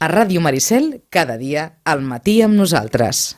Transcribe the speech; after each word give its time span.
A 0.00 0.08
Ràdio 0.08 0.40
Maricel, 0.40 1.02
cada 1.12 1.34
dia, 1.36 1.76
al 1.84 2.00
matí 2.00 2.38
amb 2.40 2.56
nosaltres. 2.56 3.34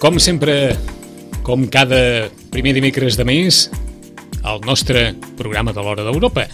Com 0.00 0.16
sempre, 0.16 0.54
com 1.44 1.66
cada 1.68 2.30
primer 2.48 2.72
dimecres 2.78 3.20
de 3.20 3.26
mes, 3.28 3.66
el 4.40 4.64
nostre 4.64 5.10
programa 5.36 5.76
de 5.76 5.84
l'Hora 5.84 6.08
d'Europa, 6.08 6.46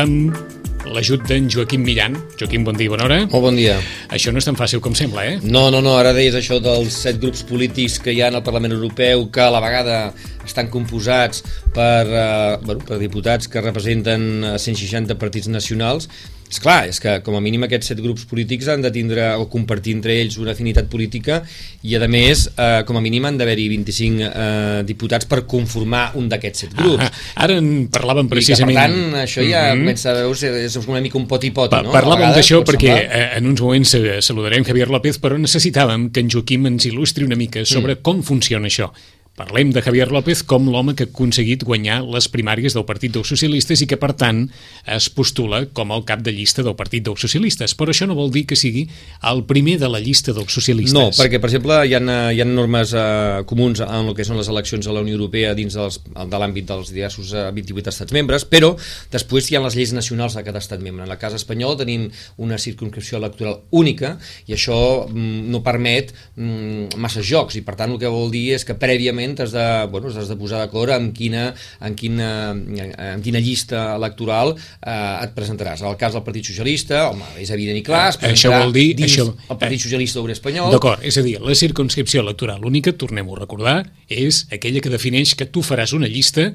amb 0.00 0.57
l'ajut 0.86 1.22
d'en 1.28 1.48
Joaquim 1.50 1.82
Millan. 1.84 2.14
Joaquim, 2.38 2.64
bon 2.64 2.76
dia, 2.78 2.90
bona 2.92 3.06
hora. 3.08 3.18
Molt 3.26 3.44
bon 3.44 3.58
dia. 3.58 3.76
Això 4.14 4.32
no 4.32 4.42
és 4.42 4.48
tan 4.48 4.58
fàcil 4.58 4.82
com 4.84 4.94
sembla, 4.98 5.24
eh? 5.26 5.36
No, 5.42 5.68
no, 5.74 5.82
no, 5.84 5.96
ara 5.98 6.14
deies 6.16 6.36
això 6.38 6.60
dels 6.62 6.94
set 7.04 7.20
grups 7.22 7.44
polítics 7.48 7.98
que 8.02 8.14
hi 8.14 8.22
ha 8.22 8.30
al 8.32 8.42
Parlament 8.46 8.76
Europeu 8.76 9.26
que 9.34 9.44
a 9.44 9.50
la 9.54 9.62
vegada 9.64 9.98
estan 10.46 10.70
composats 10.72 11.44
per, 11.74 12.06
eh, 12.06 12.56
bueno, 12.64 12.80
per 12.86 12.98
diputats 13.02 13.50
que 13.50 13.64
representen 13.64 14.28
eh, 14.54 14.56
160 14.58 15.18
partits 15.20 15.50
nacionals 15.52 16.08
és 16.48 16.60
clar, 16.64 16.86
és 16.88 16.98
que 17.02 17.18
com 17.24 17.36
a 17.36 17.42
mínim 17.44 17.64
aquests 17.66 17.92
set 17.92 18.00
grups 18.00 18.24
polítics 18.28 18.68
han 18.72 18.82
de 18.84 18.90
tindre 18.94 19.26
o 19.36 19.46
compartir 19.52 19.94
entre 19.98 20.14
ells 20.16 20.38
una 20.40 20.54
afinitat 20.56 20.88
política 20.88 21.42
i 21.84 21.96
a 21.96 22.08
més, 22.08 22.46
eh, 22.56 22.82
com 22.88 22.96
a 22.96 23.02
mínim 23.04 23.26
han 23.28 23.36
d'haver-hi 23.38 23.68
25 23.74 24.22
eh, 24.24 24.82
diputats 24.88 25.28
per 25.28 25.42
conformar 25.50 26.12
un 26.18 26.28
d'aquests 26.30 26.64
set 26.64 26.74
grups. 26.78 27.04
Ah, 27.04 27.10
ara 27.44 27.58
en 27.60 27.88
parlàvem 27.92 28.30
precisament... 28.32 28.72
I 28.72 28.80
que, 28.80 28.86
per 28.86 28.94
tant, 28.94 29.20
això 29.24 29.44
ja 29.44 29.62
mm 29.62 29.76
-hmm. 29.76 29.84
comença 29.84 30.10
a 30.10 30.14
veure, 30.14 30.64
és 30.64 30.76
una 30.76 31.00
mica 31.00 31.18
un 31.18 31.26
poti-poti, 31.26 31.70
pa 31.70 31.82
no? 31.82 31.92
Parlàvem 31.92 32.32
d'això 32.32 32.62
perquè 32.64 32.94
semblar... 32.96 33.36
en 33.36 33.46
uns 33.46 33.60
moments 33.60 33.94
eh, 33.94 34.22
saludarem 34.22 34.64
Javier 34.64 34.88
López, 34.88 35.20
però 35.20 35.38
necessitàvem 35.38 36.10
que 36.10 36.20
en 36.20 36.30
Joaquim 36.30 36.66
ens 36.66 36.86
il·lustri 36.86 37.24
una 37.24 37.36
mica 37.36 37.64
sobre 37.64 37.94
mm. 37.94 38.02
com 38.02 38.22
funciona 38.22 38.66
això. 38.66 38.90
Parlem 39.38 39.70
de 39.70 39.78
Javier 39.86 40.08
López 40.10 40.40
com 40.42 40.64
l'home 40.66 40.96
que 40.98 41.04
ha 41.06 41.08
aconseguit 41.12 41.62
guanyar 41.62 42.00
les 42.10 42.26
primàries 42.26 42.74
del 42.74 42.82
Partit 42.88 43.12
dels 43.14 43.28
Socialistes 43.30 43.84
i 43.84 43.86
que, 43.86 43.94
per 44.00 44.10
tant, 44.18 44.40
es 44.82 45.06
postula 45.14 45.60
com 45.70 45.92
el 45.94 46.02
cap 46.08 46.24
de 46.26 46.32
llista 46.34 46.64
del 46.66 46.74
Partit 46.74 47.04
dels 47.06 47.22
Socialistes. 47.22 47.76
Però 47.78 47.94
això 47.94 48.08
no 48.10 48.16
vol 48.18 48.32
dir 48.34 48.42
que 48.50 48.58
sigui 48.58 48.88
el 49.30 49.44
primer 49.46 49.76
de 49.78 49.90
la 49.92 50.00
llista 50.02 50.34
dels 50.34 50.50
socialistes. 50.50 50.96
No, 50.96 51.12
perquè, 51.14 51.38
per 51.38 51.52
exemple, 51.52 51.76
hi 51.86 51.94
ha, 51.94 52.00
hi 52.34 52.42
ha 52.42 52.46
normes 52.48 52.94
eh, 52.98 53.44
comuns 53.46 53.84
en 53.86 54.10
el 54.10 54.16
que 54.18 54.26
són 54.26 54.40
les 54.40 54.50
eleccions 54.50 54.90
a 54.90 54.96
la 54.96 55.04
Unió 55.06 55.14
Europea 55.14 55.54
dins 55.54 55.78
dels, 55.78 56.00
de 56.02 56.42
l'àmbit 56.42 56.66
dels 56.72 56.90
diversos 56.90 57.30
eh, 57.30 57.46
28 57.54 57.94
estats 57.94 58.16
membres, 58.18 58.42
però 58.42 58.72
després 59.14 59.52
hi 59.52 59.60
ha 59.60 59.62
les 59.62 59.78
lleis 59.78 59.94
nacionals 59.94 60.34
de 60.34 60.42
cada 60.48 60.58
estat 60.58 60.82
membre. 60.82 61.06
En 61.06 61.14
el 61.14 61.20
cas 61.22 61.38
espanyol 61.38 61.78
tenim 61.78 62.08
una 62.42 62.58
circunscripció 62.58 63.22
electoral 63.22 63.60
única 63.70 64.16
i 64.50 64.58
això 64.58 64.80
mm, 65.06 65.46
no 65.54 65.62
permet 65.62 66.10
mm, 66.34 66.98
massa 66.98 67.22
jocs 67.22 67.54
i, 67.54 67.62
per 67.62 67.78
tant, 67.78 67.94
el 67.94 68.02
que 68.02 68.10
vol 68.10 68.34
dir 68.34 68.48
és 68.58 68.66
que 68.66 68.74
prèviament 68.74 69.27
moment 69.28 69.40
has 69.40 69.52
de, 69.52 69.86
bueno, 69.90 70.08
has 70.08 70.28
de 70.28 70.36
posar 70.36 70.62
d'acord 70.62 70.92
amb 70.94 71.12
quina, 71.16 71.54
en 71.84 71.94
quina, 71.98 72.30
en 72.52 73.22
quina 73.22 73.40
llista 73.42 73.94
electoral 73.96 74.54
eh, 74.56 75.24
et 75.24 75.34
presentaràs. 75.36 75.82
En 75.82 75.90
el 75.92 75.98
cas 76.00 76.16
del 76.16 76.24
Partit 76.26 76.50
Socialista, 76.50 77.08
home, 77.12 77.26
és 77.42 77.52
evident 77.54 77.78
i 77.78 77.84
clar, 77.86 78.08
es 78.12 78.20
eh, 78.22 78.32
això 78.32 78.52
vol 78.54 78.72
dir, 78.74 78.92
dins 78.98 79.12
això, 79.12 79.28
el 79.28 79.60
Partit 79.60 79.84
Socialista 79.84 80.22
Obrer 80.22 80.38
Espanyol. 80.38 80.72
D'acord, 80.74 81.04
és 81.04 81.18
a 81.18 81.26
dir, 81.26 81.38
la 81.44 81.56
circunscripció 81.58 82.24
electoral 82.24 82.64
única, 82.68 82.94
tornem-ho 82.96 83.36
a 83.36 83.42
recordar, 83.42 83.78
és 84.08 84.46
aquella 84.54 84.82
que 84.84 84.92
defineix 84.92 85.36
que 85.38 85.48
tu 85.52 85.64
faràs 85.66 85.94
una 85.96 86.10
llista 86.10 86.50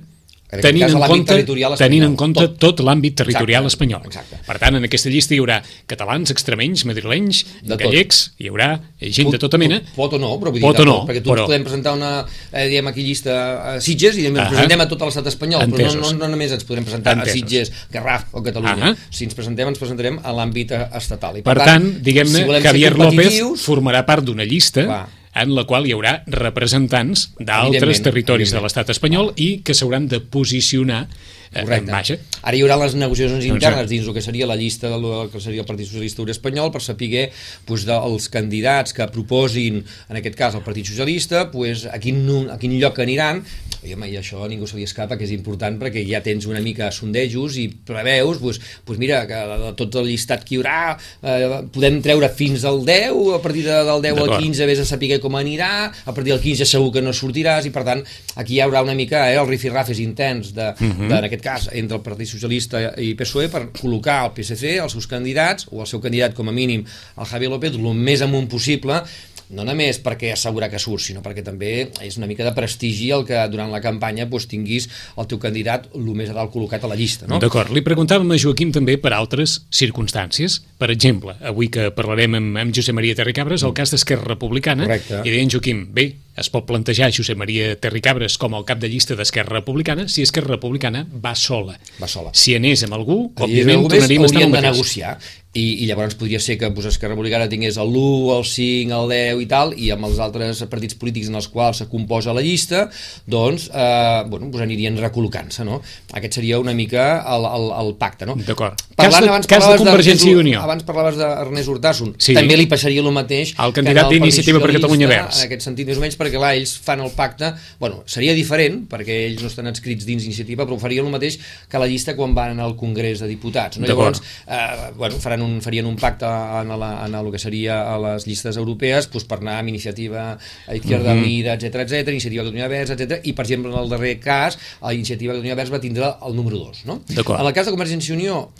tenint 0.62 0.90
en, 0.90 1.00
compte, 1.08 1.38
tenint 1.80 2.06
en 2.06 2.16
compte 2.20 2.44
tot, 2.44 2.58
tot 2.62 2.82
l'àmbit 2.86 3.16
territorial 3.22 3.64
exacte, 3.64 3.74
espanyol. 3.74 4.04
Exacte. 4.10 4.40
Per 4.46 4.58
tant, 4.62 4.78
en 4.80 4.88
aquesta 4.88 5.12
llista 5.14 5.36
hi 5.36 5.40
haurà 5.42 5.60
catalans, 5.90 6.34
extremenys, 6.34 6.86
madrilenys, 6.90 7.44
de 7.64 7.78
gallecs, 7.80 8.20
tot. 8.28 8.44
hi 8.44 8.52
haurà 8.52 8.70
gent 9.02 9.30
pot, 9.30 9.38
de 9.38 9.42
tota 9.46 9.60
mena. 9.62 9.80
Pot, 9.94 9.96
pot 10.04 10.18
o 10.18 10.22
no, 10.22 10.34
però 10.42 10.54
vull 10.54 10.66
pot 10.66 10.78
dir, 10.78 10.86
o 10.86 10.90
no, 10.90 10.98
perquè 11.08 11.24
tu 11.24 11.34
però... 11.34 11.48
podem 11.50 11.66
presentar 11.66 11.96
una, 11.98 12.12
eh, 12.52 12.68
diguem 12.68 12.92
aquí 12.92 13.08
llista 13.08 13.40
a 13.74 13.74
Sitges 13.84 14.20
i 14.22 14.28
ens 14.30 14.44
presentem 14.52 14.86
a 14.86 14.90
tot 14.92 15.08
l'estat 15.08 15.32
espanyol, 15.34 15.66
Entesos. 15.66 15.98
però 15.98 16.04
no, 16.04 16.14
no, 16.14 16.28
no 16.28 16.32
només 16.36 16.54
ens 16.60 16.68
podrem 16.68 16.86
presentar 16.88 17.18
Entesos. 17.18 17.34
a 17.34 17.40
Sitges, 17.40 17.74
Garraf 17.94 18.30
o 18.32 18.44
Catalunya. 18.46 18.94
-huh. 18.94 19.10
Si 19.10 19.26
ens 19.26 19.34
presentem, 19.34 19.68
ens 19.68 19.80
presentarem 19.80 20.20
a 20.24 20.32
l'àmbit 20.36 20.72
estatal. 20.94 21.38
I 21.40 21.42
per, 21.42 21.54
per 21.54 21.66
tant, 21.66 21.90
tant 21.90 22.04
diguem-ne, 22.04 22.46
si 22.46 22.64
Javier 22.68 22.96
López 22.98 23.42
formarà 23.64 24.06
part 24.06 24.24
d'una 24.24 24.44
llista 24.44 24.86
clar 24.86 25.23
en 25.34 25.54
la 25.58 25.66
qual 25.70 25.88
hi 25.88 25.94
haurà 25.96 26.20
representants 26.30 27.30
d'altres 27.40 28.04
territoris 28.06 28.54
de 28.54 28.62
l'estat 28.64 28.92
espanyol 28.94 29.34
i 29.36 29.62
que 29.66 29.76
s'hauran 29.78 30.10
de 30.12 30.22
posicionar 30.22 31.08
Correcte. 31.54 31.92
Vaja. 31.92 32.16
Ara 32.42 32.58
hi 32.58 32.64
haurà 32.66 32.80
les 32.82 32.96
negociacions 32.98 33.44
doncs 33.44 33.60
internes 33.60 33.90
dins 33.92 34.08
el 34.08 34.16
que 34.16 34.24
seria 34.26 34.48
la 34.50 34.56
llista 34.58 34.90
del 34.90 35.30
que 35.30 35.42
seria 35.44 35.62
el 35.62 35.68
Partit 35.70 35.86
Socialista 35.86 36.24
Obrer 36.24 36.34
Espanyol 36.34 36.72
per 36.74 36.82
saber 36.82 37.28
doncs, 37.68 37.86
dels 37.86 38.26
candidats 38.34 38.96
que 38.98 39.06
proposin, 39.14 39.84
en 40.10 40.20
aquest 40.20 40.40
cas 40.40 40.58
el 40.58 40.66
Partit 40.66 40.90
Socialista, 40.90 41.46
doncs, 41.54 41.86
a, 41.86 42.00
quin, 42.02 42.24
a 42.50 42.58
quin 42.58 42.74
lloc 42.82 42.98
aniran 43.06 43.44
i, 43.86 43.94
home, 43.96 44.10
i 44.12 44.18
això 44.20 44.48
ningú 44.50 44.68
se 44.70 44.78
li 44.78 44.86
escapa 44.88 45.18
que 45.20 45.26
és 45.28 45.34
important 45.36 45.78
perquè 45.82 46.04
ja 46.08 46.22
tens 46.26 46.48
una 46.50 46.62
mica 46.64 46.90
sondejos 46.94 47.58
i 47.62 47.68
preveus, 47.88 48.40
doncs, 48.42 48.60
doncs 48.88 49.02
mira 49.02 49.24
que 49.30 49.40
de 49.52 49.72
tot 49.80 50.00
el 50.02 50.10
llistat 50.12 50.46
que 50.46 50.56
hi 50.56 50.62
haurà 50.62 50.78
eh, 50.96 51.60
podem 51.74 52.00
treure 52.06 52.30
fins 52.34 52.66
al 52.70 52.84
10 52.86 53.34
a 53.38 53.42
partir 53.44 53.66
de, 53.68 53.80
del 53.90 54.04
10 54.06 54.22
al 54.24 54.34
15 54.38 54.70
vés 54.70 54.84
a 54.84 54.88
saber 54.88 55.20
com 55.24 55.36
anirà 55.40 55.72
a 55.90 56.14
partir 56.14 56.32
del 56.32 56.42
15 56.44 56.68
segur 56.70 56.92
que 56.96 57.04
no 57.04 57.14
sortiràs 57.16 57.68
i 57.68 57.74
per 57.76 57.86
tant 57.88 58.04
aquí 58.40 58.58
hi 58.58 58.64
haurà 58.64 58.84
una 58.86 58.96
mica 58.98 59.26
eh, 59.30 59.38
el 59.40 59.50
rifirrafes 59.50 60.00
intens 60.04 60.54
de, 60.54 60.72
uh 60.72 60.90
-huh. 60.90 61.08
de, 61.08 61.18
en 61.18 61.30
aquest 61.30 61.44
cas, 61.44 61.70
entre 61.72 61.98
el 61.98 62.04
Partit 62.04 62.28
Socialista 62.28 62.94
i 62.98 63.14
PSOE 63.16 63.50
per 63.50 63.68
col·locar 63.72 64.24
el 64.26 64.32
PSC, 64.36 64.80
els 64.80 64.92
seus 64.92 65.08
candidats, 65.08 65.68
o 65.72 65.82
el 65.82 65.88
seu 65.88 66.00
candidat 66.00 66.34
com 66.34 66.50
a 66.50 66.52
mínim, 66.52 66.86
el 67.18 67.26
Javier 67.26 67.52
López, 67.52 67.76
el 67.76 67.94
més 67.94 68.22
amunt 68.22 68.48
possible, 68.48 69.04
no 69.54 69.66
només 69.68 70.00
perquè 70.04 70.34
assegurar 70.34 70.70
que 70.72 70.82
surt, 70.82 71.06
sinó 71.06 71.24
perquè 71.26 71.44
també 71.46 71.74
és 72.04 72.18
una 72.20 72.28
mica 72.30 72.46
de 72.46 72.54
prestigi 72.56 73.12
el 73.16 73.26
que 73.28 73.40
durant 73.54 73.72
la 73.74 73.82
campanya 73.84 74.26
doncs, 74.26 74.48
tinguis 74.50 74.90
el 75.20 75.30
teu 75.30 75.40
candidat 75.42 75.90
el 75.94 76.10
més 76.18 76.32
a 76.32 76.38
dalt 76.38 76.52
col·locat 76.54 76.84
a 76.84 76.92
la 76.92 76.98
llista. 77.00 77.30
No? 77.30 77.40
D'acord, 77.44 77.72
li 77.74 77.84
preguntàvem 77.86 78.34
a 78.34 78.40
Joaquim 78.40 78.74
també 78.76 78.98
per 79.02 79.14
altres 79.16 79.60
circumstàncies. 79.74 80.60
Per 80.82 80.90
exemple, 80.94 81.38
avui 81.46 81.70
que 81.74 81.90
parlarem 81.96 82.40
amb, 82.40 82.60
amb 82.66 82.76
Josep 82.76 82.98
Maria 82.98 83.18
Terricabres, 83.18 83.64
el 83.64 83.76
cas 83.78 83.94
d'Esquerra 83.94 84.34
Republicana, 84.34 84.88
Correcte. 84.88 85.22
i 85.24 85.34
deien 85.34 85.52
Joaquim, 85.54 85.86
bé, 85.94 86.10
es 86.36 86.50
pot 86.54 86.66
plantejar 86.70 87.12
Josep 87.14 87.38
Maria 87.38 87.74
Terricabres 87.80 88.40
com 88.42 88.56
el 88.58 88.66
cap 88.66 88.82
de 88.82 88.90
llista 88.90 89.18
d'Esquerra 89.20 89.60
Republicana 89.60 90.08
si 90.10 90.26
Esquerra 90.26 90.56
Republicana 90.56 91.06
va 91.14 91.36
sola. 91.36 91.78
Va 92.02 92.10
sola. 92.10 92.34
Si 92.34 92.56
anés 92.58 92.86
amb 92.88 92.98
algú, 92.98 93.20
òbviament 93.38 93.88
tornaríem 93.88 94.26
a 94.26 94.32
estar 94.32 94.50
de 94.50 94.68
negociar 94.68 95.18
i, 95.54 95.84
i 95.84 95.86
llavors 95.86 96.16
podria 96.18 96.40
ser 96.42 96.56
que 96.58 96.70
pues, 96.74 96.88
Esquerra 96.90 97.14
Republicana 97.14 97.46
tingués 97.50 97.78
el 97.78 97.94
1, 97.94 98.38
el 98.40 98.46
5, 98.50 99.02
el 99.04 99.12
10 99.14 99.42
i 99.44 99.48
tal, 99.50 99.74
i 99.78 99.92
amb 99.94 100.08
els 100.08 100.18
altres 100.24 100.64
partits 100.70 100.98
polítics 100.98 101.30
en 101.30 101.38
els 101.38 101.48
quals 101.54 101.84
se 101.84 101.88
composa 101.92 102.34
la 102.34 102.42
llista, 102.42 102.88
doncs, 103.30 103.68
eh, 103.70 104.24
bueno, 104.32 104.50
pues 104.50 104.64
anirien 104.66 104.98
recol·locant-se, 104.98 105.66
no? 105.68 105.78
Aquest 106.18 106.40
seria 106.40 106.58
una 106.62 106.74
mica 106.74 107.06
el, 107.36 107.46
el, 107.46 107.68
el 107.84 107.94
pacte, 108.02 108.26
no? 108.26 108.36
D'acord. 108.42 108.82
Cas, 108.98 109.14
de, 109.20 109.30
abans 109.30 109.50
cas 109.50 109.68
de 109.70 109.78
Convergència 109.84 110.32
i 110.32 110.40
Unió. 110.42 110.64
Abans 110.66 110.86
parlaves 110.88 111.22
d'Ernest 111.22 111.70
Urtasun. 111.76 112.16
Sí. 112.18 112.34
També 112.38 112.58
li 112.58 112.66
passaria 112.72 113.06
el 113.06 113.14
mateix 113.14 113.54
el 113.62 113.78
candidat 113.78 114.10
d'iniciativa 114.10 114.62
per 114.64 114.74
Catalunya 114.74 115.12
Verds. 115.12 115.44
En 115.44 115.52
aquest 115.52 115.70
sentit, 115.70 115.90
més 115.90 116.02
o 116.02 116.06
menys, 116.06 116.18
perquè 116.24 116.40
clar, 116.40 116.54
ells 116.58 116.76
fan 116.84 117.04
el 117.04 117.12
pacte, 117.16 117.52
bueno, 117.80 118.02
seria 118.10 118.34
diferent, 118.38 118.84
perquè 118.92 119.20
ells 119.28 119.44
no 119.44 119.52
estan 119.52 119.70
adscrits 119.70 120.08
dins 120.08 120.26
iniciativa, 120.26 120.66
però 120.66 120.80
faria 120.82 121.04
el 121.04 121.12
mateix 121.14 121.40
que 121.70 121.82
la 121.82 121.90
llista 121.90 122.16
quan 122.18 122.34
van 122.38 122.62
al 122.64 122.76
Congrés 122.80 123.22
de 123.24 123.30
Diputats. 123.30 123.80
No? 123.80 123.88
Llavors, 123.90 124.24
eh, 124.48 124.90
bueno, 124.98 125.20
faran 125.22 125.46
un, 125.46 125.60
farien 125.62 125.88
un 125.90 125.98
pacte 126.00 126.26
en, 126.26 126.74
la, 126.80 126.92
en 127.06 127.16
el 127.20 127.32
que 127.34 127.42
seria 127.42 127.82
a 127.94 127.98
les 128.08 128.28
llistes 128.30 128.58
europees 128.58 129.10
doncs, 129.12 129.28
per 129.30 129.40
anar 129.42 129.60
amb 129.62 129.74
iniciativa 129.74 130.26
a 130.34 130.76
Izquierda 130.76 131.14
mm 131.14 131.20
-hmm. 131.20 131.24
Unida, 131.24 131.54
etc 131.54 131.84
etc, 131.86 132.08
iniciativa 132.10 132.44
Catalunya 132.44 132.68
Verds, 132.68 132.92
etc. 132.92 133.20
i 133.24 133.34
per 133.34 133.46
exemple 133.46 133.72
en 133.72 133.80
el 133.80 133.90
darrer 133.90 134.20
cas, 134.20 134.58
la 134.82 134.94
iniciativa 134.94 135.34
Catalunya 135.34 135.56
Verds 135.56 135.74
va 135.74 135.80
tindre 135.80 136.14
el 136.26 136.36
número 136.36 136.58
2. 136.58 136.86
No? 136.86 137.02
En 137.10 137.46
el 137.46 137.54
cas 137.54 137.66
de 137.66 137.72
Convergència 137.72 138.14
i 138.14 138.18
Unió, 138.18 138.52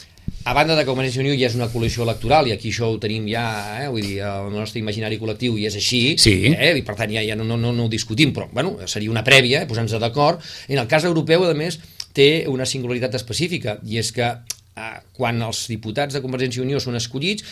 a 0.46 0.54
banda 0.54 0.76
de 0.76 0.84
que 0.84 0.92
Convergència 0.92 1.22
i 1.22 1.24
Unió 1.24 1.36
ja 1.40 1.48
és 1.48 1.56
una 1.56 1.70
coalició 1.72 2.04
electoral 2.04 2.50
i 2.50 2.54
aquí 2.56 2.72
això 2.74 2.90
ho 2.92 2.98
tenim 3.02 3.28
ja, 3.32 3.44
eh, 3.80 3.88
vull 3.92 4.04
dir, 4.04 4.18
el 4.28 4.50
nostre 4.52 4.82
imaginari 4.82 5.20
col·lectiu 5.22 5.56
i 5.60 5.68
és 5.70 5.78
així, 5.80 6.02
sí. 6.20 6.36
eh, 6.52 6.74
i 6.80 6.84
per 6.84 6.98
tant 7.00 7.14
ja, 7.14 7.24
ja 7.24 7.38
no, 7.40 7.48
no, 7.48 7.58
no, 7.64 7.72
ho 7.86 7.92
discutim, 7.92 8.34
però 8.36 8.50
bueno, 8.52 8.76
seria 8.92 9.12
una 9.14 9.24
prèvia, 9.24 9.64
eh, 9.64 9.70
posant-nos 9.70 10.04
d'acord. 10.04 10.44
En 10.68 10.82
el 10.84 10.90
cas 10.92 11.08
europeu, 11.08 11.46
a 11.48 11.56
més, 11.56 11.80
té 12.14 12.44
una 12.52 12.68
singularitat 12.68 13.16
específica 13.22 13.78
i 13.88 14.02
és 14.04 14.12
que 14.16 14.28
eh, 14.28 14.98
quan 15.16 15.40
els 15.48 15.64
diputats 15.72 16.18
de 16.18 16.24
Convergència 16.24 16.62
i 16.62 16.66
Unió 16.68 16.84
són 16.84 17.00
escollits 17.00 17.48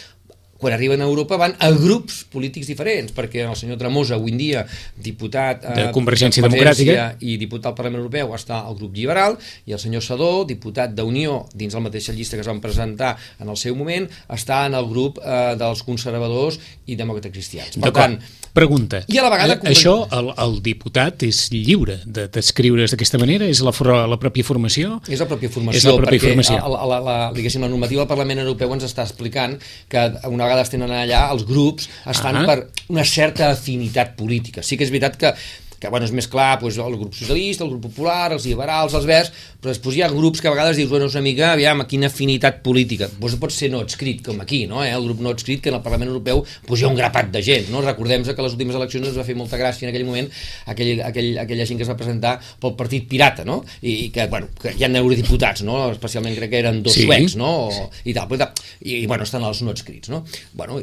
quan 0.62 0.76
arriben 0.76 1.02
a 1.02 1.08
Europa 1.10 1.40
van 1.42 1.56
a 1.60 1.72
grups 1.74 2.22
polítics 2.32 2.70
diferents, 2.70 3.14
perquè 3.18 3.48
el 3.48 3.58
senyor 3.58 3.80
Tremosa, 3.82 4.20
avui 4.20 4.36
en 4.36 4.40
dia, 4.40 4.66
diputat 4.96 5.66
eh, 5.66 5.78
de 5.80 5.88
Convergència 5.96 6.46
Democràtica 6.46 7.08
i 7.26 7.38
diputat 7.42 7.72
al 7.72 7.78
Parlament 7.80 8.04
Europeu, 8.04 8.36
està 8.38 8.62
al 8.62 8.78
grup 8.78 8.94
liberal, 8.96 9.40
i 9.66 9.74
el 9.74 9.82
senyor 9.82 10.06
Sadó, 10.06 10.32
diputat 10.48 10.94
d'Unió, 10.94 11.48
dins 11.58 11.74
la 11.78 11.84
mateixa 11.84 12.14
llista 12.14 12.38
que 12.38 12.46
es 12.46 12.52
van 12.52 12.62
presentar 12.62 13.16
en 13.42 13.50
el 13.50 13.58
seu 13.58 13.76
moment, 13.76 14.06
està 14.30 14.64
en 14.70 14.78
el 14.78 14.86
grup 14.92 15.18
eh, 15.24 15.58
dels 15.58 15.82
conservadors 15.88 16.62
i 16.86 17.00
demòcrates 17.00 17.34
cristians. 17.34 17.82
Per 17.82 17.94
tant, 17.96 18.20
Pregunta. 18.52 19.00
I 19.08 19.18
a 19.18 19.24
la 19.24 19.30
vegada... 19.32 19.56
Eh, 19.64 19.72
això, 19.72 19.94
el, 20.12 20.32
el 20.44 20.58
diputat 20.64 21.24
és 21.24 21.46
lliure 21.54 22.02
de 22.04 22.26
descriure's 22.36 22.92
d'aquesta 22.92 23.20
manera? 23.22 23.48
És 23.48 23.62
la, 23.64 23.72
la 24.12 24.18
pròpia 24.20 24.44
formació? 24.44 24.98
És 25.08 25.24
la 25.24 25.28
pròpia 25.30 25.52
formació, 25.54 25.80
és 25.80 25.88
la 25.88 25.94
pròpia 26.02 26.18
perquè 26.18 26.34
formació. 26.34 26.58
La, 26.60 26.72
la, 26.74 27.00
la, 27.00 27.18
la, 27.32 27.52
la 27.64 27.70
normativa 27.72 28.04
del 28.04 28.10
Parlament 28.12 28.44
Europeu 28.44 28.76
ens 28.76 28.88
està 28.90 29.06
explicant 29.08 29.56
que 29.92 30.04
una 30.28 30.51
vegada 30.52 30.68
es 30.68 30.72
tenen 30.74 30.92
allà, 30.92 31.24
els 31.34 31.46
grups 31.48 31.88
es 31.88 32.20
fan 32.20 32.36
uh 32.36 32.42
-huh. 32.42 32.46
per 32.46 32.88
una 32.92 33.06
certa 33.06 33.50
afinitat 33.52 34.16
política. 34.16 34.62
Sí 34.64 34.78
que 34.78 34.84
és 34.84 34.92
veritat 34.92 35.18
que 35.18 35.34
que 35.82 35.90
bueno, 35.90 36.06
és 36.06 36.14
més 36.14 36.28
clar 36.30 36.60
doncs, 36.62 36.78
el 36.78 36.98
grup 37.00 37.16
socialista, 37.18 37.66
el 37.66 37.72
grup 37.74 37.88
popular, 37.90 38.32
els 38.36 38.46
liberals, 38.46 38.94
els 38.98 39.08
verds, 39.10 39.32
però 39.62 39.74
després 39.74 39.98
hi 39.98 40.04
ha 40.06 40.12
grups 40.14 40.42
que 40.42 40.50
a 40.50 40.54
vegades 40.54 40.78
dius, 40.78 40.92
bueno, 40.92 41.08
és 41.10 41.18
una 41.18 41.26
mica, 41.26 41.52
aviam, 41.56 41.82
quina 41.90 42.10
afinitat 42.12 42.62
política. 42.66 43.10
Doncs 43.18 43.40
pot 43.42 43.56
ser 43.56 43.72
no 43.74 43.82
adscrit, 43.82 44.22
com 44.26 44.40
aquí, 44.44 44.64
no? 44.70 44.84
Eh? 44.86 44.92
el 44.94 45.08
grup 45.10 45.24
no 45.26 45.34
adscrit, 45.34 45.64
que 45.64 45.74
en 45.74 45.80
el 45.80 45.84
Parlament 45.86 46.12
Europeu 46.14 46.44
doncs, 46.46 46.80
hi 46.80 46.86
ha 46.86 46.92
un 46.92 47.00
grapat 47.00 47.32
de 47.34 47.42
gent. 47.46 47.72
No? 47.74 47.82
Recordem 47.82 48.28
que 48.28 48.46
les 48.46 48.56
últimes 48.58 48.78
eleccions 48.78 49.10
ens 49.10 49.18
va 49.18 49.26
fer 49.26 49.36
molta 49.38 49.58
gràcia 49.58 49.88
en 49.88 49.92
aquell 49.92 50.06
moment 50.06 50.30
aquell, 50.70 51.02
aquell, 51.06 51.32
aquella 51.42 51.66
gent 51.68 51.80
que 51.80 51.86
es 51.88 51.92
va 51.92 51.98
presentar 52.00 52.36
pel 52.62 52.76
partit 52.80 53.08
pirata, 53.10 53.46
no? 53.48 53.62
I, 53.82 53.96
i 54.06 54.10
que, 54.14 54.28
bueno, 54.32 54.52
que 54.62 54.76
hi 54.78 54.86
ha 54.86 54.92
eurodiputats, 55.02 55.66
no? 55.68 55.84
especialment 55.92 56.38
crec 56.38 56.54
que 56.54 56.62
eren 56.62 56.82
dos 56.86 56.98
sí. 56.98 57.08
suecs, 57.08 57.38
no? 57.40 57.52
O, 57.70 57.88
i 58.06 58.16
tal, 58.18 58.30
però, 58.32 58.52
i, 58.82 59.02
i, 59.02 59.06
bueno, 59.10 59.28
estan 59.28 59.46
els 59.48 59.64
no 59.66 59.74
adscrits, 59.74 60.12
no? 60.14 60.24
Bueno, 60.58 60.80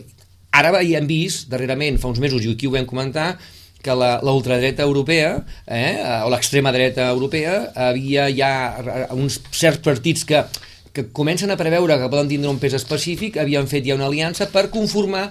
ara 0.58 0.72
hi 0.82 0.96
hem 0.98 1.08
vist, 1.10 1.48
darrerament, 1.52 2.00
fa 2.02 2.10
uns 2.10 2.20
mesos, 2.22 2.44
i 2.44 2.52
aquí 2.54 2.68
ho 2.68 2.74
vam 2.74 2.88
comentar, 2.88 3.34
que 3.82 3.94
la, 3.94 4.18
la 4.22 4.32
ultradreta 4.32 4.82
europea 4.82 5.44
eh, 5.66 5.98
o 6.24 6.30
l'extrema 6.32 6.72
dreta 6.74 7.08
europea 7.12 7.68
havia 7.88 8.26
ja 8.34 8.50
uns 9.14 9.40
certs 9.50 9.84
partits 9.84 10.26
que 10.26 10.42
que 10.98 11.12
comencen 11.12 11.50
a 11.52 11.56
preveure 11.56 11.94
que 12.00 12.10
poden 12.10 12.26
tindre 12.26 12.50
un 12.50 12.58
pes 12.58 12.74
específic, 12.74 13.36
havien 13.38 13.68
fet 13.70 13.86
ja 13.86 13.94
una 13.94 14.08
aliança 14.08 14.48
per 14.50 14.66
conformar 14.72 15.28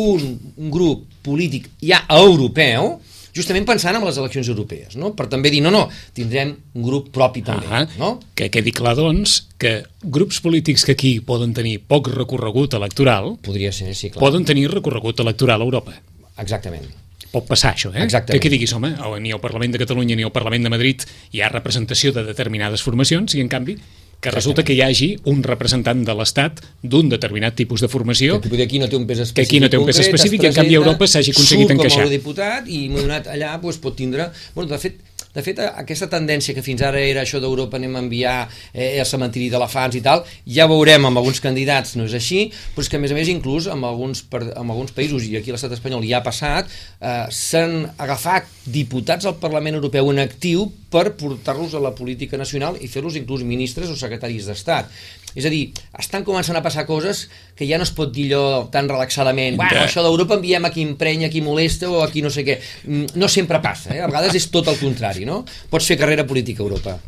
un, 0.00 0.36
un 0.56 0.70
grup 0.72 1.02
polític 1.26 1.66
ja 1.84 1.98
europeu, 2.14 2.94
justament 3.36 3.66
pensant 3.68 3.98
en 3.98 4.06
les 4.06 4.16
eleccions 4.22 4.48
europees, 4.48 4.96
no? 4.96 5.12
per 5.18 5.26
també 5.28 5.52
dir, 5.52 5.60
no, 5.66 5.72
no, 5.74 5.82
tindrem 6.16 6.54
un 6.72 6.86
grup 6.86 7.10
propi 7.12 7.44
també. 7.46 7.68
Ah, 7.68 7.84
no? 8.00 8.14
Que 8.38 8.48
quedi 8.54 8.72
clar, 8.72 8.94
doncs, 8.98 9.42
que 9.60 9.80
grups 10.00 10.40
polítics 10.40 10.86
que 10.88 10.96
aquí 10.96 11.12
poden 11.20 11.52
tenir 11.58 11.78
poc 11.84 12.08
recorregut 12.14 12.78
electoral... 12.80 13.34
Podria 13.44 13.74
ser, 13.76 13.92
sí, 13.94 14.08
clar. 14.08 14.24
Poden 14.24 14.48
tenir 14.48 14.70
recorregut 14.72 15.20
electoral 15.26 15.60
a 15.60 15.68
Europa. 15.68 16.00
Exactament 16.40 16.88
pot 17.30 17.46
passar 17.48 17.74
això, 17.74 17.92
eh? 17.94 18.04
Exactament. 18.04 18.36
Que, 18.36 18.42
que 18.42 18.52
diguis, 18.52 18.72
home, 18.76 18.92
ni 19.22 19.32
al 19.32 19.40
Parlament 19.42 19.74
de 19.74 19.80
Catalunya 19.82 20.18
ni 20.18 20.26
al 20.26 20.34
Parlament 20.34 20.66
de 20.66 20.72
Madrid 20.72 21.06
hi 21.32 21.42
ha 21.42 21.50
representació 21.52 22.12
de 22.16 22.24
determinades 22.26 22.82
formacions 22.82 23.36
i, 23.36 23.42
en 23.44 23.50
canvi, 23.52 23.78
que 24.20 24.30
resulta 24.30 24.62
que 24.62 24.74
hi 24.76 24.82
hagi 24.84 25.08
un 25.32 25.42
representant 25.42 26.02
de 26.04 26.14
l'Estat 26.16 26.60
d'un 26.82 27.08
determinat 27.08 27.56
tipus 27.56 27.80
de 27.80 27.88
formació 27.88 28.36
que 28.44 28.64
aquí 28.66 28.80
no 28.82 28.88
té 28.92 28.98
un 28.98 29.06
pes 29.08 29.22
específic, 29.24 29.38
que 29.38 29.46
aquí 29.48 29.60
no 29.64 29.70
té 29.72 29.80
un 29.80 29.86
pes 29.88 30.00
específic 30.04 30.44
i 30.44 30.50
en 30.50 30.56
canvi 30.58 30.76
a 30.76 30.82
Europa 30.82 31.08
s'hagi 31.08 31.32
aconseguit 31.32 31.72
encaixar. 31.72 32.02
Surt 32.02 32.04
com 32.04 32.12
a 32.12 32.16
diputat 32.18 32.68
i 32.68 32.82
donat 32.92 33.30
allà 33.32 33.54
doncs, 33.62 33.80
pot 33.80 33.96
tindre... 33.96 34.28
Bueno, 34.54 34.68
de 34.74 34.80
fet, 34.82 35.00
de 35.34 35.42
fet, 35.46 35.60
aquesta 35.62 36.08
tendència 36.10 36.54
que 36.56 36.64
fins 36.64 36.82
ara 36.82 36.98
era 36.98 37.22
això 37.22 37.38
d'Europa 37.42 37.78
anem 37.78 37.94
a 37.94 38.02
enviar 38.02 38.34
eh, 38.72 38.98
el 38.98 39.06
cementiri 39.06 39.46
d'elefants 39.52 39.98
i 39.98 40.02
tal, 40.02 40.24
ja 40.46 40.66
veurem 40.70 41.06
amb 41.06 41.20
alguns 41.20 41.38
candidats 41.44 41.94
no 41.98 42.08
és 42.08 42.16
així, 42.18 42.48
però 42.74 42.82
és 42.82 42.90
que 42.90 42.98
a 42.98 43.02
més 43.02 43.14
a 43.14 43.18
més 43.18 43.30
inclús 43.30 43.68
amb 43.70 43.86
alguns, 43.86 44.24
per, 44.26 44.42
amb 44.58 44.74
alguns 44.74 44.90
països, 44.96 45.28
i 45.30 45.38
aquí 45.38 45.54
l'estat 45.54 45.76
espanyol 45.76 46.02
ja 46.08 46.18
ha 46.18 46.26
passat, 46.26 46.70
eh, 46.98 47.24
s'han 47.30 47.84
agafat 48.02 48.50
diputats 48.66 49.28
al 49.30 49.38
Parlament 49.42 49.78
Europeu 49.78 50.10
en 50.10 50.24
actiu 50.24 50.66
per 50.90 51.12
portar-los 51.14 51.76
a 51.78 51.80
la 51.82 51.94
política 51.94 52.38
nacional 52.38 52.76
i 52.82 52.90
fer-los 52.90 53.14
inclús 53.20 53.46
ministres 53.46 53.90
o 53.92 53.96
secretaris 53.96 54.50
d'Estat. 54.50 54.90
És 55.34 55.46
a 55.46 55.50
dir, 55.52 55.70
estan 56.00 56.24
començant 56.26 56.58
a 56.58 56.62
passar 56.64 56.86
coses 56.88 57.28
que 57.58 57.68
ja 57.68 57.78
no 57.78 57.86
es 57.86 57.92
pot 57.94 58.10
dir 58.14 58.30
allò 58.30 58.66
tan 58.72 58.90
relaxadament. 58.90 59.58
Bueno, 59.60 59.84
això 59.84 60.02
d'Europa 60.02 60.38
enviem 60.40 60.66
a 60.66 60.72
qui 60.74 60.82
emprenya, 60.86 61.30
a 61.30 61.32
qui 61.32 61.44
molesta 61.44 61.90
o 61.90 62.02
a 62.02 62.10
qui 62.10 62.24
no 62.24 62.32
sé 62.34 62.44
què. 62.46 62.58
Mm, 62.86 63.14
no 63.20 63.30
sempre 63.30 63.62
passa, 63.62 63.94
eh? 63.94 64.02
a 64.02 64.10
vegades 64.10 64.34
és 64.34 64.50
tot 64.50 64.68
el 64.72 64.80
contrari, 64.80 65.28
no? 65.28 65.44
Pots 65.70 65.86
fer 65.92 65.98
carrera 66.00 66.26
política 66.26 66.64
a 66.64 66.66
Europa. 66.66 66.98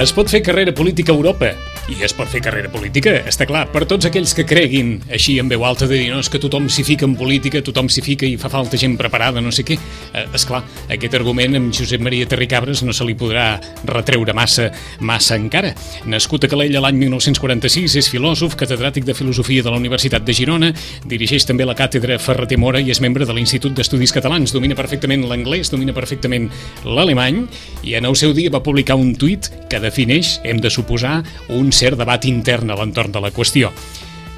Es 0.00 0.14
pot 0.16 0.30
fer 0.32 0.40
carrera 0.40 0.72
política 0.72 1.12
a 1.12 1.18
Europa 1.18 1.52
i 1.90 2.04
es 2.06 2.14
pot 2.14 2.28
fer 2.30 2.40
carrera 2.44 2.70
política, 2.70 3.12
està 3.26 3.46
clar. 3.48 3.64
Per 3.72 3.82
tots 3.90 4.06
aquells 4.06 4.32
que 4.36 4.44
creguin 4.48 4.92
així 5.10 5.38
en 5.42 5.48
veu 5.50 5.64
alta 5.66 5.88
de 5.90 5.98
dir 5.98 6.10
no, 6.12 6.20
és 6.22 6.30
que 6.30 6.38
tothom 6.42 6.68
s'hi 6.70 6.84
fica 6.86 7.06
en 7.08 7.16
política, 7.18 7.62
tothom 7.66 7.88
s'hi 7.90 8.02
fica 8.04 8.28
i 8.28 8.36
fa 8.40 8.50
falta 8.52 8.78
gent 8.80 8.96
preparada, 9.00 9.42
no 9.42 9.50
sé 9.54 9.64
què. 9.66 9.76
Eh, 10.14 10.24
és 10.36 10.46
clar, 10.46 10.62
aquest 10.92 11.16
argument 11.18 11.58
amb 11.58 11.74
Josep 11.74 12.02
Maria 12.04 12.28
Terricabres 12.30 12.84
no 12.86 12.94
se 12.96 13.06
li 13.08 13.16
podrà 13.18 13.52
retreure 13.90 14.34
massa 14.36 14.68
massa 15.00 15.38
encara. 15.38 15.72
Nascut 16.10 16.46
a 16.46 16.50
Calella 16.52 16.82
l'any 16.84 17.00
1946, 17.00 17.96
és 17.98 18.10
filòsof, 18.12 18.54
catedràtic 18.60 19.06
de 19.08 19.16
Filosofia 19.16 19.64
de 19.66 19.72
la 19.72 19.80
Universitat 19.80 20.24
de 20.26 20.36
Girona, 20.36 20.70
dirigeix 21.10 21.46
també 21.48 21.66
la 21.66 21.76
càtedra 21.78 22.20
Ferreter 22.22 22.58
Mora 22.60 22.80
i 22.80 22.92
és 22.94 23.02
membre 23.02 23.26
de 23.26 23.34
l'Institut 23.36 23.74
d'Estudis 23.76 24.14
Catalans. 24.14 24.54
Domina 24.54 24.78
perfectament 24.78 25.26
l'anglès, 25.26 25.72
domina 25.72 25.96
perfectament 25.96 26.48
l'alemany 26.86 27.42
i 27.82 27.96
en 27.98 28.06
el 28.06 28.16
seu 28.18 28.34
dia 28.36 28.52
va 28.52 28.62
publicar 28.62 28.98
un 29.00 29.14
tuit 29.18 29.50
que 29.70 29.82
defineix, 29.82 30.38
hem 30.44 30.60
de 30.62 30.70
suposar, 30.70 31.20
un 31.50 31.72
cert 31.80 31.98
debat 32.00 32.24
intern 32.28 32.70
a 32.70 32.78
l'entorn 32.78 33.12
de 33.12 33.24
la 33.24 33.32
qüestió. 33.32 33.72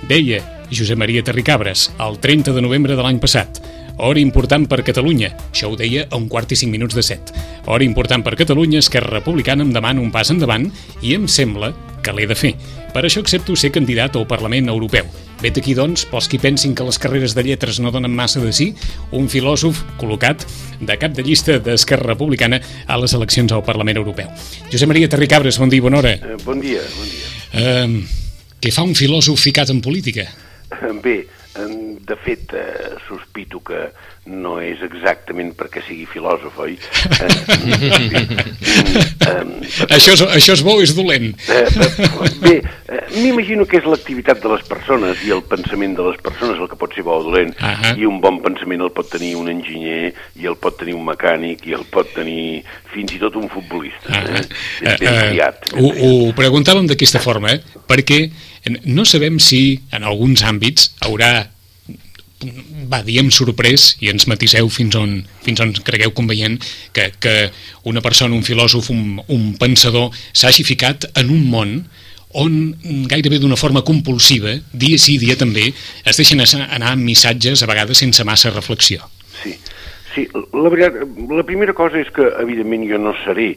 Deia 0.09 0.41
Josep 0.73 0.99
Maria 0.99 1.23
Terricabres 1.27 1.91
el 2.01 2.19
30 2.23 2.55
de 2.57 2.63
novembre 2.65 2.97
de 2.97 3.05
l'any 3.05 3.21
passat 3.23 3.61
Hora 3.99 4.21
important 4.21 4.65
per 4.67 4.83
Catalunya. 4.87 5.33
Això 5.53 5.69
ho 5.71 5.77
deia 5.77 6.07
a 6.09 6.19
un 6.19 6.29
quart 6.33 6.53
i 6.53 6.57
cinc 6.59 6.73
minuts 6.73 6.97
de 6.97 7.05
set. 7.05 7.33
Hora 7.67 7.85
important 7.85 8.25
per 8.25 8.35
Catalunya, 8.41 8.81
Esquerra 8.81 9.19
Republicana 9.19 9.67
em 9.67 9.73
demana 9.75 10.01
un 10.01 10.11
pas 10.11 10.31
endavant 10.33 10.71
i 11.03 11.15
em 11.15 11.29
sembla 11.29 11.73
que 12.03 12.15
l'he 12.17 12.27
de 12.27 12.35
fer. 12.35 12.55
Per 12.93 13.05
això 13.07 13.23
accepto 13.23 13.55
ser 13.57 13.71
candidat 13.73 14.17
al 14.19 14.27
Parlament 14.27 14.69
Europeu. 14.73 15.07
Vet 15.43 15.59
aquí, 15.59 15.75
doncs, 15.75 16.05
pels 16.11 16.29
qui 16.31 16.39
pensin 16.43 16.75
que 16.75 16.87
les 16.87 16.99
carreres 17.03 17.35
de 17.35 17.45
lletres 17.47 17.81
no 17.83 17.93
donen 17.95 18.11
massa 18.15 18.43
de 18.43 18.53
sí, 18.55 18.73
un 19.13 19.29
filòsof 19.31 19.85
col·locat 20.01 20.47
de 20.81 20.99
cap 20.99 21.15
de 21.15 21.25
llista 21.27 21.59
d'Esquerra 21.63 22.13
Republicana 22.15 22.59
a 22.87 22.99
les 22.99 23.15
eleccions 23.15 23.55
al 23.55 23.67
Parlament 23.67 24.03
Europeu. 24.03 24.31
Josep 24.71 24.91
Maria 24.91 25.11
Terricabres, 25.11 25.59
bon 25.63 25.71
dia, 25.71 25.83
bona 25.83 26.03
hora. 26.03 26.17
Eh, 26.19 26.41
bon 26.45 26.63
dia, 26.63 26.83
bon 26.99 27.07
dia. 27.07 27.22
Eh, 27.53 27.89
què 28.63 28.73
fa 28.73 28.85
un 28.87 28.95
filòsof 28.97 29.41
ficat 29.41 29.71
en 29.75 29.83
política? 29.85 30.29
Bé, 31.03 31.27
de 32.07 32.17
fet, 32.25 32.53
eh, 32.55 32.95
sospito 33.09 33.61
que 33.61 33.91
no 34.31 34.61
és 34.63 34.79
exactament 34.87 35.51
perquè 35.59 35.81
sigui 35.83 36.05
filòsof, 36.07 36.55
oi? 36.63 36.77
Eh, 36.79 37.27
eh, 39.27 39.43
això, 39.89 40.15
és, 40.15 40.23
això 40.23 40.55
és 40.55 40.63
bo 40.63 40.77
és 40.83 40.93
dolent? 40.95 41.33
Eh, 41.51 41.65
bé, 42.45 42.53
eh, 42.63 43.01
m'imagino 43.17 43.67
que 43.67 43.81
és 43.81 43.89
l'activitat 43.89 44.39
de 44.45 44.53
les 44.53 44.63
persones 44.69 45.25
i 45.27 45.35
el 45.35 45.43
pensament 45.51 45.97
de 45.99 46.07
les 46.07 46.21
persones 46.23 46.61
el 46.63 46.71
que 46.71 46.79
pot 46.79 46.95
ser 46.95 47.03
bo 47.07 47.17
o 47.19 47.25
dolent, 47.27 47.51
uh 47.59 47.67
-huh. 47.67 47.99
i 47.99 48.07
un 48.07 48.21
bon 48.23 48.39
pensament 48.45 48.85
el 48.87 48.93
pot 48.95 49.11
tenir 49.11 49.35
un 49.37 49.49
enginyer, 49.51 50.15
i 50.39 50.47
el 50.47 50.57
pot 50.57 50.79
tenir 50.79 50.95
un 50.95 51.05
mecànic, 51.05 51.67
i 51.67 51.75
el 51.75 51.85
pot 51.91 52.15
tenir 52.15 52.63
fins 52.95 53.13
i 53.13 53.19
tot 53.19 53.35
un 53.35 53.49
futbolista. 53.49 54.09
Uh 54.09 54.15
-huh. 54.15 54.39
eh? 54.39 54.97
Ben 55.03 55.31
triat. 55.31 55.73
Uh, 55.75 55.81
ho, 55.81 55.89
ho 56.29 56.33
preguntàvem 56.33 56.87
d'aquesta 56.87 57.19
forma, 57.19 57.51
eh? 57.53 57.61
perquè 57.89 58.31
no 58.85 59.05
sabem 59.05 59.39
si 59.39 59.81
en 59.91 60.05
alguns 60.05 60.45
àmbits 60.45 60.95
haurà 61.01 61.51
va, 62.91 63.03
diem 63.07 63.31
sorprès, 63.35 63.93
i 64.03 64.11
ens 64.13 64.29
matiseu 64.31 64.69
fins 64.73 64.97
on, 64.99 65.19
fins 65.45 65.63
on 65.65 65.73
cregueu 65.85 66.15
conveient, 66.17 66.59
que, 66.95 67.11
que 67.23 67.35
una 67.89 68.03
persona, 68.05 68.37
un 68.37 68.47
filòsof, 68.47 68.91
un, 68.95 69.21
un 69.33 69.53
pensador, 69.61 70.11
s'hagi 70.33 70.67
ficat 70.67 71.11
en 71.19 71.33
un 71.35 71.45
món 71.51 71.77
on 72.33 72.55
gairebé 73.11 73.39
d'una 73.43 73.59
forma 73.61 73.83
compulsiva, 73.85 74.55
dia 74.73 74.99
sí, 74.99 75.19
dia 75.21 75.37
també, 75.37 75.69
es 76.09 76.21
deixen 76.21 76.41
anar 76.41 76.95
amb 76.95 77.05
missatges 77.05 77.63
a 77.63 77.69
vegades 77.69 78.01
sense 78.01 78.25
massa 78.25 78.53
reflexió. 78.55 79.05
Sí, 79.43 79.53
sí 80.15 80.27
la, 80.33 80.71
veritat, 80.73 80.97
la 81.29 81.45
primera 81.45 81.77
cosa 81.77 82.01
és 82.01 82.09
que 82.15 82.31
evidentment 82.41 82.89
jo 82.89 83.01
no 83.03 83.13
seré 83.27 83.53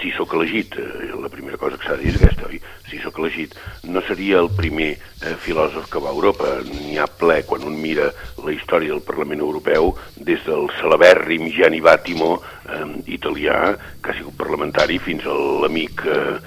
si 0.00 0.10
sóc 0.16 0.34
elegit, 0.34 0.74
eh, 0.74 1.12
la 1.14 1.30
primera 1.30 1.56
cosa 1.56 1.78
que 1.78 1.86
s'ha 1.86 1.96
de 1.96 2.02
dir 2.02 2.14
és 2.16 2.18
aquesta, 2.18 2.48
oi? 2.50 2.58
Si 2.88 3.00
sóc 3.02 3.18
elegit, 3.20 3.54
no 3.84 4.02
seria 4.06 4.40
el 4.40 4.50
primer 4.56 4.94
eh, 4.96 5.34
filòsof 5.44 5.90
que 5.92 6.00
va 6.02 6.10
a 6.10 6.16
Europa. 6.16 6.58
N'hi 6.64 6.98
ha 6.98 7.08
ple 7.20 7.42
quan 7.48 7.66
un 7.68 7.76
mira 7.80 8.10
la 8.44 8.54
història 8.54 8.94
del 8.94 9.04
Parlament 9.04 9.44
Europeu, 9.44 9.94
des 10.16 10.40
del 10.46 10.70
celebèrrim 10.80 11.48
Gianni 11.54 11.82
Battimo, 11.84 12.38
eh, 12.68 12.84
italià, 13.18 13.76
que 14.02 14.12
ha 14.12 14.18
sigut 14.18 14.36
parlamentari, 14.40 14.98
fins 14.98 15.26
a 15.26 15.36
l'amic 15.64 16.04
eh, 16.08 16.38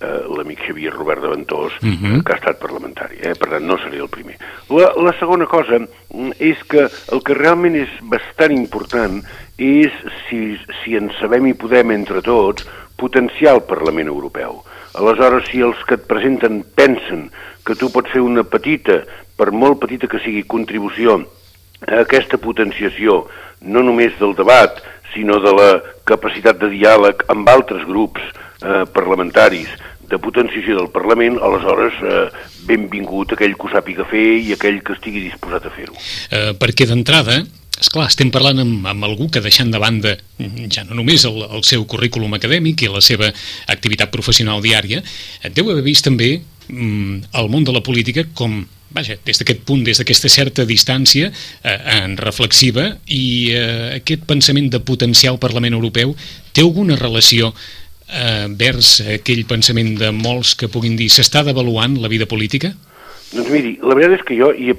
eh, 0.00 0.22
l'amic 0.36 0.60
Xavier 0.66 0.92
Robert 0.92 1.22
de 1.22 1.28
Ventós, 1.28 1.72
uh 1.82 1.86
mhm. 1.86 2.04
-huh. 2.04 2.22
que 2.24 2.32
ha 2.32 2.36
estat 2.36 2.58
parlamentari. 2.58 3.16
Eh? 3.20 3.34
Per 3.34 3.48
tant, 3.48 3.64
no 3.64 3.78
seria 3.78 4.02
el 4.02 4.08
primer. 4.08 4.36
La, 4.68 4.92
la 4.96 5.14
segona 5.18 5.46
cosa 5.46 5.78
mm, 5.78 6.32
és 6.38 6.58
que 6.68 6.88
el 7.12 7.22
que 7.22 7.34
realment 7.34 7.76
és 7.76 7.88
bastant 8.02 8.52
important 8.52 9.22
és 9.56 9.92
si, 10.28 10.58
si 10.82 10.96
en 10.96 11.10
sabem 11.20 11.46
i 11.46 11.54
podem 11.54 11.90
entre 11.90 12.20
tots 12.22 12.66
potenciar 12.96 13.54
el 13.54 13.62
Parlament 13.62 14.08
Europeu. 14.08 14.62
Aleshores, 14.96 15.50
si 15.50 15.62
els 15.64 15.80
que 15.88 15.98
et 15.98 16.06
presenten 16.08 16.62
pensen 16.76 17.28
que 17.66 17.76
tu 17.76 17.90
pots 17.92 18.12
fer 18.12 18.22
una 18.24 18.44
petita, 18.48 19.02
per 19.36 19.50
molt 19.52 19.80
petita 19.82 20.08
que 20.08 20.20
sigui, 20.24 20.46
contribució 20.48 21.18
a 21.84 22.00
aquesta 22.04 22.40
potenciació, 22.40 23.24
no 23.60 23.82
només 23.84 24.16
del 24.20 24.32
debat, 24.38 24.80
sinó 25.12 25.40
de 25.44 25.52
la 25.56 25.70
capacitat 26.08 26.60
de 26.60 26.70
diàleg 26.72 27.26
amb 27.32 27.48
altres 27.52 27.84
grups 27.88 28.22
eh, 28.24 28.84
parlamentaris, 28.96 29.68
de 30.06 30.18
potenciació 30.22 30.76
del 30.78 30.90
Parlament, 30.94 31.38
aleshores 31.42 31.96
eh, 32.02 32.26
benvingut 32.68 33.34
aquell 33.34 33.56
que 33.58 33.66
ho 33.66 33.72
sàpiga 33.72 34.06
fer 34.10 34.26
i 34.38 34.52
aquell 34.54 34.78
que 34.86 34.94
estigui 34.94 35.24
disposat 35.24 35.66
a 35.66 35.72
fer-ho. 35.74 35.96
Eh, 36.30 36.52
perquè 36.60 36.86
d'entrada, 36.88 37.40
és 37.80 37.90
clar, 37.92 38.06
estem 38.08 38.30
parlant 38.32 38.62
amb, 38.62 38.86
amb 38.88 39.04
algú 39.04 39.28
que 39.32 39.42
deixant 39.44 39.70
de 39.72 39.80
banda 39.80 40.14
ja 40.72 40.84
no 40.88 40.96
només 40.96 41.26
el, 41.28 41.42
el 41.44 41.64
seu 41.66 41.84
currículum 41.88 42.36
acadèmic 42.36 42.86
i 42.86 42.92
la 42.92 43.02
seva 43.04 43.28
activitat 43.72 44.12
professional 44.14 44.62
diària, 44.64 45.02
deu 45.52 45.68
haver 45.70 45.84
vist 45.84 46.06
també 46.08 46.38
mm, 46.68 47.28
el 47.36 47.52
món 47.52 47.66
de 47.68 47.76
la 47.76 47.84
política 47.84 48.24
com 48.34 48.62
vaja, 48.96 49.16
des 49.26 49.40
d'aquest 49.40 49.64
punt, 49.68 49.84
des 49.84 50.00
d'aquesta 50.00 50.30
certa 50.32 50.64
distància 50.68 51.28
eh, 51.28 51.78
en 51.98 52.16
reflexiva 52.20 52.88
i 53.06 53.52
eh, 53.52 53.98
aquest 53.98 54.24
pensament 54.28 54.70
de 54.72 54.80
potencial 54.80 55.40
Parlament 55.42 55.76
Europeu 55.76 56.14
té 56.52 56.64
alguna 56.64 56.96
relació 56.96 57.52
eh, 57.52 58.46
vers 58.48 59.00
aquell 59.18 59.44
pensament 59.48 59.96
de 60.00 60.12
molts 60.16 60.54
que 60.56 60.70
puguin 60.72 60.96
dir 60.96 61.10
s'està 61.12 61.44
devaluant 61.46 61.98
la 62.00 62.12
vida 62.12 62.28
política? 62.30 62.72
Doncs 63.34 63.50
miri, 63.50 63.76
la 63.82 63.96
veritat 63.98 64.20
és 64.20 64.26
que 64.26 64.38
jo, 64.38 64.52
i 64.54 64.72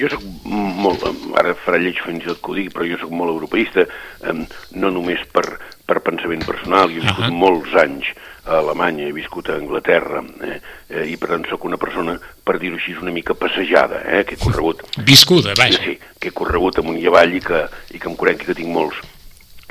jo 0.00 0.08
sóc 0.08 0.24
molt, 0.44 1.04
ara 1.38 1.54
farà 1.64 1.80
lleig 1.80 2.00
fins 2.04 2.24
i 2.24 2.30
tot 2.30 2.40
que 2.40 2.52
ho 2.52 2.56
digui, 2.56 2.72
però 2.72 2.88
jo 2.88 2.98
sóc 3.02 3.12
molt 3.14 3.34
europeista, 3.34 3.84
eh, 3.84 4.34
no 4.80 4.90
només 4.94 5.22
per, 5.34 5.44
per 5.86 6.00
pensament 6.06 6.44
personal, 6.48 6.88
jo 6.88 7.02
he 7.02 7.06
viscut 7.06 7.26
uh 7.26 7.30
-huh. 7.30 7.42
molts 7.44 7.74
anys 7.84 8.08
a 8.44 8.58
Alemanya, 8.58 9.06
he 9.06 9.12
viscut 9.12 9.48
a 9.48 9.56
Anglaterra, 9.56 10.22
eh, 10.42 10.60
eh, 10.88 11.04
i 11.12 11.16
per 11.16 11.28
tant 11.28 11.46
sóc 11.48 11.64
una 11.64 11.76
persona, 11.76 12.18
per 12.44 12.58
dir-ho 12.58 12.76
així, 12.76 12.96
una 13.00 13.12
mica 13.12 13.34
passejada, 13.34 14.02
eh, 14.04 14.24
que 14.24 14.34
he 14.34 14.38
corregut... 14.38 14.82
Viscuda, 15.04 15.52
vaja. 15.56 15.78
Sí, 15.84 15.98
que 16.18 16.28
he 16.28 16.32
corregut 16.32 16.78
amunt 16.78 16.98
i 16.98 17.06
avall 17.06 17.34
i 17.34 17.40
que, 17.40 17.68
i 17.92 17.98
que 17.98 18.08
em 18.08 18.16
conec 18.16 18.44
que 18.46 18.54
tinc 18.54 18.68
molts, 18.68 18.96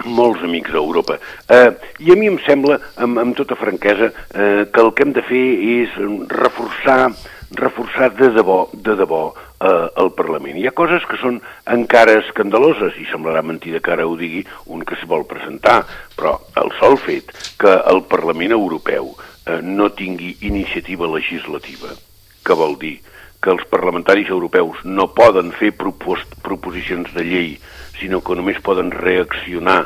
molts 0.05 0.43
amics 0.43 0.71
a 0.71 0.77
Europa. 0.77 1.19
Eh, 1.50 1.71
I 2.00 2.12
a 2.12 2.15
mi 2.15 2.27
em 2.27 2.39
sembla, 2.45 2.79
amb, 2.95 3.17
amb 3.17 3.36
tota 3.36 3.55
franquesa, 3.55 4.13
eh, 4.33 4.67
que 4.71 4.81
el 4.81 4.93
que 4.93 5.03
hem 5.03 5.13
de 5.13 5.25
fer 5.27 5.45
és 5.81 6.00
reforçar 6.29 7.09
reforçar 7.51 8.12
de 8.15 8.29
debò, 8.29 8.70
de 8.74 8.96
debò 8.96 9.34
eh, 9.34 9.88
el 9.98 10.12
Parlament. 10.18 10.58
Hi 10.58 10.68
ha 10.70 10.75
coses 10.75 11.06
que 11.10 11.18
són 11.22 11.39
encara 11.70 12.20
escandaloses, 12.22 12.98
i 13.01 13.08
semblarà 13.10 13.41
mentida 13.46 13.82
que 13.84 13.94
ara 13.96 14.08
ho 14.08 14.15
digui 14.20 14.44
un 14.68 14.86
que 14.86 14.98
es 14.98 15.06
vol 15.10 15.25
presentar, 15.29 15.82
però 16.15 16.38
el 16.62 16.74
sol 16.79 17.00
fet 17.01 17.34
que 17.62 17.74
el 17.94 18.03
Parlament 18.10 18.56
Europeu 18.56 19.13
eh, 19.13 19.60
no 19.63 19.89
tingui 19.91 20.36
iniciativa 20.48 21.10
legislativa, 21.10 21.96
que 22.46 22.58
vol 22.58 22.77
dir 22.79 22.98
que 23.39 23.51
els 23.53 23.63
parlamentaris 23.72 24.29
europeus 24.29 24.82
no 24.84 25.08
poden 25.15 25.53
fer 25.56 25.72
propos 25.72 26.25
proposicions 26.44 27.13
de 27.15 27.24
llei, 27.24 27.53
sinó 28.00 28.20
que 28.22 28.36
només 28.36 28.60
poden 28.63 28.91
reaccionar 28.91 29.86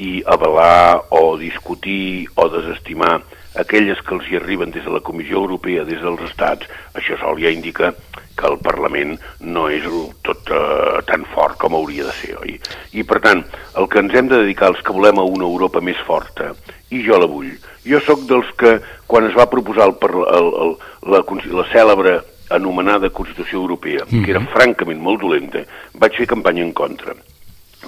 i 0.00 0.20
avalar 0.28 1.00
o 1.12 1.36
discutir 1.40 2.28
o 2.36 2.48
desestimar 2.52 3.20
aquelles 3.58 4.00
que 4.06 4.14
els 4.14 4.28
hi 4.30 4.36
arriben 4.38 4.70
des 4.70 4.84
de 4.84 4.92
la 4.94 5.02
Comissió 5.02 5.40
Europea, 5.40 5.84
des 5.84 6.00
dels 6.02 6.22
estats, 6.28 6.68
això 6.94 7.18
sol 7.18 7.40
ja 7.42 7.50
indica 7.50 7.92
que 8.36 8.46
el 8.46 8.58
Parlament 8.62 9.16
no 9.40 9.66
és 9.68 9.84
tot 10.24 10.52
uh, 10.54 11.00
tan 11.08 11.26
fort 11.34 11.58
com 11.60 11.74
hauria 11.76 12.06
de 12.08 12.14
ser, 12.20 12.36
oi? 12.40 12.56
I 12.96 13.04
per 13.04 13.20
tant, 13.24 13.42
el 13.76 13.88
que 13.90 14.00
ens 14.00 14.14
hem 14.14 14.30
de 14.30 14.40
dedicar 14.44 14.70
els 14.72 14.82
que 14.86 14.94
volem 14.96 15.18
a 15.18 15.26
una 15.26 15.48
Europa 15.48 15.82
més 15.84 15.98
forta, 16.06 16.54
i 16.90 17.02
jo 17.06 17.18
la 17.20 17.28
vull, 17.30 17.50
jo 17.86 18.00
sóc 18.06 18.24
dels 18.30 18.48
que, 18.60 18.78
quan 19.10 19.28
es 19.28 19.36
va 19.36 19.50
proposar 19.50 19.90
el, 19.90 19.96
el, 20.36 20.52
el, 20.64 20.76
la, 21.12 21.24
la 21.60 21.66
cèlebre 21.72 22.20
anomenada 22.50 23.10
Constitució 23.10 23.60
Europea, 23.60 24.04
mm 24.04 24.10
-hmm. 24.10 24.24
que 24.24 24.30
era 24.30 24.40
mhm. 24.40 24.48
francament 24.54 25.00
molt 25.00 25.20
dolenta, 25.20 25.64
vaig 25.94 26.16
fer 26.16 26.26
campanya 26.26 26.62
en 26.62 26.72
contra. 26.72 27.14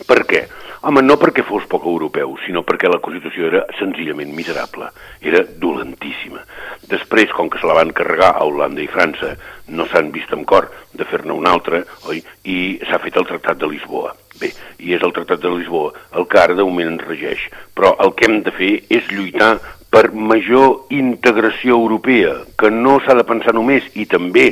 Per 0.07 0.21
què? 0.26 0.47
Home, 0.82 0.98
no 1.06 1.14
perquè 1.14 1.44
fos 1.46 1.62
poc 1.70 1.84
europeu, 1.86 2.32
sinó 2.42 2.64
perquè 2.66 2.88
la 2.90 2.98
Constitució 2.98 3.46
era 3.46 3.60
senzillament 3.78 4.32
miserable, 4.34 4.88
era 5.22 5.44
dolentíssima. 5.62 6.40
Després, 6.90 7.30
com 7.36 7.46
que 7.46 7.60
se 7.62 7.68
la 7.70 7.76
van 7.78 7.92
carregar 7.94 8.32
a 8.34 8.42
Holanda 8.42 8.82
i 8.82 8.88
França, 8.90 9.36
no 9.70 9.86
s'han 9.86 10.10
vist 10.10 10.32
amb 10.34 10.42
cor 10.50 10.66
de 10.98 11.06
fer-ne 11.06 11.36
una 11.36 11.52
altra, 11.54 11.84
oi? 12.10 12.18
I 12.50 12.56
s'ha 12.88 12.98
fet 13.04 13.20
el 13.20 13.28
Tractat 13.30 13.62
de 13.62 13.70
Lisboa. 13.70 14.10
Bé, 14.40 14.50
i 14.82 14.90
és 14.96 15.06
el 15.06 15.14
Tractat 15.14 15.44
de 15.44 15.54
Lisboa 15.54 15.92
el 16.18 16.26
que 16.26 16.42
ara 16.42 16.58
de 16.58 16.66
moment 16.66 16.90
ens 16.96 17.06
regeix. 17.06 17.46
Però 17.78 17.94
el 18.02 18.10
que 18.18 18.26
hem 18.26 18.40
de 18.42 18.56
fer 18.58 18.72
és 18.90 19.06
lluitar 19.14 19.52
per 19.92 20.08
major 20.10 20.88
integració 20.90 21.78
europea, 21.78 22.34
que 22.58 22.74
no 22.74 22.98
s'ha 23.04 23.14
de 23.14 23.28
pensar 23.28 23.54
només, 23.54 23.86
i 23.94 24.08
també 24.10 24.50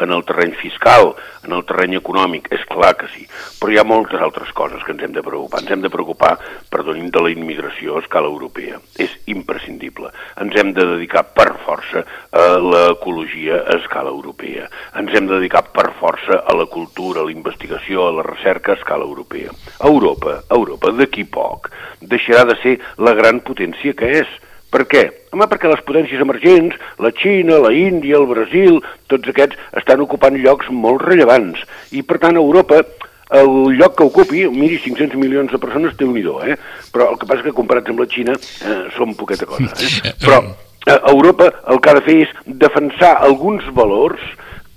en 0.00 0.12
el 0.16 0.24
terreny 0.24 0.54
fiscal, 0.58 1.14
en 1.44 1.54
el 1.56 1.64
terreny 1.68 1.96
econòmic, 1.98 2.50
és 2.54 2.64
clar 2.68 2.92
que 2.98 3.08
sí, 3.14 3.26
però 3.60 3.72
hi 3.72 3.78
ha 3.80 3.86
moltes 3.86 4.20
altres 4.20 4.50
coses 4.56 4.82
que 4.84 4.94
ens 4.94 5.04
hem 5.04 5.14
de 5.16 5.24
preocupar. 5.24 5.62
Ens 5.62 5.72
hem 5.72 5.84
de 5.84 5.92
preocupar, 5.92 6.32
perdonin, 6.72 7.10
de 7.10 7.22
la 7.24 7.32
immigració 7.32 7.96
a 7.96 8.04
escala 8.04 8.30
europea. 8.30 8.80
És 9.00 9.14
imprescindible. 9.30 10.10
Ens 10.40 10.56
hem 10.60 10.74
de 10.76 10.86
dedicar 10.94 11.24
per 11.36 11.50
força 11.64 12.04
a 12.32 12.46
l'ecologia 12.60 13.62
a 13.64 13.78
escala 13.78 14.12
europea. 14.12 14.68
Ens 15.00 15.14
hem 15.14 15.28
de 15.30 15.38
dedicar 15.38 15.64
per 15.74 15.90
força 16.00 16.42
a 16.44 16.56
la 16.56 16.66
cultura, 16.66 17.22
a 17.22 17.28
la 17.28 17.34
investigació, 17.34 18.06
a 18.06 18.14
la 18.18 18.26
recerca 18.26 18.74
a 18.74 18.80
escala 18.80 19.08
europea. 19.08 19.54
Europa, 19.80 20.40
Europa, 20.50 20.92
d'aquí 20.96 21.24
poc, 21.24 21.70
deixarà 22.00 22.46
de 22.48 22.56
ser 22.62 22.78
la 22.98 23.14
gran 23.18 23.40
potència 23.44 23.96
que 23.96 24.14
és, 24.22 24.38
per 24.70 24.86
què? 24.90 25.04
Home, 25.34 25.46
perquè 25.50 25.70
les 25.70 25.82
potències 25.86 26.22
emergents, 26.22 26.76
la 27.02 27.12
Xina, 27.14 27.58
la 27.62 27.72
Índia, 27.74 28.18
el 28.18 28.26
Brasil, 28.30 28.80
tots 29.10 29.30
aquests 29.30 29.58
estan 29.78 30.02
ocupant 30.02 30.38
llocs 30.38 30.70
molt 30.70 31.02
rellevants. 31.06 31.62
I, 31.94 32.02
per 32.06 32.18
tant, 32.22 32.38
Europa, 32.38 32.82
el 33.30 33.50
lloc 33.78 33.96
que 33.98 34.06
ocupi, 34.06 34.46
miri, 34.50 34.80
500 34.82 35.18
milions 35.20 35.52
de 35.52 35.60
persones, 35.62 35.94
té 35.96 36.04
un 36.06 36.16
eh? 36.18 36.56
Però 36.92 37.10
el 37.12 37.18
que 37.18 37.26
passa 37.26 37.46
que 37.46 37.54
comparats 37.54 37.90
amb 37.90 38.02
la 38.02 38.08
Xina 38.10 38.34
eh, 38.34 38.82
som 38.96 39.14
poqueta 39.14 39.46
cosa. 39.46 39.70
Eh? 39.70 40.14
Però 40.24 40.42
eh, 40.86 40.98
Europa 41.12 41.52
el 41.68 41.80
que 41.80 41.90
ha 41.90 41.98
de 41.98 42.06
fer 42.06 42.18
és 42.26 42.34
defensar 42.46 43.16
alguns 43.22 43.66
valors 43.74 44.20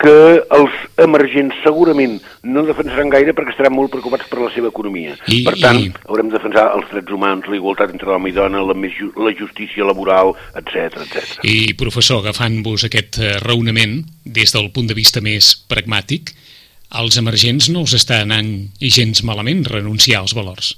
que 0.03 0.43
els 0.57 0.73
emergents 0.99 1.55
segurament 1.63 2.17
no 2.43 2.65
defensaran 2.67 3.11
gaire 3.13 3.35
perquè 3.35 3.53
estaran 3.53 3.75
molt 3.75 3.93
preocupats 3.93 4.27
per 4.27 4.41
la 4.41 4.51
seva 4.55 4.71
economia. 4.73 5.15
I, 5.31 5.43
per 5.47 5.55
tant, 5.61 5.79
i... 5.79 5.91
haurem 6.09 6.31
de 6.31 6.35
defensar 6.35 6.65
els 6.75 6.89
drets 6.91 7.15
humans, 7.15 7.47
la 7.47 7.59
igualtat 7.59 7.93
entre 7.95 8.11
home 8.11 8.31
i 8.31 8.35
dona, 8.35 8.65
la, 8.67 8.75
més, 8.75 8.97
la 9.15 9.33
justícia 9.39 9.87
laboral, 9.87 10.35
etc 10.59 11.05
etc. 11.05 11.39
I, 11.47 11.73
professor, 11.79 12.19
agafant-vos 12.23 12.87
aquest 12.89 13.21
eh, 13.23 13.35
raonament 13.45 14.01
des 14.23 14.51
del 14.55 14.71
punt 14.75 14.91
de 14.91 14.97
vista 14.97 15.23
més 15.23 15.53
pragmàtic, 15.71 16.35
als 16.93 17.17
emergents 17.17 17.71
no 17.73 17.87
els 17.87 17.95
està 17.97 18.21
anant 18.21 18.53
gens 18.83 19.23
malament 19.25 19.63
renunciar 19.71 20.21
als 20.21 20.35
valors. 20.37 20.75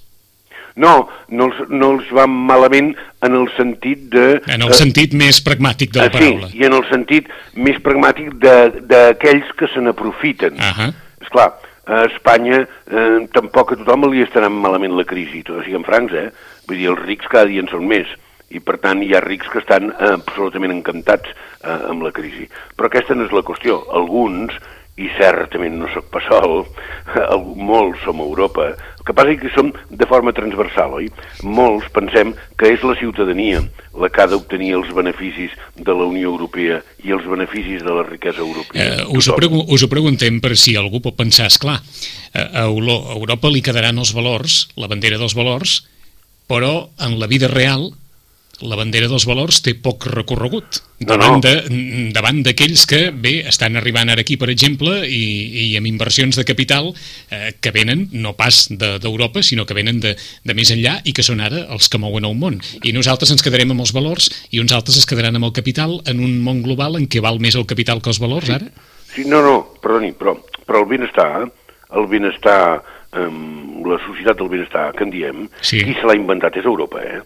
No, 0.76 1.08
no 1.32 1.46
els, 1.48 1.62
no 1.72 1.94
els 1.96 2.10
va 2.16 2.26
malament 2.28 2.92
en 3.24 3.38
el 3.40 3.46
sentit 3.56 4.10
de... 4.12 4.26
En 4.52 4.66
el 4.66 4.74
eh, 4.74 4.80
sentit 4.80 5.14
més 5.16 5.40
pragmàtic 5.44 5.94
de 5.96 6.02
la 6.02 6.10
eh, 6.10 6.16
paraula. 6.18 6.50
Sí, 6.52 6.60
i 6.60 6.68
en 6.68 6.76
el 6.76 6.84
sentit 6.90 7.32
més 7.56 7.80
pragmàtic 7.86 8.34
d'aquells 8.42 9.54
que 9.60 9.72
se 9.72 9.84
n'aprofiten. 9.84 10.60
Uh 10.60 10.76
-huh. 10.76 10.92
Esclar, 11.24 11.54
a 11.86 12.04
Espanya 12.10 12.66
eh, 12.92 13.24
tampoc 13.32 13.72
a 13.72 13.80
tothom 13.80 14.12
li 14.12 14.28
anant 14.36 14.60
malament 14.60 14.98
la 14.98 15.06
crisi, 15.06 15.44
tot 15.44 15.64
siguem 15.64 15.84
francs, 15.84 16.14
eh? 16.14 16.30
Vull 16.68 16.78
dir, 16.78 16.90
els 16.90 17.06
rics 17.06 17.28
cada 17.28 17.46
dia 17.46 17.62
en 17.62 17.72
són 17.72 17.88
més 17.88 18.08
i 18.50 18.60
per 18.60 18.78
tant 18.84 19.02
hi 19.04 19.14
ha 19.16 19.24
rics 19.24 19.50
que 19.52 19.60
estan 19.60 19.92
eh, 19.92 20.14
absolutament 20.14 20.74
encantats 20.76 21.30
eh, 21.64 21.90
amb 21.90 22.06
la 22.06 22.12
crisi. 22.16 22.48
Però 22.76 22.90
aquesta 22.90 23.16
no 23.18 23.26
és 23.26 23.34
la 23.36 23.44
qüestió. 23.46 23.82
Alguns 23.92 24.54
i 24.96 25.10
certament 25.18 25.76
no 25.76 25.90
sóc 25.92 26.08
pas 26.14 26.24
sol, 26.30 26.62
molts 27.70 28.04
som 28.06 28.22
a 28.22 28.28
Europa, 28.28 28.70
el 28.76 29.08
que 29.08 29.16
passa 29.16 29.34
és 29.34 29.42
que 29.42 29.52
som 29.52 29.72
de 29.90 30.08
forma 30.08 30.32
transversal, 30.36 30.96
oi? 31.02 31.10
Molts 31.44 31.90
pensem 31.96 32.32
que 32.56 32.72
és 32.72 32.86
la 32.88 32.96
ciutadania 33.00 33.64
la 33.96 34.10
que 34.12 34.24
ha 34.24 34.28
d'obtenir 34.32 34.74
els 34.78 34.92
beneficis 34.96 35.52
de 35.76 35.96
la 35.96 36.08
Unió 36.08 36.32
Europea 36.32 36.80
i 37.04 37.12
els 37.16 37.28
beneficis 37.28 37.84
de 37.84 37.96
la 37.96 38.06
riquesa 38.08 38.44
europea. 38.44 38.88
Eh, 39.02 39.04
us, 39.12 39.28
ho 39.28 39.62
us 39.76 39.84
ho 39.84 39.92
preguntem 39.92 40.40
per 40.44 40.56
si 40.60 40.78
algú 40.80 41.04
pot 41.04 41.16
pensar, 41.20 41.48
és 41.52 41.60
clar, 41.60 41.78
a 42.36 42.66
Europa 42.66 43.52
li 43.52 43.64
quedaran 43.64 44.00
els 44.00 44.16
valors, 44.16 44.66
la 44.80 44.92
bandera 44.92 45.20
dels 45.20 45.36
valors, 45.36 45.82
però 46.48 46.90
en 47.02 47.20
la 47.20 47.28
vida 47.32 47.52
real 47.52 47.92
la 48.64 48.78
bandera 48.80 49.10
dels 49.12 49.26
valors 49.28 49.60
té 49.66 49.74
poc 49.76 50.06
recorregut 50.08 50.80
davant, 51.00 51.42
no, 51.44 51.52
no. 51.68 52.12
davant 52.16 52.40
d'aquells 52.46 52.86
que, 52.88 53.02
bé, 53.12 53.34
estan 53.50 53.76
arribant 53.76 54.12
ara 54.12 54.24
aquí, 54.24 54.38
per 54.40 54.48
exemple, 54.54 55.02
i, 55.04 55.66
i 55.66 55.78
amb 55.80 55.90
inversions 55.90 56.40
de 56.40 56.46
capital 56.48 56.92
eh, 56.94 57.52
que 57.60 57.74
venen, 57.76 58.08
no 58.14 58.36
pas 58.40 58.66
d'Europa, 58.72 59.42
de, 59.42 59.48
sinó 59.50 59.68
que 59.68 59.76
venen 59.76 60.00
de, 60.04 60.16
de 60.16 60.58
més 60.58 60.72
enllà 60.72 60.98
i 61.04 61.14
que 61.16 61.26
són 61.26 61.44
ara 61.44 61.66
els 61.76 61.92
que 61.92 62.00
mouen 62.00 62.28
el 62.28 62.38
món. 62.40 62.62
I 62.84 62.96
nosaltres 62.96 63.36
ens 63.36 63.44
quedarem 63.44 63.76
amb 63.76 63.84
els 63.84 63.94
valors 63.96 64.32
i 64.52 64.64
uns 64.64 64.76
altres 64.76 65.02
es 65.02 65.10
quedaran 65.10 65.36
amb 65.36 65.50
el 65.50 65.56
capital 65.56 66.00
en 66.08 66.24
un 66.24 66.40
món 66.46 66.64
global 66.64 66.96
en 67.00 67.10
què 67.12 67.24
val 67.24 67.42
més 67.44 67.60
el 67.60 67.68
capital 67.68 68.02
que 68.02 68.14
els 68.14 68.24
valors, 68.24 68.48
sí. 68.48 68.56
ara? 68.56 68.72
Sí, 69.16 69.28
no, 69.32 69.42
no, 69.44 69.56
perdoni, 69.84 70.12
però, 70.16 70.38
però 70.68 70.84
el 70.84 70.90
benestar, 70.90 71.46
el 71.96 72.08
benestar, 72.12 72.60
eh, 73.16 73.30
la 73.86 74.00
societat 74.08 74.40
del 74.40 74.52
benestar 74.52 74.90
que 74.96 75.06
en 75.08 75.14
diem, 75.14 75.48
sí. 75.62 75.84
qui 75.84 75.96
se 75.96 76.08
l'ha 76.08 76.18
inventat 76.20 76.60
és 76.60 76.68
Europa, 76.68 77.04
eh? 77.04 77.22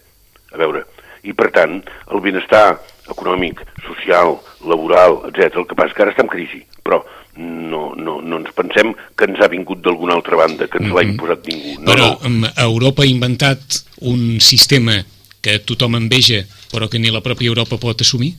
A 0.50 0.58
veure, 0.58 0.84
i 1.22 1.34
per 1.36 1.50
tant 1.54 1.80
el 2.10 2.20
benestar 2.24 2.80
econòmic, 3.10 3.62
social, 3.86 4.38
laboral, 4.66 5.20
etc. 5.30 5.56
El 5.62 5.66
que 5.66 5.78
passa 5.78 5.96
que 5.96 6.04
ara 6.04 6.14
està 6.14 6.24
en 6.24 6.30
crisi, 6.32 6.62
però 6.84 7.02
no, 7.36 7.92
no, 7.96 8.18
no 8.20 8.40
ens 8.40 8.52
pensem 8.56 8.92
que 9.16 9.28
ens 9.28 9.40
ha 9.42 9.50
vingut 9.50 9.82
d'alguna 9.84 10.16
altra 10.18 10.36
banda, 10.36 10.68
que 10.68 10.78
ens 10.78 10.88
mm 10.88 10.92
-hmm. 10.92 10.96
l'ha 10.96 11.02
mhm. 11.02 11.10
imposat 11.10 11.46
ningú. 11.46 11.80
No, 11.80 11.92
però 11.92 12.28
no. 12.28 12.48
Europa 12.56 13.02
ha 13.02 13.06
inventat 13.06 13.60
un 14.00 14.40
sistema 14.40 15.04
que 15.40 15.58
tothom 15.58 15.96
enveja, 15.96 16.44
però 16.72 16.88
que 16.88 16.98
ni 16.98 17.10
la 17.10 17.22
pròpia 17.24 17.48
Europa 17.48 17.76
pot 17.80 18.00
assumir? 18.00 18.34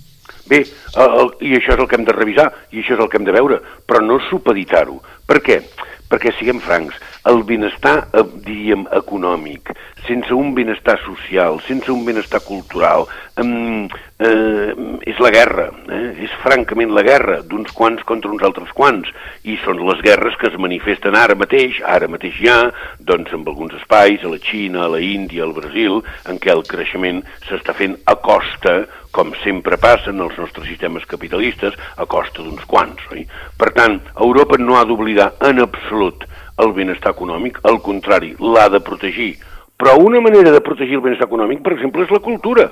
Bé, 0.46 0.66
el, 0.96 1.10
el, 1.20 1.28
i 1.48 1.56
això 1.58 1.74
és 1.74 1.80
el 1.80 1.88
que 1.88 1.96
hem 1.96 2.06
de 2.06 2.14
revisar, 2.14 2.52
i 2.72 2.82
això 2.82 2.94
és 2.94 3.00
el 3.00 3.10
que 3.10 3.18
hem 3.18 3.26
de 3.26 3.32
veure, 3.32 3.62
però 3.88 4.02
no 4.02 4.20
supeditar-ho. 4.30 5.02
Per 5.26 5.42
què? 5.42 5.62
Perquè, 6.12 6.34
siguem 6.38 6.60
francs, 6.60 6.96
el 7.26 7.44
benestar, 7.44 8.08
eh, 8.14 8.24
diríem, 8.46 8.88
econòmic, 8.92 9.74
sense 10.08 10.34
un 10.34 10.56
benestar 10.56 10.98
social, 11.06 11.60
sense 11.68 11.92
un 11.92 12.04
benestar 12.06 12.42
cultural, 12.42 13.06
eh, 13.38 13.88
eh, 14.20 14.74
és 15.06 15.20
la 15.20 15.30
guerra, 15.30 15.70
eh? 15.90 16.16
és 16.26 16.34
francament 16.42 16.94
la 16.94 17.04
guerra 17.06 17.42
d'uns 17.42 17.72
quants 17.78 18.02
contra 18.04 18.32
uns 18.32 18.42
altres 18.44 18.72
quants, 18.74 19.10
i 19.44 19.58
són 19.66 19.82
les 19.86 20.02
guerres 20.02 20.38
que 20.42 20.50
es 20.50 20.58
manifesten 20.58 21.16
ara 21.16 21.38
mateix, 21.38 21.82
ara 21.86 22.10
mateix 22.10 22.40
ja, 22.42 22.58
doncs 23.00 23.34
en 23.34 23.46
alguns 23.46 23.78
espais, 23.78 24.24
a 24.24 24.34
la 24.34 24.42
Xina, 24.42 24.86
a 24.86 24.94
la 24.96 25.02
Índia, 25.02 25.44
al 25.46 25.54
Brasil, 25.54 26.02
en 26.26 26.42
què 26.42 26.54
el 26.54 26.66
creixement 26.66 27.22
s'està 27.48 27.78
fent 27.78 27.98
a 28.06 28.18
costa, 28.18 28.82
com 29.12 29.34
sempre 29.44 29.78
passa 29.78 30.10
en 30.10 30.22
els 30.24 30.38
nostres 30.40 30.70
sistemes 30.72 31.06
capitalistes, 31.06 31.76
a 31.98 32.06
costa 32.08 32.42
d'uns 32.42 32.64
quants. 32.66 33.04
Oi? 33.12 33.26
Per 33.60 33.74
tant, 33.76 34.00
Europa 34.16 34.58
no 34.58 34.80
ha 34.80 34.86
d'oblidar 34.88 35.34
en 35.50 35.60
absolut 35.60 36.24
el 36.60 36.74
benestar 36.74 37.16
econòmic, 37.16 37.60
al 37.64 37.82
contrari, 37.82 38.36
l'ha 38.40 38.68
de 38.70 38.82
protegir. 38.84 39.34
Però 39.78 39.98
una 39.98 40.22
manera 40.22 40.52
de 40.52 40.62
protegir 40.62 41.00
el 41.00 41.06
benestar 41.06 41.28
econòmic, 41.28 41.64
per 41.64 41.74
exemple, 41.78 42.06
és 42.06 42.14
la 42.14 42.24
cultura 42.24 42.72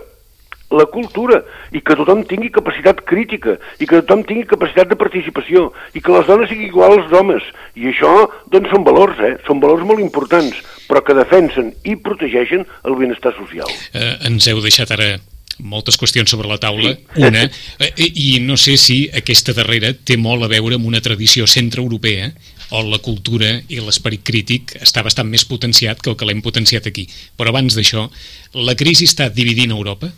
la 0.70 0.86
cultura, 0.86 1.42
i 1.74 1.82
que 1.82 1.96
tothom 1.98 2.22
tingui 2.30 2.52
capacitat 2.54 3.02
crítica, 3.10 3.56
i 3.82 3.88
que 3.90 4.02
tothom 4.04 4.22
tingui 4.28 4.46
capacitat 4.50 4.92
de 4.92 4.98
participació, 5.00 5.70
i 5.98 6.02
que 6.04 6.14
les 6.14 6.28
dones 6.30 6.52
siguin 6.52 6.70
iguals 6.70 7.02
als 7.02 7.16
homes. 7.18 7.48
I 7.74 7.90
això, 7.90 8.12
doncs, 8.54 8.70
són 8.74 8.86
valors, 8.86 9.18
eh? 9.26 9.34
Són 9.48 9.62
valors 9.64 9.86
molt 9.88 10.04
importants, 10.04 10.62
però 10.90 11.02
que 11.06 11.18
defensen 11.18 11.74
i 11.90 11.98
protegeixen 11.98 12.68
el 12.86 13.00
benestar 13.02 13.34
social. 13.38 13.70
Eh, 13.94 14.16
ens 14.30 14.50
heu 14.52 14.62
deixat 14.62 14.94
ara 14.94 15.16
moltes 15.60 15.98
qüestions 16.00 16.30
sobre 16.32 16.48
la 16.48 16.60
taula. 16.62 16.94
Sí. 16.94 17.26
Una, 17.26 17.44
eh, 17.82 17.92
i 17.98 18.30
no 18.46 18.56
sé 18.56 18.78
si 18.78 19.02
aquesta 19.10 19.58
darrera 19.58 19.92
té 19.94 20.18
molt 20.22 20.46
a 20.46 20.52
veure 20.52 20.78
amb 20.78 20.88
una 20.88 21.02
tradició 21.02 21.50
centroeuropea 21.50 22.30
on 22.76 22.90
la 22.92 23.02
cultura 23.04 23.52
i 23.68 23.82
l'esperit 23.82 24.24
crític 24.26 24.76
està 24.80 25.04
bastant 25.06 25.30
més 25.30 25.46
potenciat 25.50 26.02
que 26.02 26.12
el 26.12 26.18
que 26.18 26.28
l'hem 26.30 26.42
potenciat 26.46 26.88
aquí. 26.90 27.08
Però 27.38 27.54
abans 27.54 27.78
d'això, 27.78 28.08
la 28.54 28.78
crisi 28.78 29.10
està 29.10 29.30
dividint 29.34 29.74
Europa? 29.76 30.12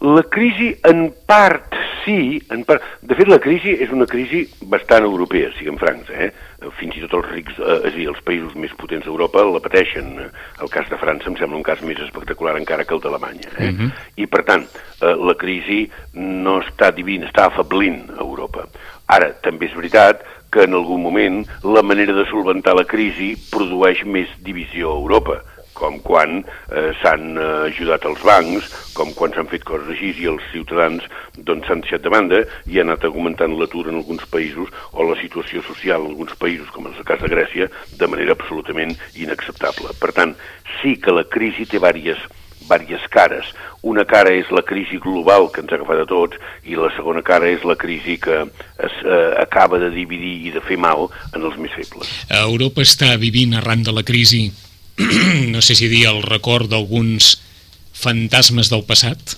La 0.00 0.22
crisi, 0.22 0.70
en 0.88 1.10
part, 1.28 1.74
sí. 2.06 2.40
En 2.50 2.62
part... 2.64 2.80
De 3.04 3.12
fet, 3.18 3.28
la 3.28 3.36
crisi 3.42 3.74
és 3.84 3.90
una 3.92 4.06
crisi 4.08 4.46
bastant 4.72 5.04
europea, 5.04 5.50
siguem 5.58 5.76
francs. 5.76 6.08
Eh? 6.08 6.30
Fins 6.78 6.96
i 6.96 7.02
tot 7.04 7.18
els 7.18 7.28
rics, 7.34 7.58
eh, 7.60 7.76
és 7.84 7.92
a 7.92 7.96
dir, 7.98 8.06
els 8.08 8.22
països 8.24 8.54
més 8.56 8.72
potents 8.80 9.04
d'Europa 9.04 9.44
la 9.44 9.60
pateixen. 9.60 10.14
El 10.64 10.72
cas 10.72 10.88
de 10.88 10.96
França 11.00 11.28
em 11.28 11.36
sembla 11.36 11.60
un 11.60 11.66
cas 11.66 11.84
més 11.84 12.00
espectacular 12.00 12.56
encara 12.56 12.86
que 12.88 12.96
el 12.96 13.04
d'Alemanya. 13.04 13.52
Eh? 13.58 13.68
Uh 13.68 13.72
mhm. 13.72 13.90
-huh. 13.90 14.08
I, 14.24 14.26
per 14.26 14.42
tant, 14.48 14.64
eh, 14.64 15.14
la 15.28 15.36
crisi 15.36 15.90
no 16.14 16.62
està 16.62 16.94
dividint, 16.96 17.28
està 17.28 17.46
afablint 17.52 18.08
Europa. 18.18 18.68
Ara, 19.06 19.34
també 19.42 19.66
és 19.66 19.76
veritat 19.76 20.24
que 20.50 20.66
en 20.66 20.74
algun 20.74 21.02
moment 21.02 21.44
la 21.62 21.82
manera 21.86 22.16
de 22.16 22.26
solventar 22.30 22.74
la 22.76 22.88
crisi 22.88 23.32
produeix 23.52 24.04
més 24.04 24.30
divisió 24.44 24.90
a 24.90 25.00
Europa 25.00 25.40
com 25.80 25.98
quan 26.04 26.40
eh, 26.42 26.90
s'han 27.00 27.38
eh, 27.38 27.46
ajudat 27.70 28.04
els 28.10 28.20
bancs, 28.26 28.68
com 28.96 29.12
quan 29.16 29.32
s'han 29.32 29.48
fet 29.50 29.64
coses 29.68 29.88
així 29.94 30.12
i 30.20 30.28
els 30.32 30.44
ciutadans 30.52 31.06
doncs 31.38 31.68
s'han 31.68 31.84
deixat 31.86 32.04
de 32.04 32.12
banda 32.12 32.42
i 32.66 32.80
han 32.80 32.90
anat 32.90 33.06
augmentant 33.08 33.56
l'atur 33.56 33.86
en 33.88 34.00
alguns 34.02 34.26
països 34.34 34.68
o 34.92 35.06
la 35.08 35.16
situació 35.22 35.64
social 35.64 36.04
en 36.04 36.12
alguns 36.12 36.36
països, 36.42 36.68
com 36.74 36.90
és 36.90 37.00
el 37.00 37.08
cas 37.08 37.22
de 37.24 37.32
Grècia, 37.32 37.70
de 37.96 38.10
manera 38.10 38.36
absolutament 38.36 38.92
inacceptable. 39.16 39.96
Per 40.02 40.12
tant, 40.16 40.36
sí 40.80 40.98
que 41.00 41.16
la 41.16 41.24
crisi 41.24 41.64
té 41.64 41.78
diverses 41.80 42.20
diverses 42.78 43.08
cares. 43.10 43.50
Una 43.82 44.04
cara 44.04 44.30
és 44.36 44.50
la 44.52 44.62
crisi 44.62 45.00
global 45.00 45.48
que 45.50 45.64
ens 45.64 45.72
ha 45.72 45.78
agafat 45.80 46.04
a 46.04 46.08
tots 46.08 46.38
i 46.68 46.76
la 46.76 46.90
segona 46.94 47.22
cara 47.26 47.48
és 47.48 47.64
la 47.64 47.76
crisi 47.80 48.18
que 48.20 48.42
es 48.44 48.96
eh, 49.04 49.34
acaba 49.40 49.80
de 49.80 49.90
dividir 49.90 50.36
i 50.46 50.54
de 50.54 50.60
fer 50.60 50.78
mal 50.78 51.08
en 51.34 51.42
els 51.42 51.56
més 51.58 51.72
febles. 51.74 52.10
Europa 52.28 52.84
està 52.84 53.16
vivint 53.18 53.56
arran 53.56 53.82
de 53.82 53.94
la 53.96 54.04
crisi 54.06 54.50
no 55.54 55.62
sé 55.62 55.74
si 55.74 55.88
dir 55.88 56.06
el 56.10 56.22
record 56.22 56.70
d'alguns 56.70 57.36
fantasmes 57.96 58.70
del 58.72 58.84
passat? 58.88 59.36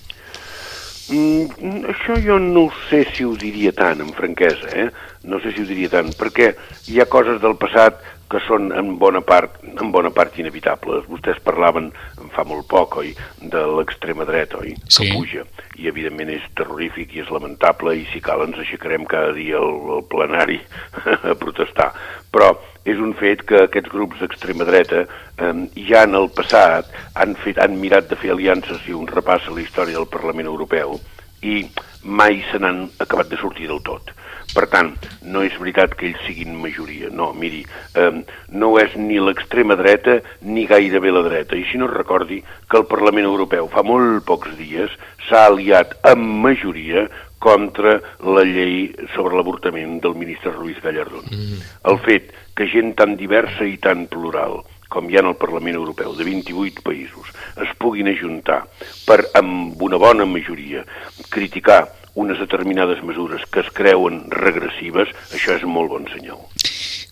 Mm, 1.13 1.83
això 1.93 2.17
jo 2.25 2.39
no 2.41 2.69
sé 2.89 3.05
si 3.13 3.27
ho 3.27 3.35
diria 3.39 3.73
tant, 3.77 4.01
amb 4.05 4.17
franquesa, 4.17 4.71
eh? 4.73 4.89
No 5.29 5.39
sé 5.43 5.53
si 5.55 5.63
ho 5.63 5.69
diria 5.69 5.91
tant, 5.93 6.11
perquè 6.19 6.53
hi 6.91 7.01
ha 7.01 7.11
coses 7.11 7.41
del 7.43 7.57
passat 7.61 8.01
que 8.33 8.41
són 8.47 8.71
en 8.73 8.95
bona 9.01 9.21
part, 9.25 9.59
en 9.63 9.91
bona 9.93 10.11
part 10.15 10.39
inevitables. 10.41 11.05
Vostès 11.11 11.41
parlaven 11.45 11.91
fa 12.33 12.45
molt 12.49 12.65
poc, 12.71 12.97
oi, 13.03 13.13
de 13.53 13.63
l'extrema 13.77 14.25
dreta, 14.29 14.63
oi, 14.63 14.73
sí. 14.89 15.05
que 15.05 15.13
puja, 15.13 15.45
i 15.77 15.91
evidentment 15.91 16.33
és 16.33 16.47
terrorífic 16.57 17.13
i 17.13 17.23
és 17.25 17.33
lamentable 17.35 17.95
i 17.99 18.07
si 18.13 18.23
cal 18.25 18.45
ens 18.47 18.59
aixecarem 18.63 19.05
cada 19.09 19.35
dia 19.37 19.61
al, 19.61 19.77
al 19.99 20.07
plenari 20.09 20.59
a 21.33 21.37
protestar. 21.39 21.91
Però 22.33 22.55
és 22.89 22.99
un 22.99 23.13
fet 23.19 23.45
que 23.49 23.67
aquests 23.67 23.93
grups 23.93 24.23
d'extrema 24.23 24.67
dreta 24.69 25.05
eh, 25.05 25.53
ja 25.91 26.07
en 26.09 26.17
el 26.19 26.31
passat 26.35 26.89
han, 27.15 27.37
fet, 27.45 27.61
han 27.61 27.77
mirat 27.83 28.09
de 28.11 28.19
fer 28.19 28.33
aliances 28.33 28.89
i 28.89 28.97
un 28.97 29.11
repàs 29.11 29.47
a 29.47 29.55
la 29.55 29.63
història 29.63 30.01
del 30.01 30.11
Parlament 30.11 30.49
Europeu 30.51 30.97
i 31.43 31.67
mai 32.03 32.41
se 32.51 32.59
n'han 32.59 32.87
acabat 33.03 33.31
de 33.31 33.39
sortir 33.39 33.69
del 33.69 33.83
tot. 33.85 34.11
Per 34.53 34.67
tant, 34.69 34.93
no 35.25 35.43
és 35.47 35.55
veritat 35.61 35.95
que 35.97 36.11
ells 36.11 36.21
siguin 36.27 36.59
majoria, 36.61 37.09
no, 37.09 37.31
miri, 37.33 37.63
eh, 37.97 38.11
no 38.53 38.73
és 38.81 38.95
ni 39.01 39.17
l'extrema 39.21 39.79
dreta 39.81 40.19
ni 40.45 40.67
gairebé 40.69 41.13
la 41.15 41.25
dreta, 41.25 41.57
i 41.57 41.65
si 41.71 41.81
no 41.81 41.89
recordi 41.89 42.43
que 42.69 42.81
el 42.81 42.89
Parlament 42.91 43.29
Europeu 43.29 43.71
fa 43.73 43.85
molt 43.87 44.27
pocs 44.29 44.53
dies 44.59 44.93
s'ha 45.29 45.47
aliat 45.49 45.97
amb 46.13 46.45
majoria 46.45 47.07
contra 47.43 47.97
la 48.23 48.45
llei 48.47 48.93
sobre 49.17 49.35
l'avortament 49.35 49.99
del 50.05 50.15
ministre 50.15 50.53
Ruiz 50.55 50.79
Gallardón. 50.85 51.25
Mm. 51.33 51.65
El 51.91 51.99
fet 52.05 52.31
que 52.55 52.69
gent 52.71 52.93
tan 53.01 53.17
diversa 53.19 53.67
i 53.67 53.81
tan 53.83 54.07
plural 54.13 54.61
com 54.93 55.09
hi 55.09 55.17
ha 55.17 55.23
en 55.25 55.31
el 55.31 55.39
Parlament 55.41 55.79
Europeu, 55.79 56.13
de 56.13 56.27
28 56.29 56.85
països, 56.85 57.33
es 57.65 57.71
puguin 57.81 58.11
ajuntar 58.13 58.61
per, 59.09 59.23
amb 59.41 59.81
una 59.81 59.97
bona 59.97 60.27
majoria, 60.29 60.85
criticar 61.33 61.87
unes 62.15 62.39
determinades 62.39 63.03
mesures 63.05 63.45
que 63.51 63.63
es 63.65 63.71
creuen 63.73 64.25
regressives, 64.31 65.13
això 65.33 65.57
és 65.57 65.65
molt 65.65 65.93
bon 65.93 66.09
senyal. 66.13 66.41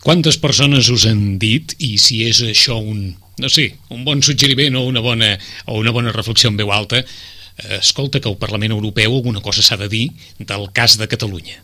Quantes 0.05 0.39
persones 0.41 0.89
us 0.93 1.07
han 1.09 1.39
dit, 1.41 1.75
i 1.79 1.97
si 2.01 2.23
és 2.29 2.41
això 2.45 2.79
un, 2.81 3.11
no 3.41 3.51
sé, 3.53 3.71
un 3.93 4.05
bon 4.05 4.23
suggeriment 4.25 4.79
o 4.81 4.87
una 4.89 5.03
bona, 5.05 5.35
o 5.67 5.81
una 5.81 5.93
bona 5.93 6.13
reflexió 6.13 6.49
en 6.49 6.61
veu 6.61 6.73
alta, 6.73 7.03
eh, 7.05 7.79
escolta 7.81 8.21
que 8.21 8.29
el 8.29 8.39
Parlament 8.41 8.73
Europeu 8.77 9.17
alguna 9.17 9.43
cosa 9.45 9.63
s'ha 9.63 9.77
de 9.81 9.91
dir 9.93 10.07
del 10.39 10.71
cas 10.73 10.97
de 10.97 11.09
Catalunya. 11.09 11.61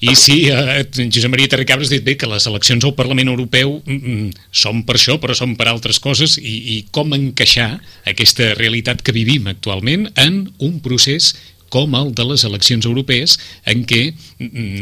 I 0.00 0.14
sí, 0.16 0.48
eh, 0.48 0.84
Josep 1.12 1.30
Maria 1.30 1.48
Terricabres 1.48 1.90
ha 1.90 1.96
dit 1.96 2.04
bé 2.04 2.16
que 2.16 2.28
les 2.28 2.46
eleccions 2.48 2.84
al 2.84 2.94
Parlament 2.96 3.28
Europeu 3.32 3.80
mm, 3.84 3.96
mm, 3.96 4.44
són 4.62 4.84
per 4.88 4.96
això, 4.96 5.18
però 5.20 5.36
són 5.36 5.56
per 5.58 5.68
altres 5.68 6.00
coses, 6.00 6.38
i, 6.38 6.56
i 6.76 6.76
com 6.92 7.12
encaixar 7.16 7.72
aquesta 8.08 8.52
realitat 8.58 9.02
que 9.04 9.16
vivim 9.16 9.50
actualment 9.50 10.08
en 10.20 10.46
un 10.58 10.78
procés 10.84 11.34
com 11.70 11.94
el 11.98 12.12
de 12.18 12.26
les 12.26 12.44
eleccions 12.48 12.86
europees, 12.86 13.38
en 13.70 13.84
què 13.88 14.02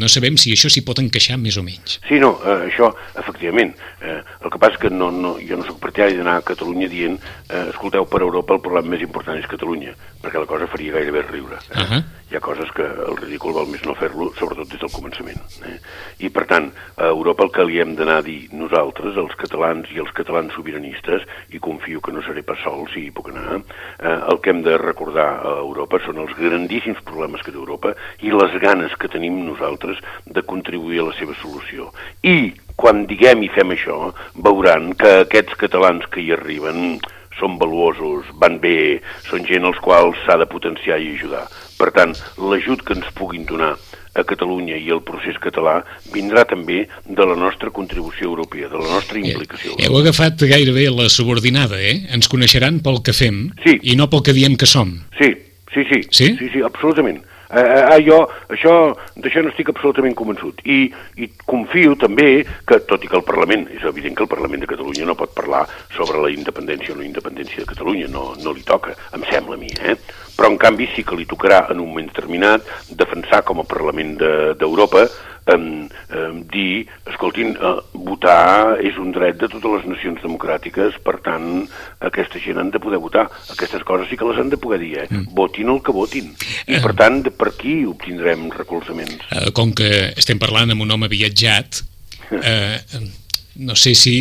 no 0.00 0.08
sabem 0.10 0.38
si 0.40 0.54
això 0.54 0.70
s'hi 0.72 0.84
pot 0.86 1.00
encaixar 1.02 1.38
més 1.40 1.58
o 1.60 1.64
menys. 1.66 1.98
Sí, 2.08 2.18
no, 2.22 2.34
eh, 2.42 2.68
això, 2.70 2.90
efectivament. 3.20 3.74
Eh, 4.00 4.18
el 4.44 4.52
que 4.52 4.60
passa 4.60 4.76
és 4.76 4.82
que 4.86 4.92
no, 4.94 5.10
no, 5.14 5.36
jo 5.42 5.58
no 5.58 5.66
sóc 5.66 5.80
partidari 5.82 6.18
d'anar 6.18 6.38
a 6.38 6.46
Catalunya 6.46 6.88
dient 6.90 7.18
eh, 7.18 7.64
escolteu, 7.68 8.06
per 8.08 8.22
Europa 8.22 8.56
el 8.56 8.62
problema 8.64 8.94
més 8.94 9.04
important 9.04 9.38
és 9.38 9.48
Catalunya, 9.50 9.94
perquè 10.22 10.38
la 10.38 10.48
cosa 10.50 10.66
faria 10.66 10.92
gairebé 10.92 11.22
riure. 11.22 11.58
Eh? 11.70 11.80
Uh 11.80 11.88
-huh. 11.88 12.04
Hi 12.30 12.36
ha 12.36 12.40
coses 12.40 12.70
que 12.72 12.82
el 12.82 13.16
ridícul 13.16 13.54
val 13.54 13.66
més 13.66 13.82
no 13.84 13.94
fer-lo, 13.94 14.32
sobretot 14.34 14.68
des 14.68 14.80
del 14.80 14.90
començament. 14.90 15.40
Eh? 15.64 15.78
I, 16.18 16.28
per 16.28 16.44
tant, 16.46 16.72
a 16.96 17.06
Europa 17.06 17.44
el 17.44 17.50
que 17.50 17.64
li 17.64 17.80
hem 17.80 17.94
d'anar 17.94 18.18
a 18.18 18.22
dir 18.22 18.48
nosaltres, 18.52 19.16
els 19.16 19.34
catalans 19.34 19.88
i 19.94 19.98
els 19.98 20.12
catalans 20.12 20.52
sobiranistes, 20.52 21.22
i 21.50 21.58
confio 21.58 22.00
que 22.00 22.12
no 22.12 22.22
seré 22.22 22.42
pas 22.42 22.58
sol 22.58 22.86
si 22.92 23.06
hi 23.06 23.10
puc 23.10 23.30
anar, 23.30 23.62
eh, 23.98 24.20
el 24.30 24.40
que 24.40 24.50
hem 24.50 24.62
de 24.62 24.76
recordar 24.76 25.40
a 25.40 25.58
Europa 25.58 25.98
són 26.04 26.18
els 26.18 26.36
grandíssims 26.36 27.00
problemes 27.02 27.40
que 27.42 27.50
té 27.50 27.56
Europa 27.56 27.94
i 28.20 28.30
les 28.30 28.60
ganes 28.60 28.94
que 28.96 29.08
tenim 29.08 29.46
nosaltres 29.46 29.98
de 30.26 30.42
contribuir 30.42 31.00
a 31.00 31.04
la 31.04 31.14
seva 31.14 31.34
solució. 31.34 31.92
I 32.22 32.52
quan 32.76 33.06
diguem 33.06 33.42
i 33.42 33.48
fem 33.48 33.70
això, 33.74 34.12
veuran 34.34 34.92
que 34.94 35.20
aquests 35.24 35.56
catalans 35.58 36.06
que 36.12 36.20
hi 36.20 36.32
arriben 36.32 37.00
són 37.40 37.58
valuosos, 37.60 38.28
van 38.42 38.58
bé, 38.62 39.00
són 39.28 39.46
gent 39.48 39.66
als 39.68 39.80
quals 39.84 40.18
s'ha 40.26 40.38
de 40.40 40.48
potenciar 40.50 40.98
i 41.00 41.14
ajudar. 41.16 41.46
Per 41.78 41.92
tant, 41.94 42.14
l'ajut 42.42 42.82
que 42.82 42.96
ens 42.98 43.08
puguin 43.14 43.46
donar 43.46 43.76
a 44.18 44.24
Catalunya 44.26 44.74
i 44.82 44.88
el 44.90 45.04
procés 45.06 45.36
català 45.38 45.76
vindrà 46.10 46.42
també 46.50 46.80
de 47.06 47.26
la 47.28 47.36
nostra 47.38 47.70
contribució 47.70 48.26
europea, 48.32 48.70
de 48.72 48.80
la 48.80 48.96
nostra 48.96 49.20
implicació. 49.20 49.76
Eh, 49.76 49.86
heu 49.86 50.00
agafat 50.00 50.42
gairebé 50.50 50.88
la 50.90 51.06
subordinada, 51.12 51.78
eh? 51.78 52.00
Ens 52.14 52.26
coneixeran 52.30 52.82
pel 52.82 52.98
que 53.06 53.14
fem 53.14 53.44
sí. 53.62 53.78
i 53.82 53.94
no 54.00 54.10
pel 54.10 54.24
que 54.26 54.34
diem 54.34 54.58
que 54.58 54.66
som. 54.66 54.96
Sí, 55.20 55.36
Sí, 55.74 55.84
sí, 55.84 56.02
sí, 56.10 56.36
sí, 56.38 56.48
sí 56.52 56.60
absolutament. 56.64 57.20
Eh, 57.48 57.60
eh, 57.64 58.00
jo 58.04 58.18
això 58.52 58.72
d'això 59.16 59.40
no 59.40 59.48
estic 59.48 59.70
absolutament 59.72 60.12
convençut 60.18 60.60
I, 60.68 60.90
i 61.16 61.30
confio 61.48 61.94
també 61.96 62.44
que, 62.68 62.76
tot 62.90 63.04
i 63.04 63.08
que 63.08 63.16
el 63.16 63.24
Parlament, 63.24 63.64
és 63.72 63.86
evident 63.88 64.18
que 64.18 64.26
el 64.26 64.32
Parlament 64.34 64.64
de 64.64 64.68
Catalunya 64.68 65.08
no 65.08 65.16
pot 65.16 65.32
parlar 65.36 65.64
sobre 65.96 66.20
la 66.20 66.32
independència 66.34 66.92
o 66.92 66.98
no 66.98 67.06
independència 67.06 67.64
de 67.64 67.70
Catalunya, 67.72 68.10
no, 68.12 68.34
no 68.44 68.52
li 68.52 68.66
toca, 68.68 68.92
em 69.16 69.24
sembla 69.30 69.56
a 69.56 69.62
mi, 69.62 69.72
eh? 69.80 69.96
Però 70.38 70.52
en 70.52 70.58
canvi 70.60 70.86
sí 70.94 71.02
que 71.02 71.18
li 71.18 71.26
tocarà 71.26 71.64
en 71.72 71.80
un 71.82 71.90
moment 71.90 72.06
determinat 72.06 72.66
defensar 72.94 73.42
com 73.46 73.58
a 73.58 73.66
Parlament 73.66 74.14
d'Europa 74.60 75.02
de, 75.02 75.10
um, 75.54 75.88
um, 76.14 76.38
dir, 76.52 76.86
escoltin, 77.10 77.54
uh, 77.56 77.80
votar 78.06 78.78
és 78.84 78.96
un 79.00 79.10
dret 79.14 79.38
de 79.40 79.48
totes 79.50 79.78
les 79.78 79.86
nacions 79.90 80.22
democràtiques, 80.22 80.98
per 81.04 81.16
tant, 81.24 81.64
aquesta 82.04 82.40
gent 82.42 82.60
han 82.60 82.72
de 82.74 82.80
poder 82.82 83.00
votar. 83.02 83.26
Aquestes 83.54 83.84
coses 83.88 84.10
sí 84.10 84.18
que 84.20 84.28
les 84.28 84.38
han 84.40 84.52
de 84.52 84.60
poder 84.60 84.80
dir, 84.84 84.92
eh? 85.04 85.06
Mm. 85.10 85.32
Votin 85.38 85.72
el 85.72 85.80
que 85.82 85.94
votin. 85.96 86.30
I, 86.66 86.78
per 86.84 86.94
tant, 86.98 87.22
de 87.24 87.32
per 87.34 87.50
aquí 87.52 87.80
obtindrem 87.88 88.48
recolzaments. 88.54 89.24
Uh, 89.32 89.48
com 89.56 89.72
que 89.72 90.12
estem 90.14 90.40
parlant 90.40 90.74
amb 90.74 90.84
un 90.84 90.94
home 90.94 91.10
viatjat, 91.12 91.82
uh, 92.30 93.02
no 93.68 93.78
sé 93.78 93.96
si... 93.98 94.20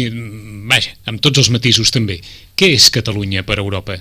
Vaja, 0.67 0.95
amb 1.07 1.21
tots 1.23 1.43
els 1.43 1.51
matisos 1.53 1.93
també. 1.93 2.21
Què 2.57 2.73
és 2.75 2.89
Catalunya 2.93 3.45
per 3.47 3.59
Europa? 3.61 3.99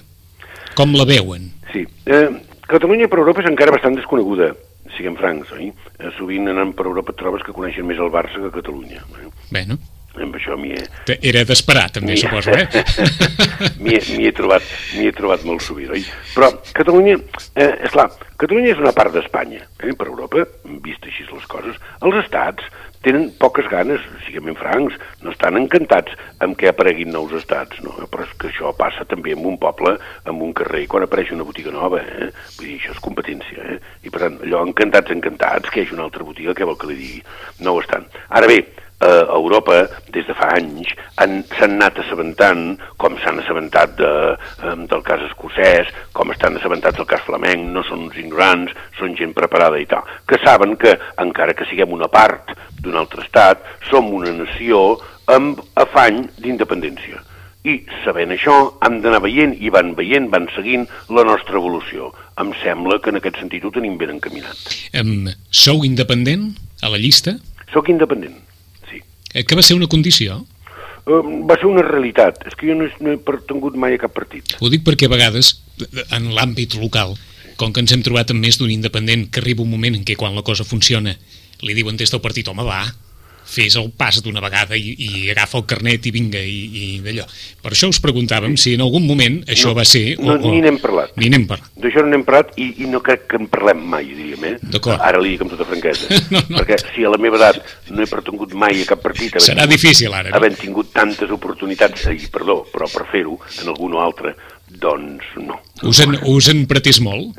Com 0.76 0.96
la 0.96 1.06
veuen? 1.08 1.55
Sí. 1.76 1.84
Eh, 2.08 2.28
Catalunya 2.66 3.06
per 3.06 3.20
Europa 3.20 3.44
és 3.44 3.50
encara 3.52 3.74
bastant 3.74 3.94
desconeguda 3.94 4.48
siguem 4.96 5.16
francs, 5.18 5.50
oi? 5.56 5.72
Eh, 5.98 6.12
sovint 6.16 6.48
anant 6.50 6.72
per 6.76 6.86
Europa 6.88 7.14
trobes 7.18 7.44
que 7.46 7.54
coneixen 7.56 7.86
més 7.88 8.00
el 8.02 8.12
Barça 8.14 8.40
que 8.40 8.54
Catalunya. 8.54 9.02
Eh? 9.20 9.28
Bé, 9.52 9.66
no? 9.68 9.78
Amb 10.16 10.36
això 10.38 10.56
m'hi 10.56 10.70
he... 10.72 11.16
Era 11.28 11.42
d'esperar, 11.44 11.90
també, 11.92 12.14
suposo, 12.16 12.54
eh? 12.56 12.64
m'hi 13.82 13.98
he, 13.98 14.00
he, 14.24 14.30
trobat, 14.36 14.64
he 14.96 15.10
trobat 15.12 15.44
molt 15.44 15.60
sovint, 15.64 15.92
oi? 15.92 16.06
Però 16.32 16.48
Catalunya, 16.78 17.18
eh, 17.52 17.68
és 17.84 17.92
clar, 17.92 18.08
Catalunya 18.40 18.72
és 18.72 18.80
una 18.80 18.94
part 18.96 19.12
d'Espanya, 19.12 19.60
eh, 19.82 19.92
per 19.92 20.08
Europa, 20.08 20.46
vist 20.86 21.04
així 21.04 21.28
les 21.28 21.44
coses. 21.52 21.76
Els 22.00 22.16
estats 22.22 22.64
tenen 23.06 23.28
poques 23.38 23.68
ganes, 23.70 24.02
siguem 24.26 24.54
francs, 24.58 24.96
no 25.22 25.30
estan 25.30 25.58
encantats 25.60 26.14
amb 26.42 26.58
què 26.58 26.72
apareguin 26.72 27.12
nous 27.14 27.34
estats, 27.38 27.78
no? 27.84 27.94
però 28.10 28.26
és 28.26 28.32
que 28.40 28.50
això 28.50 28.72
passa 28.78 29.06
també 29.08 29.36
en 29.36 29.44
un 29.46 29.58
poble, 29.62 29.94
en 30.26 30.42
un 30.42 30.54
carrer, 30.56 30.86
quan 30.90 31.06
apareix 31.06 31.30
una 31.36 31.46
botiga 31.46 31.74
nova, 31.74 32.02
eh? 32.02 32.32
vull 32.56 32.66
dir, 32.66 32.80
això 32.80 32.96
és 32.96 33.04
competència, 33.04 33.68
eh? 33.76 33.78
i 34.02 34.10
per 34.10 34.24
tant, 34.24 34.40
allò 34.46 34.64
encantats, 34.66 35.14
encantats, 35.14 35.70
que 35.70 35.80
hi 35.80 35.86
hagi 35.86 35.96
una 35.96 36.08
altra 36.08 36.26
botiga, 36.26 36.56
què 36.56 36.66
vol 36.66 36.78
que 36.80 36.90
li 36.90 36.98
digui? 36.98 37.22
No 37.62 37.76
ho 37.76 37.84
estan. 37.84 38.08
Ara 38.28 38.50
bé, 38.50 38.64
a 39.00 39.34
Europa, 39.36 39.82
des 40.12 40.26
de 40.26 40.34
fa 40.34 40.48
anys, 40.56 40.88
s'han 41.16 41.74
anat 41.76 41.98
assabentant, 42.00 42.78
com 42.96 43.16
s'han 43.20 43.42
assabentat 43.42 43.96
de, 43.98 44.12
del 44.88 45.02
cas 45.04 45.24
escocès, 45.28 45.90
com 46.16 46.32
estan 46.32 46.56
assabentats 46.56 46.96
del 46.96 47.08
cas 47.08 47.24
flamenc, 47.26 47.68
no 47.74 47.84
són 47.84 48.06
uns 48.08 48.16
ignorants, 48.20 48.72
són 48.98 49.16
gent 49.18 49.34
preparada 49.36 49.80
i 49.80 49.86
tal, 49.90 50.06
que 50.28 50.40
saben 50.44 50.76
que, 50.80 50.96
encara 51.22 51.56
que 51.56 51.68
siguem 51.68 51.92
una 51.92 52.08
part 52.08 52.54
d'un 52.80 52.96
altre 52.96 53.24
estat, 53.26 53.64
som 53.90 54.08
una 54.14 54.32
nació 54.32 54.98
amb 55.32 55.60
afany 55.76 56.24
d'independència. 56.40 57.20
I 57.66 57.80
sabent 58.04 58.30
això, 58.30 58.54
hem 58.86 59.00
d'anar 59.02 59.18
veient 59.24 59.56
i 59.58 59.72
van 59.74 59.90
veient, 59.98 60.30
van 60.30 60.46
seguint 60.54 60.86
la 61.10 61.26
nostra 61.26 61.58
evolució. 61.58 62.12
Em 62.38 62.52
sembla 62.62 63.00
que 63.02 63.10
en 63.10 63.18
aquest 63.18 63.40
sentit 63.42 63.66
ho 63.66 63.74
tenim 63.74 63.98
ben 63.98 64.14
encaminat. 64.14 64.70
Um, 64.94 65.26
sou 65.50 65.82
independent 65.84 66.52
a 66.86 66.92
la 66.92 67.02
llista? 67.02 67.34
Soc 67.74 67.90
independent. 67.90 68.45
Eh, 69.34 69.44
que 69.44 69.56
va 69.58 69.64
ser 69.64 69.76
una 69.78 69.88
condició? 69.90 70.42
Va 71.06 71.54
ser 71.60 71.68
una 71.70 71.84
realitat. 71.86 72.42
És 72.50 72.58
que 72.58 72.68
jo 72.70 72.74
no 72.78 72.86
he, 72.86 72.92
no 73.00 73.14
he 73.14 73.20
pertangut 73.22 73.76
mai 73.78 73.94
a 73.94 74.02
cap 74.02 74.14
partit. 74.16 74.56
Ho 74.60 74.70
dic 74.72 74.82
perquè 74.86 75.06
a 75.06 75.12
vegades, 75.12 75.54
en 76.10 76.32
l'àmbit 76.34 76.74
local, 76.80 77.14
com 77.56 77.72
que 77.72 77.82
ens 77.84 77.94
hem 77.94 78.02
trobat 78.04 78.32
amb 78.34 78.42
més 78.42 78.58
d'un 78.60 78.72
independent 78.72 79.28
que 79.30 79.40
arriba 79.42 79.64
un 79.64 79.72
moment 79.72 79.96
en 79.96 80.04
què 80.04 80.16
quan 80.18 80.34
la 80.36 80.44
cosa 80.46 80.66
funciona 80.66 81.14
li 81.64 81.76
diuen 81.76 81.96
des 81.96 82.10
del 82.12 82.20
partit, 82.20 82.48
home, 82.50 82.66
va, 82.66 82.82
fes 83.46 83.76
el 83.78 83.90
pas 83.96 84.18
d'una 84.24 84.42
vegada 84.42 84.76
i, 84.76 84.94
i 84.98 85.30
agafa 85.32 85.60
el 85.60 85.66
carnet 85.70 86.08
i 86.08 86.12
vinga, 86.14 86.40
i, 86.42 86.58
i 86.66 86.86
d'allò. 87.04 87.26
Per 87.62 87.72
això 87.72 87.88
us 87.92 88.00
preguntàvem 88.02 88.56
si 88.60 88.74
en 88.76 88.84
algun 88.84 89.06
moment 89.06 89.38
això 89.46 89.70
no, 89.70 89.78
va 89.78 89.86
ser... 89.88 90.04
O, 90.18 90.26
no, 90.26 90.36
ni 90.42 90.60
n'hem 90.64 90.80
parlat. 90.82 91.14
Ni 91.20 91.30
n'hem 91.32 91.46
parlat. 91.48 91.70
D'això 91.82 92.04
no 92.04 92.12
n'hem 92.12 92.26
parlat 92.26 92.52
i, 92.60 92.72
i 92.82 92.90
no 92.90 93.00
crec 93.06 93.28
que 93.30 93.40
en 93.40 93.48
parlem 93.52 93.84
mai, 93.94 94.08
diríem, 94.10 94.48
eh? 94.50 94.54
D'acord. 94.74 95.00
Ara 95.06 95.22
li 95.22 95.34
dic 95.34 95.46
amb 95.46 95.54
tota 95.54 95.68
franquesa. 95.68 96.10
no, 96.34 96.42
no. 96.50 96.60
Perquè 96.60 96.80
si 96.90 97.06
a 97.06 97.12
la 97.14 97.20
meva 97.22 97.40
edat 97.40 97.62
no 97.92 98.02
he 98.02 98.10
pertangut 98.10 98.56
mai 98.58 98.82
a 98.82 98.90
cap 98.90 99.02
partit... 99.04 99.38
Serà 99.38 99.64
tingut, 99.64 99.76
difícil 99.76 100.12
ara, 100.12 100.30
no? 100.30 100.36
Havent 100.40 100.60
tingut 100.60 100.92
tantes 100.96 101.32
oportunitats, 101.34 102.08
i 102.12 102.28
perdó, 102.32 102.60
però 102.72 102.90
per 102.92 103.06
fer-ho 103.12 103.38
en 103.62 103.72
algun 103.72 103.96
altre, 104.02 104.34
doncs 104.82 105.26
no. 105.40 105.60
Us 105.86 106.00
en, 106.02 106.18
us 106.26 106.50
en 106.52 106.64
pretís 106.68 107.00
molt? 107.04 107.38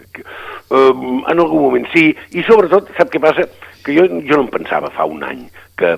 Um, 0.68 1.24
en 1.28 1.40
algun 1.40 1.64
moment 1.64 1.88
sí, 1.94 2.10
i 2.36 2.44
sobretot, 2.48 2.90
sap 2.98 3.12
què 3.14 3.22
passa? 3.24 3.48
Que 3.88 3.96
jo, 3.96 4.04
jo 4.28 4.36
no 4.36 4.44
em 4.44 4.52
pensava 4.52 4.92
fa 4.92 5.08
un 5.08 5.24
any 5.24 5.46
que, 5.78 5.92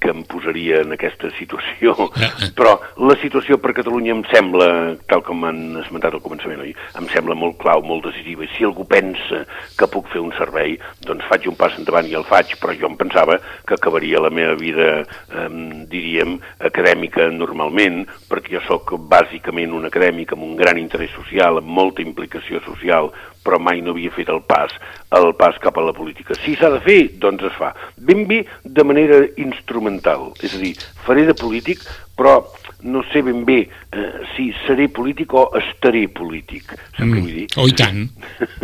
que 0.00 0.10
em 0.10 0.24
posaria 0.26 0.80
en 0.82 0.94
aquesta 0.96 1.28
situació, 1.36 1.92
però 2.58 2.72
la 3.06 3.14
situació 3.20 3.60
per 3.62 3.74
Catalunya 3.76 4.16
em 4.16 4.24
sembla, 4.32 4.68
tal 5.10 5.22
com 5.26 5.44
han 5.46 5.60
esmentat 5.82 6.16
al 6.16 6.24
començament, 6.24 6.64
oi? 6.64 6.72
em 6.98 7.06
sembla 7.12 7.36
molt 7.38 7.58
clau, 7.60 7.84
molt 7.86 8.08
decisiva, 8.08 8.46
i 8.46 8.50
si 8.56 8.66
algú 8.66 8.86
pensa 8.88 9.44
que 9.78 9.90
puc 9.92 10.08
fer 10.14 10.24
un 10.24 10.32
servei, 10.38 10.78
doncs 11.06 11.28
faig 11.28 11.46
un 11.52 11.58
pas 11.60 11.76
endavant 11.78 12.08
i 12.08 12.16
el 12.18 12.26
faig, 12.26 12.56
però 12.62 12.74
jo 12.74 12.88
em 12.90 12.98
pensava 12.98 13.38
que 13.68 13.76
acabaria 13.76 14.24
la 14.24 14.32
meva 14.32 14.56
vida, 14.58 14.88
eh, 15.04 15.46
diríem, 15.92 16.38
acadèmica 16.70 17.28
normalment, 17.30 18.06
perquè 18.30 18.56
jo 18.56 18.64
sóc 18.66 18.96
bàsicament 19.12 19.76
un 19.76 19.86
acadèmic 19.86 20.32
amb 20.32 20.48
un 20.48 20.56
gran 20.58 20.80
interès 20.80 21.12
social, 21.14 21.60
amb 21.60 21.68
molta 21.68 22.02
implicació 22.02 22.64
social, 22.64 23.12
però 23.46 23.60
mai 23.62 23.82
no 23.84 23.94
havia 23.94 24.10
fet 24.14 24.30
el 24.34 24.42
pas, 24.50 24.74
el 25.14 25.30
pas 25.38 25.58
cap 25.62 25.78
a 25.78 25.86
la 25.86 25.94
política. 25.96 26.34
Si 26.42 26.56
s'ha 26.58 26.72
de 26.74 26.82
fer, 26.84 26.98
doncs 27.22 27.46
es 27.46 27.54
fa. 27.60 27.72
Ben 27.96 28.26
bé 28.26 28.42
de 28.64 28.84
manera 28.84 29.22
instrumental, 29.40 30.32
és 30.42 30.58
a 30.58 30.62
dir, 30.62 30.74
faré 31.06 31.26
de 31.28 31.36
polític, 31.38 31.84
però 32.18 32.40
no 32.86 33.02
sé 33.12 33.22
ben 33.22 33.44
bé 33.44 33.58
eh, 33.66 34.06
si 34.34 34.48
seré 34.64 34.88
polític 34.88 35.34
o 35.34 35.46
estaré 35.58 36.06
polític. 36.08 36.72
Saps 36.96 37.04
mm. 37.04 37.12
què 37.12 37.20
vull 37.20 37.34
dir? 37.34 37.46
Oh, 37.58 37.66
i 37.68 37.74
tant. 37.76 38.06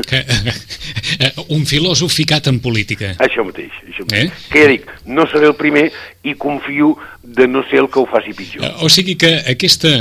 que, 0.09 0.23
eh, 0.23 1.33
un 1.53 1.67
filòsof 1.69 2.15
ficat 2.15 2.49
en 2.53 2.63
política. 2.65 3.13
Això 3.23 3.45
mateix. 3.47 3.75
Això 3.91 4.07
mateix. 4.07 4.31
Eh? 4.31 4.49
Que 4.53 4.65
ja 4.65 4.71
dic, 4.73 4.89
no 5.11 5.27
seré 5.31 5.51
el 5.51 5.57
primer 5.59 5.89
i 6.23 6.37
confio 6.39 6.95
de 7.23 7.47
no 7.51 7.63
ser 7.69 7.83
el 7.83 7.91
que 7.93 8.01
ho 8.03 8.07
faci 8.11 8.35
pitjor. 8.39 8.67
O 8.83 8.91
sigui 8.93 9.19
que 9.19 9.35
aquesta... 9.53 9.95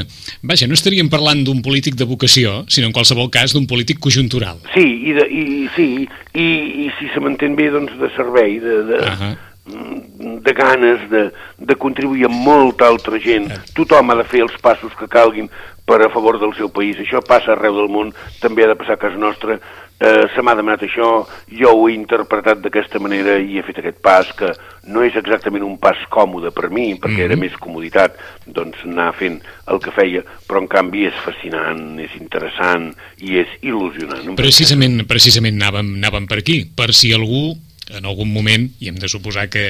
Vaja, 0.46 0.70
no 0.70 0.78
estaríem 0.78 1.10
parlant 1.12 1.44
d'un 1.46 1.62
polític 1.66 1.98
de 2.00 2.08
vocació, 2.10 2.62
sinó 2.72 2.90
en 2.90 2.96
qualsevol 2.96 3.30
cas 3.34 3.56
d'un 3.58 3.68
polític 3.70 4.02
conjuntural. 4.02 4.62
Sí, 4.74 4.86
i, 5.12 5.16
de, 5.18 5.28
i, 5.30 5.46
sí, 5.76 5.88
i, 6.34 6.50
i 6.86 6.90
si 6.98 7.10
se 7.14 7.22
m'entén 7.24 7.58
bé, 7.58 7.72
doncs 7.74 7.98
de 8.02 8.12
servei, 8.18 8.60
de... 8.64 8.84
de... 8.90 9.06
Uh 9.06 9.24
-huh 9.24 9.38
de 9.66 10.54
ganes 10.54 11.10
de, 11.10 11.32
de 11.58 11.76
contribuir 11.76 12.26
amb 12.26 12.42
molta 12.46 12.88
altra 12.88 13.20
gent. 13.22 13.50
Tothom 13.78 14.10
ha 14.10 14.18
de 14.22 14.26
fer 14.26 14.42
els 14.48 14.58
passos 14.62 14.96
que 14.98 15.10
calguin 15.12 15.52
per 15.86 16.02
a 16.02 16.10
favor 16.10 16.40
del 16.42 16.56
seu 16.58 16.72
país. 16.74 16.98
Això 17.02 17.22
passa 17.26 17.54
arreu 17.54 17.78
del 17.78 17.92
món, 17.92 18.12
també 18.42 18.66
ha 18.66 18.72
de 18.72 18.80
passar 18.80 18.98
a 18.98 19.02
casa 19.02 19.22
nostra. 19.22 19.60
Eh, 20.02 20.26
se 20.34 20.42
m'ha 20.42 20.56
demanat 20.58 20.82
això, 20.82 21.28
jo 21.54 21.72
ho 21.78 21.84
he 21.86 21.94
interpretat 21.94 22.64
d'aquesta 22.64 22.98
manera 22.98 23.36
i 23.38 23.60
he 23.60 23.62
fet 23.62 23.84
aquest 23.84 24.00
pas 24.02 24.32
que 24.34 24.50
no 24.90 25.04
és 25.06 25.14
exactament 25.20 25.62
un 25.62 25.76
pas 25.78 26.00
còmode 26.10 26.50
per 26.58 26.72
mi, 26.74 26.96
perquè 26.96 27.12
mm 27.12 27.18
-hmm. 27.20 27.30
era 27.30 27.36
més 27.36 27.58
comoditat 27.62 28.18
doncs, 28.48 28.82
anar 28.84 29.14
fent 29.14 29.42
el 29.68 29.80
que 29.80 29.92
feia, 29.92 30.24
però 30.48 30.58
en 30.58 30.68
canvi 30.68 31.06
és 31.06 31.14
fascinant, 31.22 32.00
és 32.00 32.16
interessant 32.20 32.96
i 33.20 33.38
és 33.38 33.48
il·lusionant. 33.62 34.36
Precisament, 34.36 35.06
precisament 35.06 35.62
anàvem, 35.62 36.02
anàvem 36.02 36.26
per 36.26 36.40
aquí, 36.40 36.66
per 36.66 36.94
si 36.94 37.14
algú 37.14 37.56
en 37.98 38.08
algun 38.08 38.32
moment, 38.32 38.68
i 38.80 38.90
hem 38.90 38.98
de 39.00 39.10
suposar 39.12 39.48
que 39.52 39.64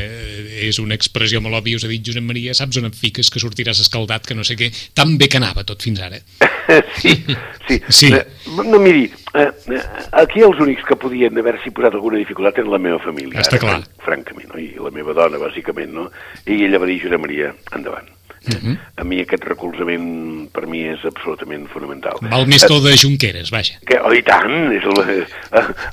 és 0.68 0.80
una 0.84 0.98
expressió 0.98 1.42
molt 1.42 1.58
òbvia, 1.62 1.80
us 1.80 1.86
ha 1.88 1.92
dit 1.92 2.06
Josep 2.06 2.26
Maria, 2.26 2.56
saps 2.58 2.80
on 2.82 2.90
et 2.90 2.98
fiques, 2.98 3.30
que 3.32 3.42
sortiràs 3.42 3.82
escaldat, 3.84 4.28
que 4.28 4.38
no 4.38 4.46
sé 4.48 4.58
què, 4.60 4.72
tan 4.98 5.18
bé 5.22 5.30
que 5.32 5.42
anava 5.42 5.66
tot 5.68 5.84
fins 5.84 6.02
ara. 6.04 6.22
sí, 7.02 7.16
sí. 7.68 7.82
sí. 7.90 8.14
Eh, 8.14 8.24
no, 8.56 8.80
miri, 8.80 9.08
eh, 9.34 9.50
eh, 9.76 9.84
aquí 10.24 10.46
els 10.46 10.62
únics 10.64 10.86
que 10.88 11.00
podien 11.00 11.38
haver-s'hi 11.42 11.74
posat 11.76 11.98
alguna 11.98 12.22
dificultat 12.22 12.62
eren 12.62 12.72
la 12.74 12.82
meva 12.82 13.02
família. 13.04 13.42
Està 13.44 13.60
clar. 13.62 13.82
Francament, 14.06 14.50
no? 14.54 14.62
I 14.62 14.74
la 14.80 14.94
meva 14.96 15.16
dona, 15.18 15.42
bàsicament, 15.42 15.94
no? 15.98 16.10
I 16.46 16.64
ella 16.68 16.82
va 16.82 16.90
dir, 16.90 17.02
Josep 17.04 17.24
Maria, 17.24 17.54
endavant. 17.76 18.10
Uh 18.42 18.54
-huh. 18.58 18.78
A 18.96 19.04
mi 19.04 19.20
aquest 19.22 19.44
recolzament 19.46 20.50
per 20.52 20.66
mi 20.66 20.80
és 20.90 21.04
absolutament 21.06 21.68
fonamental. 21.70 22.18
Val 22.26 22.48
més 22.48 22.64
que 22.66 22.74
el 22.74 22.82
de 22.82 22.98
Junqueras, 22.98 23.52
vaja. 23.54 23.78
Que, 23.86 24.00
oh, 24.02 24.14
i 24.14 24.24
tant! 24.26 24.74
És 24.74 24.84
el, 24.84 25.26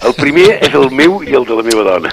el 0.08 0.14
primer 0.16 0.46
és 0.64 0.72
el 0.72 0.88
meu 0.90 1.20
i 1.22 1.34
el 1.37 1.44
de 1.44 1.58
la 1.58 1.64
meva 1.66 1.84
dona. 1.84 2.12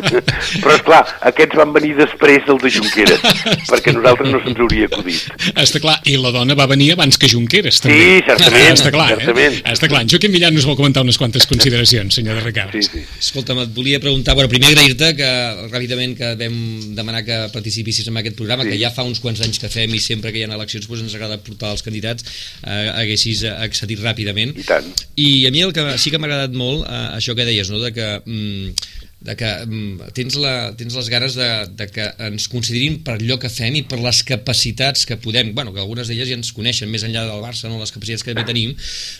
Però, 0.62 0.74
és 0.74 0.84
clar, 0.84 1.00
aquests 1.32 1.56
van 1.56 1.72
venir 1.72 1.94
després 1.96 2.44
del 2.44 2.60
de 2.60 2.72
Junqueras, 2.74 3.24
perquè 3.70 3.94
nosaltres 3.96 4.28
no 4.28 4.42
se'ns 4.44 4.60
hauria 4.60 4.84
acudit. 4.90 5.32
Està 5.54 5.80
clar, 5.80 5.96
i 6.04 6.18
la 6.20 6.34
dona 6.36 6.54
va 6.54 6.66
venir 6.66 6.92
abans 6.92 7.16
que 7.16 7.30
Junqueras, 7.32 7.80
també. 7.80 7.96
Sí, 7.96 8.20
certament. 8.28 8.76
Està 8.76 8.92
clar, 8.92 9.08
certament. 9.14 9.58
Eh? 9.62 9.72
Està 9.72 9.88
clar. 9.88 10.04
En 10.04 10.12
Joaquim 10.12 10.36
Millan 10.36 10.54
nos 10.54 10.68
vol 10.68 10.76
comentar 10.76 11.06
unes 11.06 11.16
quantes 11.16 11.48
consideracions, 11.48 12.20
senyor 12.20 12.36
de 12.36 12.44
Ricard. 12.44 12.76
Sí, 12.76 12.84
sí. 12.84 13.04
Escolta'm, 13.18 13.64
et 13.64 13.72
volia 13.72 14.00
preguntar, 14.02 14.36
bueno, 14.36 14.52
primer 14.52 14.74
agrair-te 14.74 15.14
que 15.16 15.32
ràpidament 15.72 16.16
que 16.20 16.34
vam 16.36 16.60
demanar 17.00 17.24
que 17.24 17.40
participissis 17.54 18.12
en 18.12 18.20
aquest 18.20 18.36
programa, 18.36 18.68
sí. 18.68 18.74
que 18.74 18.82
ja 18.84 18.92
fa 18.92 19.08
uns 19.08 19.24
quants 19.24 19.40
anys 19.40 19.58
que 19.58 19.69
fem 19.72 19.94
i 19.94 20.02
sempre 20.02 20.32
que 20.32 20.40
hi 20.40 20.46
ha 20.46 20.52
eleccions 20.54 20.88
doncs 20.88 21.06
ens 21.06 21.16
agrada 21.18 21.40
portar 21.46 21.72
els 21.74 21.84
candidats 21.86 22.26
eh, 22.62 22.88
haguessis 22.94 23.44
accedit 23.50 24.02
ràpidament 24.04 24.56
i 24.58 24.66
tant 24.68 24.88
i 25.16 25.30
a 25.48 25.54
mi 25.54 25.64
el 25.66 25.74
que 25.76 25.86
sí 25.98 26.12
que 26.12 26.20
m'ha 26.20 26.30
agradat 26.30 26.56
molt 26.56 26.86
eh, 26.86 27.04
això 27.18 27.36
que 27.38 27.48
deies 27.48 27.70
no? 27.72 27.82
de 27.82 27.92
que 27.96 28.08
mm, 28.24 28.99
de 29.20 29.34
que 29.36 29.48
um, 29.66 29.98
tens, 30.16 30.36
la, 30.40 30.72
tens 30.80 30.94
les 30.96 31.08
ganes 31.12 31.34
de, 31.36 31.48
de 31.76 31.86
que 31.92 32.06
ens 32.24 32.46
considerin 32.48 33.00
per 33.04 33.18
allò 33.18 33.36
que 33.40 33.50
fem 33.52 33.76
i 33.76 33.82
per 33.84 33.98
les 34.00 34.22
capacitats 34.24 35.04
que 35.08 35.18
podem, 35.20 35.52
bueno, 35.56 35.74
que 35.74 35.82
algunes 35.82 36.08
d'elles 36.08 36.30
ja 36.30 36.38
ens 36.38 36.54
coneixen 36.56 36.88
més 36.88 37.04
enllà 37.04 37.26
del 37.28 37.42
Barça, 37.44 37.68
no? 37.68 37.76
les 37.82 37.92
capacitats 37.92 38.24
que 38.24 38.32
també 38.32 38.46
tenim, 38.48 38.72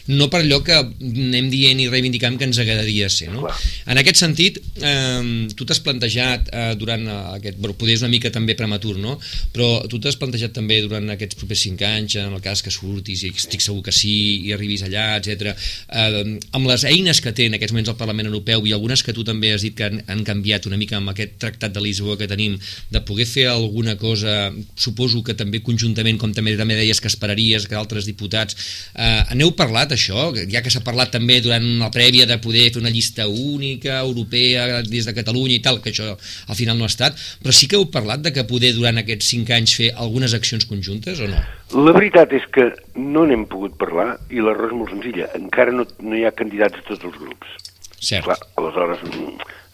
no 0.08 0.30
per 0.32 0.40
allò 0.40 0.62
que 0.64 0.78
anem 0.80 1.50
dient 1.52 1.82
i 1.84 1.90
reivindicant 1.92 2.38
que 2.40 2.48
ens 2.48 2.60
agradaria 2.62 3.10
ser. 3.12 3.28
No? 3.34 3.44
En 3.84 4.00
aquest 4.00 4.22
sentit, 4.22 4.62
eh, 4.80 5.50
tu 5.52 5.68
t'has 5.68 5.82
plantejat 5.84 6.48
eh, 6.48 6.64
durant 6.80 7.04
aquest, 7.36 7.60
bueno, 7.60 7.76
poder 7.76 7.98
és 7.98 8.06
una 8.06 8.12
mica 8.12 8.32
també 8.32 8.56
prematur, 8.56 8.96
no? 9.04 9.18
però 9.52 9.82
tu 9.90 10.00
t'has 10.00 10.16
plantejat 10.16 10.56
també 10.56 10.80
durant 10.86 11.12
aquests 11.12 11.36
propers 11.42 11.66
cinc 11.68 11.84
anys, 11.84 12.16
en 12.24 12.32
el 12.32 12.40
cas 12.44 12.64
que 12.64 12.72
surtis, 12.72 13.26
i 13.28 13.34
estic 13.36 13.60
segur 13.60 13.84
que 13.84 13.92
sí, 13.92 14.16
i 14.48 14.56
arribis 14.56 14.86
allà, 14.88 15.10
etc. 15.20 15.52
Eh, 15.92 16.24
amb 16.56 16.72
les 16.72 16.88
eines 16.88 17.20
que 17.20 17.36
té 17.36 17.50
en 17.50 17.60
aquests 17.60 17.76
moments 17.76 17.92
el 17.92 18.00
Parlament 18.00 18.32
Europeu 18.32 18.64
i 18.64 18.72
algunes 18.72 19.04
que 19.04 19.12
tu 19.12 19.28
també 19.28 19.52
has 19.52 19.68
dit 19.68 19.76
que 19.76 19.89
han, 19.90 20.00
han 20.08 20.24
canviat 20.26 20.66
una 20.70 20.78
mica 20.80 20.98
amb 20.98 21.12
aquest 21.12 21.36
tractat 21.42 21.74
de 21.74 21.82
Lisboa 21.84 22.16
que 22.20 22.28
tenim, 22.30 22.56
de 22.90 23.02
poder 23.06 23.26
fer 23.28 23.48
alguna 23.50 23.96
cosa, 24.00 24.50
suposo 24.78 25.24
que 25.26 25.36
també 25.38 25.60
conjuntament, 25.66 26.18
com 26.20 26.32
també 26.36 26.56
també 26.58 26.78
deies 26.78 27.00
que 27.02 27.10
esperaries 27.10 27.66
que 27.68 27.78
altres 27.78 28.08
diputats, 28.08 28.56
eh, 28.94 29.22
aneu 29.34 29.52
parlat 29.58 29.94
això, 29.96 30.30
ja 30.50 30.62
que 30.64 30.72
s'ha 30.72 30.84
parlat 30.86 31.12
també 31.14 31.40
durant 31.44 31.66
la 31.82 31.90
prèvia 31.94 32.28
de 32.30 32.38
poder 32.42 32.68
fer 32.70 32.80
una 32.80 32.94
llista 32.94 33.26
única, 33.28 34.00
europea, 34.00 34.82
des 34.86 35.08
de 35.08 35.16
Catalunya 35.16 35.58
i 35.58 35.62
tal, 35.64 35.80
que 35.82 35.92
això 35.92 36.14
al 36.14 36.58
final 36.58 36.78
no 36.78 36.86
ha 36.86 36.92
estat, 36.92 37.18
però 37.42 37.54
sí 37.54 37.68
que 37.68 37.78
heu 37.78 37.88
parlat 37.92 38.22
de 38.24 38.32
que 38.34 38.46
poder 38.48 38.72
durant 38.76 39.00
aquests 39.00 39.32
cinc 39.34 39.50
anys 39.56 39.76
fer 39.80 39.90
algunes 39.96 40.34
accions 40.36 40.66
conjuntes 40.70 41.20
o 41.20 41.30
no? 41.30 41.40
La 41.86 41.94
veritat 41.94 42.32
és 42.34 42.46
que 42.54 42.70
no 42.98 43.24
n'hem 43.28 43.46
pogut 43.50 43.76
parlar 43.78 44.16
i 44.30 44.42
la 44.42 44.54
raó 44.56 44.70
és 44.70 44.76
molt 44.76 44.94
senzilla. 44.94 45.30
Encara 45.38 45.74
no, 45.74 45.86
no 46.02 46.18
hi 46.18 46.26
ha 46.26 46.34
candidats 46.34 46.80
a 46.80 46.86
tots 46.88 47.06
els 47.06 47.18
grups. 47.20 47.56
Cert. 48.00 48.24
Clar, 48.26 48.38
aleshores, 48.58 49.04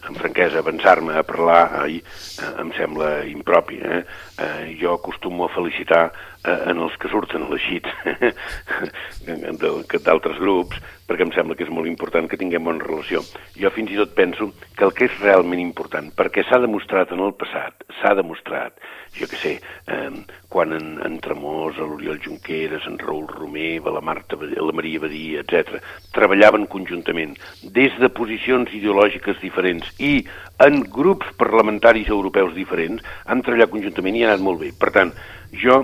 amb 0.07 0.19
franquesa, 0.19 0.61
avançar-me 0.63 1.17
a 1.17 1.23
parlar 1.27 1.61
ai, 1.83 1.99
eh, 1.99 2.53
em 2.63 2.71
sembla 2.77 3.11
impropi. 3.27 3.79
Eh? 3.83 4.03
Eh, 4.37 4.77
jo 4.79 4.93
acostumo 4.93 5.45
a 5.45 5.49
felicitar 5.49 6.13
eh, 6.45 6.69
en 6.69 6.77
els 6.77 6.93
que 7.01 7.09
surten 7.09 7.47
elegits 7.47 7.89
d'altres 10.05 10.37
grups, 10.37 10.77
perquè 11.07 11.25
em 11.25 11.31
sembla 11.33 11.55
que 11.57 11.65
és 11.65 11.73
molt 11.73 11.89
important 11.89 12.27
que 12.29 12.37
tinguem 12.37 12.67
bona 12.67 12.83
relació. 12.83 13.23
Jo 13.57 13.71
fins 13.73 13.93
i 13.93 13.97
tot 13.97 14.13
penso 14.13 14.51
que 14.77 14.85
el 14.85 14.93
que 14.93 15.07
és 15.07 15.17
realment 15.23 15.63
important, 15.63 16.11
perquè 16.13 16.45
s'ha 16.45 16.61
demostrat 16.61 17.15
en 17.15 17.23
el 17.25 17.33
passat, 17.39 17.81
s'ha 17.97 18.13
demostrat, 18.19 18.77
jo 19.17 19.25
que 19.31 19.39
sé, 19.41 19.55
eh, 19.89 20.13
quan 20.53 20.75
en, 20.77 20.91
en 21.01 21.17
Tremós, 21.23 21.79
l'Oriol 21.79 22.21
Junqueras, 22.21 22.85
en 22.85 22.99
Raül 23.01 23.25
Romer, 23.31 23.79
la 23.81 24.05
Marta, 24.05 24.37
la 24.37 24.75
Maria 24.75 25.01
Badia, 25.01 25.41
etc, 25.41 25.81
treballaven 26.13 26.69
conjuntament, 26.69 27.33
des 27.73 27.97
de 27.97 28.11
posicions 28.13 28.69
ideològiques 28.69 29.41
diferents 29.41 29.89
i 29.97 30.19
en 30.63 30.79
grups 30.93 31.29
parlamentaris 31.39 32.09
europeus 32.13 32.53
diferents, 32.55 33.01
han 33.25 33.41
treballat 33.45 33.73
conjuntament 33.73 34.17
i 34.17 34.26
anat 34.27 34.43
molt 34.43 34.61
bé. 34.61 34.73
Per 34.77 34.91
tant, 34.95 35.13
jo 35.55 35.81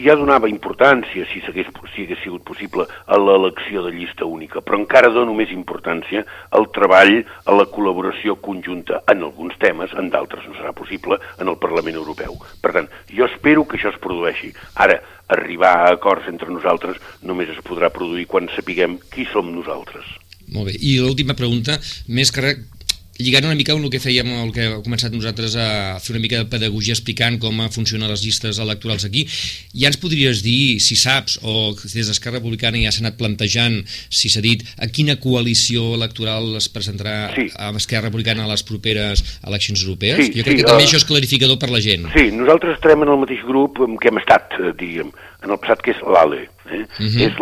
ja 0.00 0.14
donava 0.16 0.48
importància, 0.48 1.26
si, 1.28 1.40
hagués, 1.44 1.68
si 1.94 2.04
hagués 2.04 2.20
sigut 2.22 2.44
possible, 2.46 2.86
a 2.86 3.18
l'elecció 3.18 3.82
de 3.84 3.92
llista 3.94 4.24
única, 4.24 4.62
però 4.64 4.78
encara 4.78 5.10
dono 5.12 5.34
més 5.36 5.52
importància 5.54 6.22
al 6.56 6.68
treball, 6.74 7.20
a 7.44 7.56
la 7.56 7.66
col·laboració 7.68 8.36
conjunta 8.40 9.02
en 9.10 9.24
alguns 9.26 9.58
temes, 9.60 9.92
en 9.98 10.10
d'altres 10.12 10.46
no 10.48 10.56
serà 10.56 10.72
possible, 10.76 11.18
en 11.38 11.50
el 11.50 11.58
Parlament 11.60 11.98
Europeu. 12.00 12.38
Per 12.62 12.74
tant, 12.76 12.88
jo 13.10 13.28
espero 13.28 13.66
que 13.66 13.78
això 13.78 13.92
es 13.92 14.00
produeixi. 14.00 14.54
Ara, 14.80 15.00
arribar 15.30 15.74
a 15.76 15.92
acords 15.94 16.26
entre 16.30 16.50
nosaltres 16.50 16.98
només 17.22 17.50
es 17.52 17.60
podrà 17.66 17.90
produir 17.94 18.26
quan 18.30 18.50
sapiguem 18.56 18.98
qui 19.12 19.26
som 19.30 19.52
nosaltres. 19.54 20.06
Molt 20.50 20.70
bé. 20.70 20.74
I 20.82 20.98
l'última 20.98 21.36
pregunta, 21.38 21.78
més 22.10 22.32
que 22.34 22.42
res, 22.42 22.62
lligant 23.20 23.46
una 23.48 23.56
mica 23.58 23.72
amb 23.74 23.84
el 23.84 23.90
que 23.92 24.00
fèiem, 24.02 24.28
el 24.42 24.52
que 24.54 24.66
ha 24.66 24.80
començat 24.84 25.12
nosaltres 25.14 25.56
a 25.60 25.98
fer 26.02 26.14
una 26.14 26.22
mica 26.22 26.40
de 26.42 26.48
pedagogia 26.50 26.94
explicant 26.96 27.38
com 27.42 27.60
funcionen 27.70 28.10
les 28.10 28.22
llistes 28.24 28.58
electorals 28.62 29.04
aquí, 29.08 29.26
ja 29.74 29.90
ens 29.90 29.98
podries 30.00 30.42
dir, 30.42 30.80
si 30.80 30.96
saps, 30.96 31.38
o 31.42 31.74
des 31.82 32.08
d'Esquerra 32.08 32.38
Republicana 32.40 32.80
ja 32.82 32.92
s'ha 32.94 33.04
anat 33.04 33.18
plantejant, 33.20 33.80
si 34.08 34.30
s'ha 34.32 34.42
dit, 34.44 34.64
a 34.78 34.88
quina 34.88 35.18
coalició 35.20 35.94
electoral 35.98 36.56
es 36.60 36.68
presentarà 36.72 37.34
sí. 37.36 37.48
a 37.56 37.70
Esquerra 37.76 38.08
Republicana 38.08 38.44
a 38.44 38.50
les 38.52 38.64
properes 38.66 39.22
eleccions 39.46 39.84
europees? 39.84 40.16
Sí, 40.24 40.32
jo 40.38 40.44
crec 40.46 40.58
sí, 40.58 40.62
que 40.62 40.68
també 40.70 40.84
uh, 40.84 40.88
això 40.88 41.00
és 41.00 41.06
clarificador 41.08 41.58
per 41.60 41.70
la 41.72 41.82
gent. 41.84 42.08
Sí, 42.16 42.30
nosaltres 42.36 42.78
estarem 42.78 43.04
en 43.06 43.12
el 43.14 43.20
mateix 43.24 43.44
grup 43.46 43.80
en 43.86 43.98
què 44.00 44.10
hem 44.12 44.20
estat, 44.22 44.56
eh, 44.58 44.72
diguem, 44.78 45.12
en 45.44 45.54
el 45.54 45.60
passat, 45.62 45.82
que 45.84 45.94
és 45.94 46.02
l'ALE, 46.04 46.46
eh? 46.70 46.80
uh 46.80 47.02
Mhm. 47.02 47.08
-huh. 47.08 47.26
és 47.26 47.34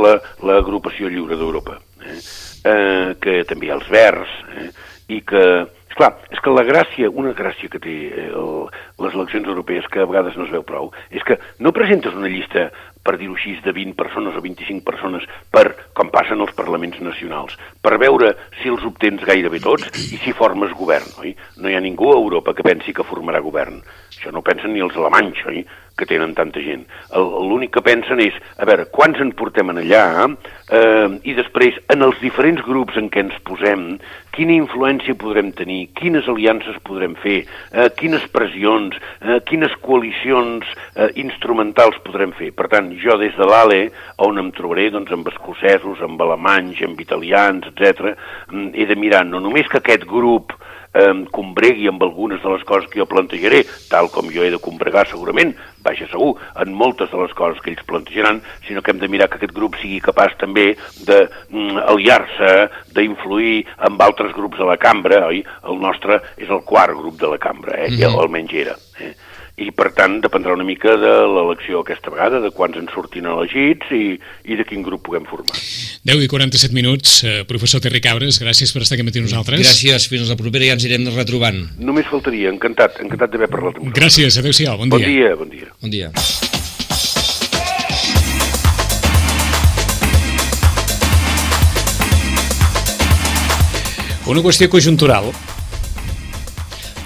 l'agrupació 0.42 1.08
lliure 1.08 1.36
d'Europa, 1.36 1.80
eh? 2.02 2.18
eh, 2.64 3.14
que 3.20 3.44
també 3.48 3.70
els 3.70 3.88
verds, 3.88 4.28
eh? 4.56 4.70
I 5.08 5.22
que, 5.24 5.42
esclar, 5.88 6.12
és 6.30 6.40
que 6.44 6.52
la 6.52 6.64
gràcia, 6.68 7.08
una 7.08 7.32
gràcia 7.36 7.70
que 7.72 7.80
té 7.80 7.96
eh, 8.08 8.28
el, 8.28 8.68
les 9.04 9.16
eleccions 9.16 9.48
europees 9.48 9.88
que 9.92 10.02
a 10.04 10.08
vegades 10.08 10.36
no 10.36 10.44
es 10.44 10.52
veu 10.52 10.64
prou, 10.68 10.92
és 11.10 11.24
que 11.24 11.38
no 11.64 11.72
presentes 11.76 12.16
una 12.16 12.28
llista 12.28 12.68
per 13.08 13.16
dir-ho 13.16 13.38
així, 13.38 13.54
de 13.64 13.72
20 13.72 13.96
persones 13.96 14.36
o 14.36 14.42
25 14.44 14.84
persones 14.84 15.24
per, 15.54 15.64
com 15.96 16.10
passen 16.12 16.44
els 16.44 16.52
parlaments 16.58 17.00
nacionals, 17.00 17.56
per 17.80 17.96
veure 18.00 18.34
si 18.60 18.68
els 18.68 18.84
obtens 18.84 19.24
gairebé 19.24 19.62
tots 19.64 19.88
i 20.12 20.20
si 20.20 20.34
formes 20.36 20.74
govern, 20.76 21.08
oi? 21.22 21.32
No 21.56 21.70
hi 21.70 21.78
ha 21.78 21.84
ningú 21.84 22.12
a 22.12 22.18
Europa 22.20 22.52
que 22.52 22.66
pensi 22.66 22.92
que 22.92 23.06
formarà 23.08 23.40
govern. 23.40 23.80
Això 24.12 24.34
no 24.34 24.44
pensen 24.44 24.76
ni 24.76 24.84
els 24.84 24.98
alemanys, 24.98 25.40
oi?, 25.48 25.64
que 25.98 26.06
tenen 26.08 26.34
tanta 26.38 26.62
gent. 26.62 26.86
L'únic 27.12 27.74
que 27.76 27.84
pensen 27.84 28.22
és, 28.22 28.36
a 28.56 28.68
veure, 28.68 28.86
quants 28.94 29.20
en 29.22 29.34
portem 29.36 29.72
en 29.72 29.82
allà, 29.82 30.04
eh, 30.70 31.08
i 31.28 31.34
després, 31.36 31.76
en 31.92 32.06
els 32.06 32.20
diferents 32.22 32.62
grups 32.64 32.96
en 33.00 33.10
què 33.12 33.26
ens 33.26 33.36
posem, 33.48 33.84
quina 34.38 34.54
influència 34.54 35.18
podrem 35.18 35.50
tenir, 35.58 35.88
quines 35.98 36.28
aliances 36.30 36.78
podrem 36.86 37.16
fer, 37.18 37.40
eh, 37.72 37.88
quines 37.98 38.24
pressions, 38.30 38.94
eh, 39.20 39.40
quines 39.48 39.74
coalicions 39.82 40.66
eh, 40.94 41.10
instrumentals 41.24 41.98
podrem 42.06 42.32
fer. 42.38 42.52
Per 42.54 42.68
tant, 42.70 42.92
jo 43.02 43.18
des 43.18 43.34
de 43.34 43.48
l'ALE, 43.48 43.80
on 44.22 44.38
em 44.38 44.52
trobaré 44.54 44.88
doncs, 44.94 45.10
amb 45.14 45.26
escocesos, 45.32 46.02
amb 46.06 46.22
alemanys, 46.22 46.82
amb 46.86 47.00
italians, 47.02 47.66
etc, 47.72 48.14
he 48.74 48.86
de 48.86 48.96
mirar 48.96 49.24
no 49.26 49.42
només 49.42 49.66
que 49.68 49.82
aquest 49.82 50.06
grup 50.06 50.54
eh, 50.54 50.67
combregui 51.30 51.88
amb 51.88 52.02
algunes 52.02 52.42
de 52.42 52.48
les 52.48 52.64
coses 52.64 52.88
que 52.90 53.00
jo 53.00 53.06
plantejaré, 53.06 53.64
tal 53.90 54.08
com 54.10 54.30
jo 54.32 54.44
he 54.44 54.50
de 54.50 54.58
combregar 54.58 55.06
segurament, 55.06 55.54
vaja 55.84 56.08
segur, 56.10 56.34
en 56.56 56.74
moltes 56.74 57.10
de 57.10 57.20
les 57.20 57.32
coses 57.38 57.60
que 57.62 57.70
ells 57.70 57.84
plantejaran, 57.86 58.40
sinó 58.66 58.82
que 58.82 58.90
hem 58.90 58.98
de 58.98 59.08
mirar 59.08 59.28
que 59.28 59.38
aquest 59.38 59.54
grup 59.54 59.76
sigui 59.80 60.00
capaç 60.00 60.34
també 60.40 60.76
d'aliar-se, 61.06 62.50
mm, 62.50 62.92
d'influir 62.96 63.66
amb 63.78 64.02
altres 64.02 64.32
grups 64.32 64.58
de 64.58 64.64
la 64.64 64.76
cambra, 64.76 65.26
oi? 65.26 65.44
El 65.64 65.80
nostre 65.80 66.20
és 66.36 66.48
el 66.48 66.64
quart 66.64 66.96
grup 66.96 67.20
de 67.20 67.28
la 67.28 67.38
cambra, 67.38 67.76
eh? 67.76 67.90
Mm 67.90 67.94
-hmm. 67.94 68.00
ja, 68.00 68.20
almenys 68.20 68.52
era. 68.52 68.76
Eh? 69.00 69.14
I 69.58 69.70
per 69.74 69.90
tant 69.96 70.18
dependrà 70.22 70.54
una 70.54 70.66
mica 70.66 70.94
de 71.00 71.12
l'elecció 71.26 71.82
aquesta 71.82 72.12
vegada, 72.14 72.40
de 72.42 72.50
quants 72.54 72.78
en 72.78 72.86
surtin 72.92 73.26
elegits 73.26 73.90
i, 73.94 74.18
i 74.46 74.58
de 74.58 74.66
quin 74.68 74.84
grup 74.86 75.02
puguem 75.08 75.26
formar. 75.28 75.58
10 76.08 76.24
i 76.24 76.30
47 76.30 76.76
minuts, 76.76 77.18
eh, 77.26 77.42
professor 77.48 77.82
Terri 77.82 78.00
Cabres, 78.04 78.38
gràcies 78.42 78.72
per 78.74 78.84
estar 78.84 78.96
aquí 78.96 79.06
amb 79.06 79.12
nosaltres. 79.18 79.64
Gràcies, 79.64 80.08
fins 80.10 80.30
la 80.30 80.38
propera 80.38 80.70
ja 80.70 80.78
ens 80.78 80.86
irem 80.86 81.08
retrobant. 81.16 81.64
Només 81.82 82.06
faltaria, 82.10 82.52
encantat, 82.54 83.02
encantat 83.02 83.34
d'haver 83.34 83.50
parlat 83.50 83.80
amb 83.80 83.88
vosaltres. 83.88 84.02
Gràcies, 84.02 84.38
adeu-siau, 84.38 84.78
bon, 84.78 84.94
bon 84.94 85.02
dia. 85.02 85.34
Bon 85.34 85.50
dia, 85.50 85.74
bon 85.82 85.90
dia. 85.90 86.12
Bon 86.12 86.14
dia. 86.14 86.56
Una 94.28 94.42
qüestió 94.44 94.68
conjuntural 94.68 95.32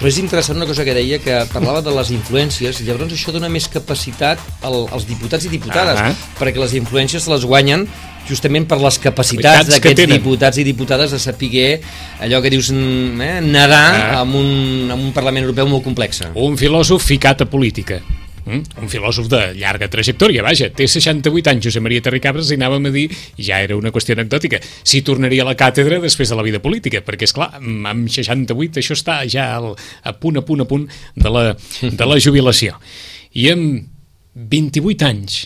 però 0.03 0.11
és 0.11 0.17
interessant 0.19 0.57
una 0.59 0.65
cosa 0.67 0.83
que 0.83 0.91
deia, 0.91 1.15
que 1.23 1.35
parlava 1.47 1.79
de 1.79 1.91
les 1.95 2.09
influències, 2.11 2.81
i 2.81 2.83
llavors 2.83 3.13
això 3.15 3.31
dona 3.31 3.47
més 3.47 3.69
capacitat 3.71 4.41
al, 4.67 4.81
als 4.91 5.05
diputats 5.07 5.47
i 5.47 5.51
diputades, 5.53 5.95
uh 5.95 6.09
-huh. 6.09 6.33
perquè 6.41 6.59
les 6.59 6.73
influències 6.75 7.23
les 7.31 7.45
guanyen 7.47 7.87
justament 8.27 8.67
per 8.67 8.81
les 8.81 8.99
capacitats 8.99 9.69
d'aquests 9.69 10.11
diputats 10.11 10.57
i 10.57 10.65
diputades 10.65 11.11
de 11.11 11.19
saber 11.19 11.79
allò 12.19 12.41
que 12.41 12.49
dius 12.49 12.69
eh, 12.71 13.39
nedar 13.41 13.95
ah. 13.95 14.19
amb, 14.19 14.35
un, 14.35 14.91
amb 14.91 15.05
un 15.05 15.13
Parlament 15.13 15.45
Europeu 15.45 15.67
molt 15.67 15.83
complex. 15.85 16.19
Un 16.35 16.57
filòsof 16.57 17.01
ficat 17.01 17.41
a 17.41 17.45
política. 17.45 18.01
Mm? 18.43 18.83
Un 18.83 18.89
filòsof 18.91 19.29
de 19.31 19.39
llarga 19.55 19.87
trajectòria, 19.91 20.43
vaja, 20.43 20.67
té 20.75 20.87
68 20.89 21.51
anys, 21.53 21.67
Josep 21.67 21.83
Maria 21.85 22.03
Terricabres, 22.03 22.51
i 22.51 22.57
anàvem 22.59 22.89
a 22.89 22.93
dir, 22.93 23.05
ja 23.39 23.61
era 23.63 23.77
una 23.79 23.91
qüestió 23.95 24.17
anecdòtica, 24.17 24.59
si 24.83 25.03
tornaria 25.07 25.45
a 25.45 25.47
la 25.47 25.55
càtedra 25.59 26.01
després 26.03 26.33
de 26.33 26.39
la 26.39 26.45
vida 26.45 26.59
política, 26.63 27.03
perquè, 27.05 27.29
és 27.29 27.35
clar 27.35 27.53
amb 27.61 28.11
68 28.11 28.83
això 28.83 28.97
està 28.97 29.21
ja 29.31 29.47
al, 29.55 29.71
a 30.03 30.15
punt, 30.19 30.41
a 30.41 30.45
punt, 30.45 30.65
a 30.65 30.67
punt 30.67 30.89
de 31.15 31.31
la, 31.31 31.45
de 31.81 32.09
la 32.09 32.19
jubilació. 32.19 32.75
I 33.39 33.49
amb 33.53 33.87
28 34.35 35.07
anys, 35.07 35.39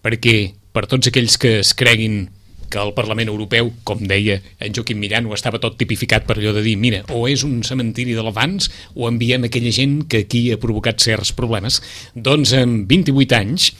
perquè 0.00 0.36
per 0.72 0.86
tots 0.88 1.10
aquells 1.10 1.36
que 1.40 1.58
es 1.60 1.74
creguin 1.76 2.22
que 2.70 2.80
el 2.80 2.94
Parlament 2.96 3.28
Europeu, 3.28 3.72
com 3.84 4.00
deia 4.06 4.38
en 4.62 4.74
Joaquim 4.76 5.00
Millán, 5.02 5.28
estava 5.34 5.60
tot 5.62 5.76
tipificat 5.80 6.26
per 6.28 6.38
allò 6.38 6.54
de 6.56 6.64
dir, 6.64 6.76
mira, 6.80 7.02
o 7.10 7.26
és 7.28 7.44
un 7.46 7.60
cementiri 7.66 8.16
de 8.16 8.24
l'abans 8.24 8.70
o 8.94 9.08
enviem 9.10 9.44
aquella 9.46 9.72
gent 9.74 10.04
que 10.08 10.24
aquí 10.24 10.46
ha 10.52 10.60
provocat 10.62 11.02
certs 11.02 11.34
problemes. 11.36 11.80
Doncs 12.14 12.54
amb 12.56 12.86
28 12.90 13.36
anys, 13.40 13.72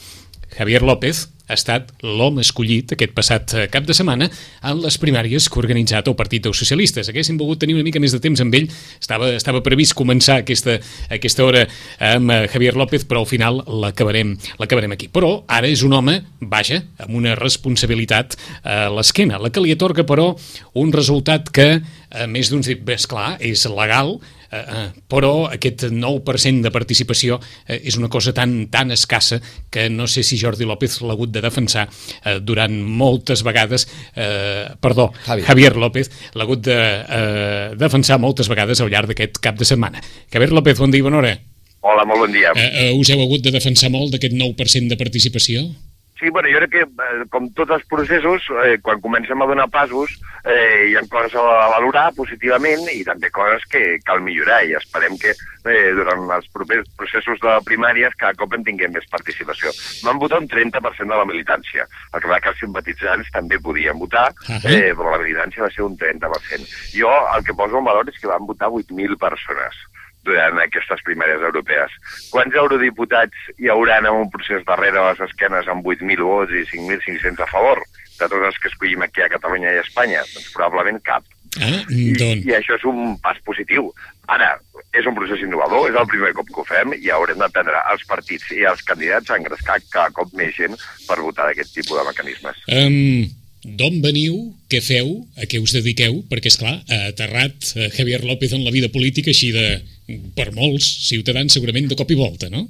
Javier 0.59 0.83
López 0.83 1.29
ha 1.51 1.59
estat 1.59 1.91
l'home 2.07 2.45
escollit 2.45 2.95
aquest 2.95 3.15
passat 3.17 3.55
eh, 3.57 3.67
cap 3.73 3.87
de 3.89 3.97
setmana 3.97 4.29
en 4.31 4.81
les 4.85 4.97
primàries 5.03 5.49
que 5.51 5.59
ha 5.59 5.63
organitzat 5.65 6.09
el 6.11 6.17
Partit 6.19 6.47
dels 6.47 6.61
Socialistes. 6.63 7.11
Haguéssim 7.11 7.39
volgut 7.41 7.61
tenir 7.65 7.77
una 7.77 7.87
mica 7.87 8.03
més 8.03 8.15
de 8.15 8.23
temps 8.23 8.41
amb 8.43 8.55
ell, 8.57 8.69
estava, 9.01 9.33
estava 9.37 9.63
previst 9.67 9.97
començar 9.99 10.41
aquesta, 10.45 10.79
aquesta 11.11 11.47
hora 11.47 11.67
amb 12.13 12.35
eh, 12.35 12.41
Javier 12.53 12.77
López, 12.79 13.07
però 13.11 13.25
al 13.25 13.31
final 13.31 13.63
l'acabarem 13.67 14.97
aquí. 14.97 15.11
Però 15.13 15.33
ara 15.51 15.71
és 15.71 15.85
un 15.87 15.95
home, 15.97 16.21
vaja, 16.41 16.81
amb 17.03 17.17
una 17.19 17.37
responsabilitat 17.39 18.39
a 18.63 18.83
l'esquena, 18.95 19.41
la 19.43 19.51
que 19.51 19.63
li 19.65 19.75
atorga, 19.75 20.07
però, 20.07 20.31
un 20.81 20.93
resultat 20.95 21.51
que, 21.55 21.71
a 22.11 22.27
més 22.31 22.51
d'uns 22.51 22.71
dit, 22.71 22.85
és 22.91 23.09
clar, 23.11 23.35
és 23.45 23.67
legal, 23.71 24.17
Eh, 24.19 24.19
eh, 24.19 24.40
però 25.11 25.47
aquest 25.51 25.87
9% 25.93 26.65
de 26.67 26.73
participació 26.75 27.39
eh, 27.67 27.81
és 27.85 27.97
una 28.01 28.11
cosa 28.11 28.35
tan, 28.37 28.67
tan 28.73 28.91
escassa 28.91 29.41
que 29.71 29.89
no 29.91 30.09
sé 30.11 30.25
si 30.27 30.39
Jordi 30.41 30.67
López 30.69 31.01
l'ha 31.05 31.15
hagut 31.15 31.31
de 31.31 31.43
defensar 31.45 31.87
eh, 31.89 32.39
durant 32.41 32.75
moltes 32.83 33.45
vegades, 33.47 33.87
eh, 34.15 34.67
perdó, 34.81 35.11
Javier, 35.27 35.47
Javier 35.47 35.77
López 35.77 36.11
l'ha 36.35 36.49
hagut 36.49 36.65
de 36.67 36.81
eh, 36.81 37.69
defensar 37.79 38.19
moltes 38.19 38.51
vegades 38.51 38.81
al 38.81 38.91
llarg 38.91 39.13
d'aquest 39.13 39.39
cap 39.43 39.59
de 39.59 39.69
setmana. 39.69 40.03
Javier 40.33 40.53
López, 40.53 40.79
bon 40.79 40.91
dia 40.91 41.05
i 41.05 41.07
bona 41.07 41.23
hora. 41.23 41.37
Hola, 41.81 42.05
molt 42.05 42.27
bon 42.27 42.35
dia. 42.35 42.53
Eh, 42.57 42.89
eh, 42.89 42.91
us 42.93 43.09
heu 43.09 43.23
hagut 43.23 43.45
de 43.45 43.55
defensar 43.55 43.89
molt 43.93 44.13
d'aquest 44.13 44.35
9% 44.37 44.91
de 44.93 44.99
participació? 45.01 45.65
Sí, 46.21 46.29
bueno, 46.29 46.51
jo 46.53 46.59
crec 46.59 46.71
que, 46.71 46.83
eh, 46.85 47.25
com 47.33 47.47
tots 47.57 47.73
els 47.73 47.85
processos, 47.89 48.45
eh, 48.63 48.77
quan 48.85 49.01
comencem 49.01 49.41
a 49.41 49.47
donar 49.49 49.71
passos, 49.73 50.19
eh, 50.45 50.91
hi 50.91 50.97
ha 50.97 51.01
coses 51.09 51.35
a 51.35 51.69
valorar 51.73 52.13
positivament 52.13 52.83
i 52.93 53.01
també 53.09 53.31
coses 53.33 53.65
que 53.73 53.97
cal 54.05 54.21
millorar 54.21 54.59
i 54.69 54.75
esperem 54.77 55.17
que 55.17 55.33
eh, 55.33 55.93
durant 55.97 56.29
els 56.37 56.49
propers 56.53 56.85
processos 57.01 57.41
de 57.41 57.55
primàries 57.65 58.13
cada 58.21 58.37
cop 58.37 58.53
en 58.53 58.67
tinguem 58.69 58.93
més 58.93 59.09
participació. 59.09 59.73
Van 60.05 60.21
votar 60.21 60.43
un 60.45 60.49
30% 60.49 61.09
de 61.09 61.21
la 61.23 61.29
militància. 61.33 61.89
El 62.13 62.21
que 62.21 62.29
va 62.29 62.41
que 62.41 62.53
els 62.53 62.61
simpatitzants 62.67 63.33
també 63.33 63.57
podien 63.59 63.97
votar, 63.97 64.29
eh, 64.61 64.93
però 64.93 65.17
la 65.17 65.23
militància 65.25 65.65
va 65.65 65.73
ser 65.73 65.89
un 65.89 65.97
30%. 65.97 66.69
Jo 67.01 67.17
el 67.35 67.49
que 67.49 67.57
poso 67.57 67.81
en 67.81 67.89
valor 67.89 68.13
és 68.13 68.21
que 68.21 68.29
van 68.29 68.45
votar 68.45 68.69
8.000 68.69 69.17
persones 69.17 69.81
durant 70.27 70.61
aquestes 70.63 71.03
primàries 71.07 71.43
europees. 71.49 71.97
Quants 72.33 72.57
eurodiputats 72.63 73.51
hi 73.59 73.71
hauran 73.73 74.09
en 74.11 74.23
un 74.27 74.31
procés 74.33 74.65
darrere 74.69 75.09
les 75.09 75.25
esquenes 75.31 75.69
amb 75.73 75.87
8.000 75.87 76.29
vots 76.29 76.55
i 76.55 76.67
5.500 76.75 77.45
a 77.45 77.51
favor 77.51 77.83
de 78.21 78.29
tots 78.29 78.47
els 78.51 78.59
que 78.61 78.69
escollim 78.69 79.05
aquí 79.07 79.25
a 79.25 79.31
Catalunya 79.33 79.75
i 79.75 79.81
a 79.81 79.85
Espanya? 79.87 80.25
Doncs 80.35 80.51
probablement 80.57 81.01
cap. 81.07 81.25
Ah, 81.59 81.83
doncs... 81.89 81.91
I, 81.91 82.47
I 82.47 82.55
això 82.61 82.77
és 82.79 82.85
un 82.87 83.17
pas 83.25 83.39
positiu. 83.47 83.91
Ara, 84.31 84.53
és 84.95 85.07
un 85.09 85.17
procés 85.17 85.43
innovador, 85.43 85.89
és 85.91 85.99
el 85.99 86.07
primer 86.11 86.31
cop 86.37 86.49
que 86.53 86.63
ho 86.63 86.67
fem 86.69 86.95
i 87.01 87.11
haurem 87.11 87.41
d'aprendre 87.43 87.81
els 87.91 88.07
partits 88.07 88.53
i 88.55 88.63
els 88.71 88.85
candidats 88.87 89.33
a 89.33 89.41
engrescar 89.41 89.81
cada 89.91 90.15
cop 90.15 90.31
més 90.39 90.55
gent 90.55 90.77
per 91.09 91.19
votar 91.19 91.49
d'aquest 91.49 91.75
tipus 91.81 91.99
de 91.99 92.07
mecanismes. 92.07 92.63
Um, 92.71 93.40
D'on 93.61 93.99
veniu, 94.01 94.37
què 94.73 94.81
feu, 94.81 95.11
a 95.37 95.45
què 95.45 95.61
us 95.61 95.75
dediqueu? 95.77 96.23
Perquè, 96.31 96.49
és 96.49 96.57
clar, 96.57 96.79
ha 96.89 97.01
aterrat 97.11 97.73
eh, 97.75 97.91
Javier 97.93 98.23
López 98.25 98.55
en 98.57 98.65
la 98.65 98.73
vida 98.73 98.89
política 98.89 99.35
així 99.35 99.51
de, 99.53 99.67
per 100.37 100.49
molts 100.57 100.89
ciutadans, 101.11 101.53
segurament 101.53 101.91
de 101.91 101.99
cop 101.99 102.11
i 102.11 102.17
volta, 102.17 102.49
no? 102.49 102.65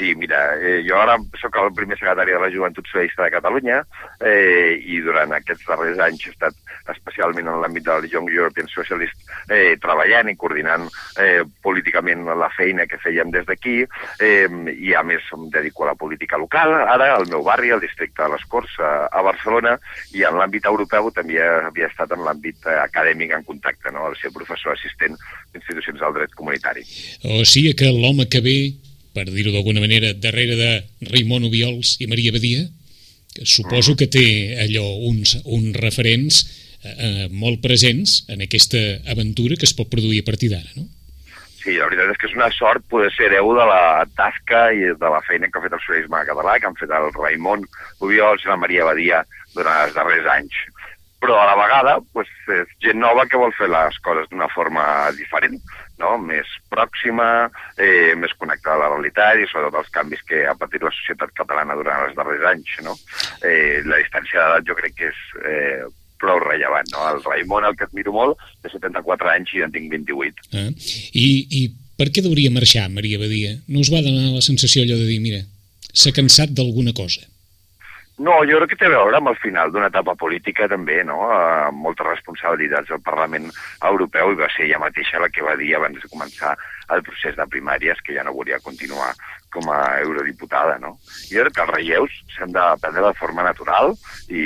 Sí, 0.00 0.14
mira, 0.16 0.56
eh, 0.56 0.80
jo 0.88 0.96
ara 0.96 1.18
sóc 1.36 1.58
el 1.60 1.74
primer 1.76 1.98
secretari 1.98 2.32
de 2.32 2.38
la 2.40 2.48
Joventut 2.48 2.86
Socialista 2.88 3.26
de 3.26 3.34
Catalunya 3.34 3.82
eh, 4.24 4.80
i 4.80 4.96
durant 5.04 5.34
aquests 5.36 5.66
darrers 5.68 6.00
anys 6.00 6.24
he 6.24 6.32
estat 6.32 6.56
especialment 6.88 7.50
en 7.52 7.60
l'àmbit 7.60 7.84
del 7.84 8.06
Young 8.08 8.30
European 8.32 8.70
Socialist 8.72 9.28
eh, 9.52 9.76
treballant 9.82 10.32
i 10.32 10.38
coordinant 10.40 10.88
eh, 11.20 11.44
políticament 11.60 12.24
la 12.32 12.48
feina 12.56 12.88
que 12.88 12.96
fèiem 13.04 13.28
des 13.36 13.44
d'aquí 13.44 13.76
eh, 13.84 14.48
i 14.72 14.96
a 14.96 15.04
més 15.04 15.28
em 15.36 15.50
dedico 15.52 15.84
a 15.84 15.92
la 15.92 15.98
política 16.00 16.40
local, 16.40 16.72
ara 16.80 17.12
al 17.18 17.28
meu 17.28 17.44
barri, 17.44 17.68
al 17.68 17.84
districte 17.84 18.24
de 18.24 18.32
les 18.32 18.48
Corts, 18.48 18.80
a, 18.80 19.04
a 19.12 19.28
Barcelona, 19.28 19.76
i 20.16 20.24
en 20.24 20.40
l'àmbit 20.40 20.64
europeu 20.64 21.12
també 21.12 21.44
havia 21.44 21.92
estat 21.92 22.16
en 22.16 22.24
l'àmbit 22.24 22.64
eh, 22.64 22.80
acadèmic 22.88 23.36
en 23.36 23.44
contacte, 23.44 23.92
no? 23.92 24.08
al 24.08 24.16
ser 24.16 24.32
professor 24.32 24.72
assistent 24.78 25.20
d'institucions 25.52 26.00
del 26.00 26.22
dret 26.22 26.38
comunitari. 26.40 26.88
O 27.36 27.44
sigui 27.44 27.76
que 27.76 27.92
l'home 27.92 28.30
que 28.32 28.40
ve 28.40 28.60
per 29.14 29.26
dir-ho 29.30 29.52
d'alguna 29.54 29.82
manera, 29.82 30.12
darrere 30.14 30.56
de 30.58 30.70
Raimon 31.10 31.48
Obiols 31.48 31.96
i 32.00 32.08
Maria 32.10 32.32
Badia, 32.34 32.64
que 33.34 33.46
suposo 33.46 33.96
que 33.98 34.08
té 34.10 34.24
allò 34.62 34.86
uns, 35.10 35.36
uns 35.44 35.76
referents 35.78 36.40
eh, 36.82 36.94
eh, 36.94 37.26
molt 37.30 37.60
presents 37.62 38.24
en 38.30 38.42
aquesta 38.46 38.80
aventura 39.10 39.58
que 39.58 39.68
es 39.68 39.76
pot 39.76 39.90
produir 39.92 40.22
a 40.22 40.28
partir 40.30 40.50
d'ara, 40.54 40.70
no? 40.76 40.88
Sí, 41.60 41.74
la 41.76 41.90
veritat 41.90 42.14
és 42.14 42.16
que 42.16 42.28
és 42.30 42.36
una 42.38 42.48
sort 42.56 42.86
poder 42.88 43.10
ser 43.12 43.28
hereu 43.28 43.50
de 43.52 43.66
la 43.68 44.06
tasca 44.16 44.70
i 44.72 44.94
de 44.96 45.10
la 45.12 45.20
feina 45.26 45.50
que 45.50 45.60
ha 45.60 45.64
fet 45.66 45.74
el 45.76 45.82
socialisme 45.84 46.22
català, 46.24 46.56
que 46.56 46.70
han 46.70 46.78
fet 46.78 46.92
el 46.96 47.10
Raimon 47.18 47.66
Obiols 48.00 48.46
i 48.46 48.48
la 48.48 48.56
Maria 48.62 48.86
Badia 48.88 49.20
durant 49.52 49.84
els 49.84 49.96
darrers 49.98 50.30
anys 50.38 50.56
però 51.20 51.36
a 51.36 51.46
la 51.50 51.56
vegada 51.60 51.98
pues, 52.14 52.28
és 52.48 52.70
gent 52.82 52.98
nova 52.98 53.26
que 53.28 53.38
vol 53.38 53.52
fer 53.58 53.68
les 53.68 53.98
coses 54.04 54.28
d'una 54.32 54.48
forma 54.54 54.82
diferent, 55.18 55.58
no? 56.00 56.16
més 56.18 56.48
pròxima, 56.72 57.28
eh, 57.76 58.16
més 58.18 58.34
connectada 58.40 58.78
a 58.78 58.88
la 58.88 58.96
realitat 58.96 59.40
i 59.40 59.48
sobretot 59.50 59.80
els 59.82 59.94
canvis 59.94 60.24
que 60.28 60.44
ha 60.48 60.56
patit 60.58 60.84
la 60.84 60.92
societat 60.96 61.34
catalana 61.36 61.76
durant 61.78 62.08
els 62.08 62.16
darrers 62.18 62.46
anys. 62.52 62.74
No? 62.86 62.96
Eh, 63.44 63.80
la 63.86 64.00
distància 64.02 64.42
d'edat 64.42 64.68
jo 64.68 64.78
crec 64.80 64.96
que 64.98 65.10
és 65.12 65.20
eh, 65.44 65.88
prou 66.20 66.40
rellevant. 66.42 66.88
No? 66.94 67.06
El 67.14 67.22
Raimon, 67.24 67.68
el 67.68 67.76
que 67.78 67.88
admiro 67.88 68.14
molt, 68.16 68.40
té 68.62 68.72
74 68.72 69.32
anys 69.34 69.54
i 69.56 69.64
en 69.66 69.74
tinc 69.76 69.92
28. 69.92 70.50
Ah. 70.52 70.68
I, 71.16 71.28
I 71.60 71.62
per 72.00 72.10
què 72.12 72.24
hauria 72.24 72.52
marxar, 72.52 72.88
Maria 72.92 73.20
Badia? 73.20 73.56
No 73.68 73.82
us 73.84 73.92
va 73.92 74.04
donar 74.04 74.32
la 74.32 74.44
sensació 74.44 74.84
allò 74.84 74.96
de 75.00 75.08
dir, 75.08 75.20
mira, 75.24 75.42
s'ha 75.92 76.14
cansat 76.16 76.54
d'alguna 76.56 76.94
cosa? 76.96 77.26
No, 78.20 78.34
jo 78.44 78.58
crec 78.58 78.74
que 78.74 78.76
té 78.82 78.84
a 78.84 78.92
veure 78.92 79.16
amb 79.16 79.30
el 79.30 79.36
final 79.40 79.70
d'una 79.72 79.88
etapa 79.88 80.12
política 80.20 80.66
també, 80.68 80.98
no? 81.08 81.22
amb 81.32 81.78
moltes 81.86 82.04
responsabilitats 82.04 82.90
del 82.92 83.00
Parlament 83.06 83.46
Europeu 83.90 84.34
i 84.34 84.36
va 84.42 84.48
ser 84.52 84.66
ella 84.66 84.80
mateixa 84.82 85.22
la 85.22 85.30
que 85.32 85.46
va 85.46 85.54
dir 85.56 85.70
abans 85.78 85.96
de 86.02 86.10
començar 86.12 86.52
el 86.92 87.00
procés 87.06 87.38
de 87.38 87.46
primàries 87.54 88.02
que 88.04 88.12
ja 88.18 88.24
no 88.26 88.34
volia 88.36 88.58
continuar 88.66 89.14
com 89.54 89.70
a 89.72 89.78
eurodiputada, 90.02 90.76
no? 90.82 90.92
Jo 91.30 91.46
crec 91.46 91.56
que 91.56 91.64
els 91.64 91.72
relleus 91.72 92.18
s'han 92.34 92.52
de 92.52 92.66
prendre 92.82 93.06
de 93.06 93.14
forma 93.22 93.46
natural 93.46 93.94
i, 94.28 94.44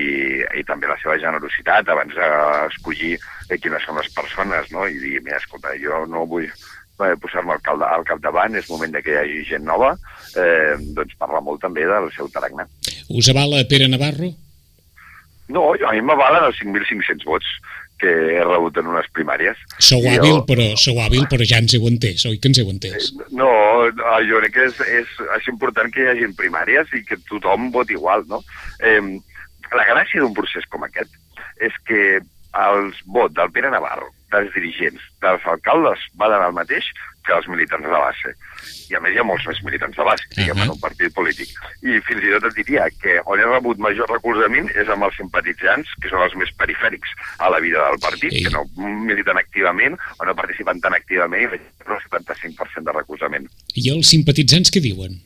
i 0.61 0.65
també 0.71 0.89
la 0.89 1.01
seva 1.03 1.19
generositat 1.25 1.91
abans 1.91 2.15
d'escollir 2.15 3.17
quines 3.59 3.85
són 3.89 3.99
les 3.99 4.13
persones, 4.15 4.71
no? 4.71 4.87
I 4.87 5.03
dir, 5.03 5.19
mira, 5.27 5.43
escolta, 5.43 5.75
jo 5.83 6.05
no 6.15 6.25
vull 6.31 6.47
eh, 6.47 7.15
posar-me 7.21 7.59
al, 7.59 7.85
al 7.91 8.07
capdavant, 8.07 8.55
és 8.55 8.71
moment 8.71 8.97
que 9.03 9.13
hi 9.13 9.21
hagi 9.21 9.45
gent 9.51 9.67
nova, 9.67 9.97
eh, 10.39 10.79
doncs 10.97 11.19
parla 11.19 11.43
molt 11.43 11.65
també 11.67 11.91
del 11.91 12.11
seu 12.15 12.31
tarannà. 12.31 12.71
Us 13.09 13.29
avala 13.33 13.64
Pere 13.69 13.88
Navarro? 13.88 14.33
No, 15.53 15.73
a 15.75 15.93
mi 15.93 16.01
m'avalen 16.01 16.47
els 16.49 16.61
5.500 16.62 17.27
vots 17.29 17.49
que 18.01 18.11
he 18.11 18.43
rebut 18.43 18.79
en 18.81 18.88
unes 18.90 19.07
primàries. 19.17 19.61
Sou 19.79 20.03
hàbil, 20.03 20.40
jo... 20.40 20.45
però, 20.49 20.67
sou 20.81 20.99
hàbil, 21.03 21.27
però 21.31 21.47
ja 21.47 21.61
ens 21.62 21.77
heu 21.77 21.87
entès, 21.88 22.25
oi 22.29 22.40
que 22.40 22.51
ens 22.51 22.61
heu 22.61 22.73
entès? 22.73 23.11
Eh, 23.12 23.29
no, 23.38 23.51
jo 24.29 24.40
crec 24.43 24.57
que 24.57 24.67
és, 24.71 24.81
és, 25.03 25.14
és 25.38 25.51
important 25.53 25.93
que 25.93 26.03
hi 26.03 26.11
hagi 26.12 26.31
primàries 26.38 26.90
i 26.97 27.05
que 27.07 27.21
tothom 27.31 27.71
voti 27.75 27.97
igual, 27.99 28.27
no? 28.31 28.43
Eh, 28.83 29.01
la 29.75 29.87
gràcia 29.90 30.23
d'un 30.23 30.35
procés 30.37 30.67
com 30.71 30.85
aquest 30.87 31.12
és 31.62 31.77
que 31.88 32.03
els 32.55 32.99
vots 33.11 33.35
del 33.37 33.51
Pere 33.55 33.71
Navarro, 33.71 34.11
dels 34.35 34.51
dirigents, 34.55 35.03
dels 35.23 35.47
alcaldes, 35.51 36.03
valen 36.19 36.43
el 36.49 36.55
mateix 36.57 36.90
que 37.27 37.35
els 37.37 37.49
militants 37.51 37.87
de 37.87 37.95
base. 37.95 38.35
I 38.90 38.97
a 38.99 39.01
més 39.05 39.14
hi 39.14 39.20
ha 39.20 39.27
molts 39.27 39.47
més 39.49 39.61
militants 39.66 39.97
de 39.97 40.07
base, 40.07 40.29
diguem, 40.37 40.57
uh 40.57 40.61
-huh. 40.61 40.66
en 40.66 40.75
un 40.75 40.81
partit 40.81 41.14
polític. 41.14 41.51
I 41.83 42.01
fins 42.09 42.23
i 42.23 42.33
tot 42.35 42.49
et 42.51 42.57
diria 42.61 42.88
que 43.03 43.20
on 43.27 43.40
he 43.40 43.44
rebut 43.44 43.79
major 43.79 44.09
recolzament 44.11 44.70
és 44.75 44.88
amb 44.88 45.05
els 45.05 45.16
simpatitzants, 45.16 45.88
que 46.01 46.09
són 46.09 46.23
els 46.23 46.35
més 46.35 46.51
perifèrics 46.59 47.11
a 47.38 47.51
la 47.51 47.61
vida 47.61 47.79
del 47.88 47.99
partit, 47.99 48.33
sí. 48.33 48.44
que 48.44 48.51
no 48.51 48.64
militen 48.77 49.38
activament 49.38 49.99
o 50.18 50.25
no 50.25 50.35
participen 50.35 50.81
tan 50.81 50.94
activament 50.94 51.42
i 51.42 51.47
veig 51.47 51.62
el 51.87 52.03
75% 52.09 52.85
de 52.85 52.92
recolzament. 52.92 53.49
I 53.75 53.90
els 53.90 54.09
simpatitzants 54.09 54.70
què 54.70 54.81
diuen? 54.81 55.20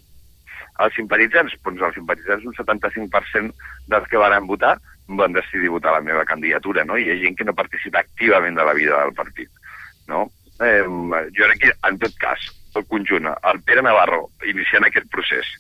Els 0.79 0.95
simpatitzants, 0.95 1.55
doncs 1.65 1.83
els 1.83 1.95
simpatitzants, 1.95 2.45
un 2.45 2.55
75% 2.55 3.53
dels 3.89 4.07
que 4.09 4.19
van 4.19 4.47
votar 4.47 4.79
van 5.09 5.33
decidir 5.33 5.71
votar 5.73 5.93
la 5.93 6.05
meva 6.05 6.25
candidatura, 6.25 6.85
no? 6.85 6.97
I 6.97 7.07
hi 7.07 7.11
ha 7.11 7.21
gent 7.23 7.37
que 7.37 7.45
no 7.45 7.57
participa 7.57 8.03
activament 8.05 8.59
de 8.59 8.65
la 8.65 8.75
vida 8.75 9.01
del 9.01 9.15
partit, 9.17 9.49
no? 10.07 10.29
Eh, 10.61 10.85
jo 10.85 11.49
crec 11.49 11.61
que, 11.63 11.73
en 11.89 11.99
tot 11.99 12.15
cas, 12.21 12.51
el 12.79 12.87
conjunt, 12.91 13.29
el 13.29 13.63
Pere 13.67 13.83
Navarro, 13.85 14.29
iniciant 14.47 14.87
aquest 14.87 15.09
procés, 15.13 15.51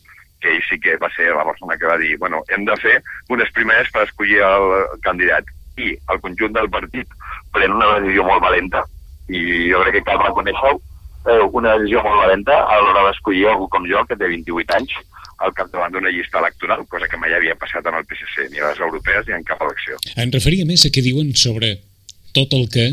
que 0.40 0.52
ell 0.54 0.62
sí 0.68 0.78
que 0.80 0.96
va 1.02 1.10
ser 1.14 1.32
la 1.34 1.44
persona 1.44 1.76
que 1.78 1.86
va 1.90 1.98
dir 1.98 2.16
bueno, 2.18 2.42
hem 2.54 2.64
de 2.64 2.76
fer 2.78 2.98
unes 3.34 3.50
primeres 3.54 3.90
per 3.94 4.04
escollir 4.06 4.38
el 4.46 5.00
candidat 5.02 5.50
i 5.78 5.94
el 6.12 6.20
conjunt 6.22 6.54
del 6.54 6.70
partit 6.70 7.10
pren 7.54 7.74
una 7.74 7.98
decisió 7.98 8.26
molt 8.26 8.44
valenta 8.44 8.84
i 9.28 9.40
jo 9.72 9.82
crec 9.82 9.98
que 9.98 10.06
cal 10.08 10.22
reconèixer 10.22 10.72
eh, 10.74 11.42
una 11.52 11.74
decisió 11.76 12.02
molt 12.06 12.22
valenta 12.22 12.56
a 12.64 12.78
l'hora 12.82 13.08
d'escollir 13.08 13.48
algú 13.50 13.68
com 13.72 13.86
jo, 13.90 14.04
que 14.08 14.16
té 14.16 14.30
28 14.30 14.78
anys, 14.78 14.94
al 15.38 15.52
capdavant 15.54 15.92
d'una 15.94 16.10
llista 16.10 16.40
electoral, 16.40 16.84
cosa 16.90 17.06
que 17.10 17.20
mai 17.20 17.34
havia 17.34 17.54
passat 17.58 17.86
en 17.86 17.98
el 17.98 18.06
PSC, 18.06 18.48
ni 18.50 18.62
a 18.62 18.72
les 18.72 18.80
europees 18.82 19.28
ni 19.28 19.36
en 19.36 19.44
cap 19.46 19.60
elecció. 19.62 19.98
En 20.16 20.32
referia 20.34 20.66
més 20.66 20.86
a 20.86 20.90
què 20.94 21.04
diuen 21.04 21.30
sobre 21.38 21.76
tot 22.34 22.54
el 22.58 22.66
que 22.72 22.88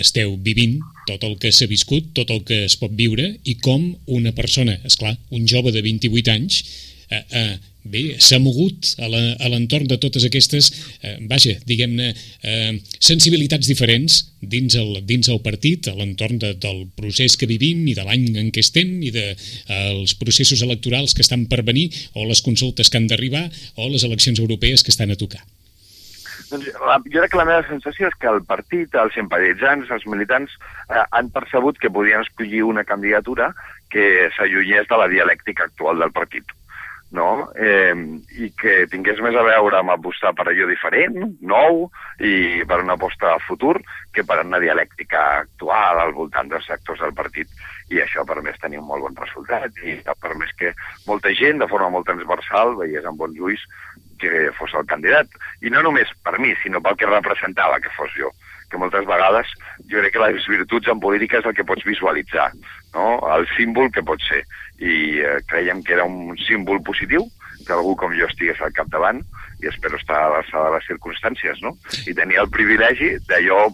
esteu 0.00 0.36
vivint, 0.40 0.78
tot 1.08 1.24
el 1.26 1.36
que 1.42 1.52
s'ha 1.52 1.68
viscut, 1.70 2.12
tot 2.16 2.30
el 2.30 2.42
que 2.48 2.64
es 2.68 2.78
pot 2.80 2.94
viure 2.94 3.28
i 3.44 3.56
com 3.64 3.90
una 4.06 4.32
persona, 4.36 4.78
és 4.86 4.96
clar, 5.00 5.16
un 5.34 5.46
jove 5.50 5.74
de 5.74 5.82
28 5.84 6.32
anys, 6.34 6.62
eh, 7.10 7.22
eh, 7.30 7.52
bé, 7.82 8.02
s'ha 8.22 8.38
mogut 8.38 8.92
a 9.02 9.08
l'entorn 9.50 9.88
de 9.90 9.98
totes 10.00 10.24
aquestes, 10.28 10.70
eh, 11.02 11.16
vaja, 11.30 11.54
diguem-ne, 11.66 12.12
eh, 12.42 12.76
sensibilitats 13.02 13.66
diferents 13.66 14.20
dins 14.40 14.76
el, 14.78 15.00
dins 15.08 15.28
el 15.32 15.40
partit, 15.42 15.88
a 15.90 15.96
l'entorn 15.98 16.38
de, 16.42 16.52
del 16.62 16.84
procés 16.98 17.36
que 17.36 17.50
vivim 17.50 17.82
i 17.88 17.96
de 17.98 18.06
l'any 18.06 18.28
en 18.38 18.52
què 18.54 18.62
estem 18.62 18.94
i 19.02 19.10
dels 19.10 19.34
de, 19.34 19.56
eh, 19.66 19.88
els 19.96 20.14
processos 20.20 20.62
electorals 20.62 21.14
que 21.14 21.26
estan 21.26 21.48
per 21.50 21.64
venir 21.66 21.88
o 22.14 22.26
les 22.28 22.42
consultes 22.42 22.88
que 22.88 23.00
han 23.00 23.10
d'arribar 23.10 23.48
o 23.76 23.90
les 23.90 24.06
eleccions 24.06 24.38
europees 24.38 24.86
que 24.86 24.94
estan 24.94 25.10
a 25.10 25.18
tocar. 25.18 25.42
Doncs 26.50 26.70
la, 26.80 26.98
jo 27.04 27.20
crec 27.20 27.32
que 27.32 27.40
la 27.40 27.48
meva 27.48 27.66
sensació 27.68 28.08
és 28.10 28.16
que 28.20 28.30
el 28.30 28.42
partit, 28.48 28.94
els 28.94 29.14
simpatitzants, 29.18 29.92
els 29.94 30.08
militants, 30.10 30.56
eh, 30.88 31.04
han 31.10 31.30
percebut 31.34 31.78
que 31.78 31.92
podien 31.92 32.24
escollir 32.24 32.64
una 32.68 32.84
candidatura 32.88 33.52
que 33.92 34.28
s'allunyés 34.36 34.88
de 34.88 34.98
la 34.98 35.08
dialèctica 35.12 35.68
actual 35.68 36.00
del 36.00 36.12
partit 36.16 36.56
no? 37.12 37.52
Eh, 37.54 37.92
i 38.40 38.48
que 38.56 38.86
tingués 38.90 39.20
més 39.22 39.36
a 39.36 39.44
veure 39.44 39.78
amb 39.78 39.92
apostar 39.92 40.32
per 40.36 40.48
allò 40.48 40.66
diferent, 40.68 41.20
nou, 41.44 41.84
i 42.24 42.64
per 42.68 42.80
una 42.82 42.96
aposta 42.96 43.34
a 43.34 43.42
futur, 43.46 43.76
que 44.12 44.24
per 44.24 44.40
una 44.42 44.60
dialèctica 44.62 45.22
actual 45.44 46.00
al 46.00 46.16
voltant 46.16 46.50
dels 46.50 46.66
sectors 46.66 47.04
del 47.04 47.14
partit. 47.16 47.52
I 47.92 48.00
això 48.00 48.22
ha 48.22 48.28
permès 48.28 48.56
tenir 48.62 48.80
un 48.80 48.88
molt 48.88 49.04
bon 49.04 49.18
resultat 49.20 49.76
i 49.84 49.98
ha 50.08 50.16
permès 50.16 50.54
que 50.56 50.72
molta 51.06 51.32
gent, 51.36 51.60
de 51.60 51.68
forma 51.68 51.92
molt 51.92 52.08
transversal, 52.08 52.78
veiés 52.80 53.04
amb 53.04 53.20
bons 53.20 53.38
ulls 53.44 53.66
que 54.30 54.52
fos 54.58 54.72
el 54.78 54.86
candidat. 54.86 55.28
I 55.62 55.72
no 55.74 55.82
només 55.82 56.10
per 56.22 56.38
mi, 56.38 56.54
sinó 56.62 56.80
pel 56.84 56.98
que 57.00 57.10
representava 57.10 57.80
que 57.82 57.92
fos 57.98 58.14
jo 58.16 58.32
que 58.72 58.80
moltes 58.80 59.04
vegades 59.04 59.50
jo 59.90 60.00
crec 60.00 60.14
que 60.14 60.22
les 60.22 60.46
virtuts 60.48 60.88
en 60.88 61.00
política 61.04 61.42
és 61.42 61.48
el 61.48 61.52
que 61.52 61.66
pots 61.68 61.84
visualitzar, 61.84 62.48
no? 62.96 63.20
el 63.36 63.44
símbol 63.52 63.92
que 63.92 64.00
pot 64.08 64.22
ser. 64.24 64.40
I 64.80 64.94
eh, 65.20 65.36
creiem 65.50 65.82
que 65.84 65.92
era 65.98 66.08
un 66.08 66.32
símbol 66.46 66.80
positiu, 66.86 67.26
que 67.66 67.76
algú 67.76 67.92
com 68.00 68.16
jo 68.16 68.26
estigués 68.26 68.62
al 68.64 68.72
capdavant, 68.74 69.20
i 69.62 69.68
espero 69.70 70.00
estar 70.00 70.16
a 70.18 70.30
l'alçada 70.32 70.70
de 70.70 70.78
les 70.78 70.88
circumstàncies, 70.90 71.60
no? 71.62 71.76
I 72.08 72.16
tenir 72.18 72.40
el 72.42 72.50
privilegi 72.50 73.12
d'allò 73.28 73.68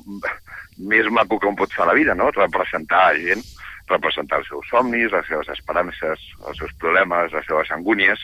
més 0.90 1.09
maco 1.14 1.38
que 1.40 1.49
un 1.49 1.57
pot 1.57 1.72
fer 1.72 1.86
a 1.86 1.88
la 1.92 1.96
vida, 1.96 2.18
no? 2.18 2.28
Representar 2.34 3.07
a 3.07 3.14
gent, 3.16 3.40
representar 3.88 4.42
els 4.42 4.51
seus 4.51 4.68
somnis, 4.68 5.09
les 5.14 5.30
seves 5.30 5.49
esperances, 5.55 6.26
els 6.44 6.61
seus 6.61 6.74
problemes, 6.82 7.32
les 7.32 7.49
seves 7.49 7.72
angúnies, 7.72 8.20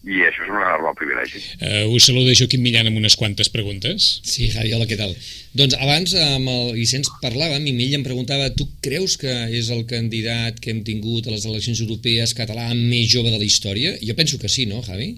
i 0.00 0.22
això 0.24 0.46
és 0.46 0.48
un 0.48 0.56
enorme 0.56 0.92
privilegi. 0.96 1.42
Uh, 1.60 1.92
us 1.92 2.06
saluda 2.08 2.32
Joaquim 2.36 2.62
Millan 2.64 2.88
amb 2.88 3.00
unes 3.00 3.16
quantes 3.20 3.50
preguntes. 3.52 4.06
Sí, 4.24 4.48
Javi, 4.52 4.72
hola, 4.72 4.86
què 4.88 4.96
tal? 4.96 5.12
Doncs 5.56 5.76
abans 5.76 6.14
amb 6.16 6.48
el 6.48 6.70
Vicenç 6.78 7.10
parlàvem 7.20 7.66
i 7.68 7.74
ell 7.74 7.98
em 7.98 8.06
preguntava 8.06 8.48
tu 8.56 8.68
creus 8.84 9.18
que 9.20 9.34
és 9.58 9.68
el 9.74 9.84
candidat 9.90 10.62
que 10.62 10.72
hem 10.72 10.80
tingut 10.86 11.28
a 11.28 11.34
les 11.34 11.44
eleccions 11.44 11.82
europees 11.84 12.32
català 12.38 12.70
més 12.72 13.10
jove 13.12 13.28
de 13.28 13.36
la 13.36 13.44
història? 13.44 13.92
Jo 14.00 14.16
penso 14.16 14.40
que 14.40 14.48
sí, 14.48 14.64
no, 14.70 14.80
Javi? 14.86 15.12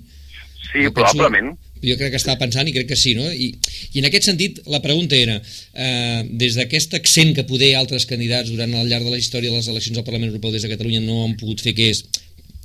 Sí, 0.72 0.82
jo 0.82 0.90
probablement. 0.96 1.52
Penso, 1.54 1.70
jo 1.82 1.96
crec 1.98 2.12
que 2.14 2.20
estava 2.20 2.38
pensant 2.40 2.68
i 2.70 2.74
crec 2.74 2.90
que 2.90 2.98
sí, 2.98 3.14
no? 3.18 3.26
I, 3.26 3.52
i 3.92 4.02
en 4.02 4.06
aquest 4.08 4.28
sentit 4.30 4.60
la 4.70 4.82
pregunta 4.82 5.18
era, 5.18 5.38
eh, 5.74 6.22
des 6.42 6.58
d'aquest 6.58 6.94
accent 6.98 7.34
que 7.38 7.46
poder 7.46 7.74
altres 7.78 8.06
candidats 8.10 8.50
durant 8.50 8.74
el 8.78 8.90
llarg 8.90 9.06
de 9.06 9.14
la 9.14 9.22
història 9.22 9.50
de 9.50 9.58
les 9.58 9.70
eleccions 9.70 9.98
al 9.98 10.06
Parlament 10.06 10.30
Europeu 10.30 10.54
des 10.54 10.66
de 10.66 10.70
Catalunya 10.74 11.02
no 11.02 11.24
han 11.24 11.34
pogut 11.40 11.62
fer, 11.62 11.74
que 11.78 11.90
és 11.90 12.04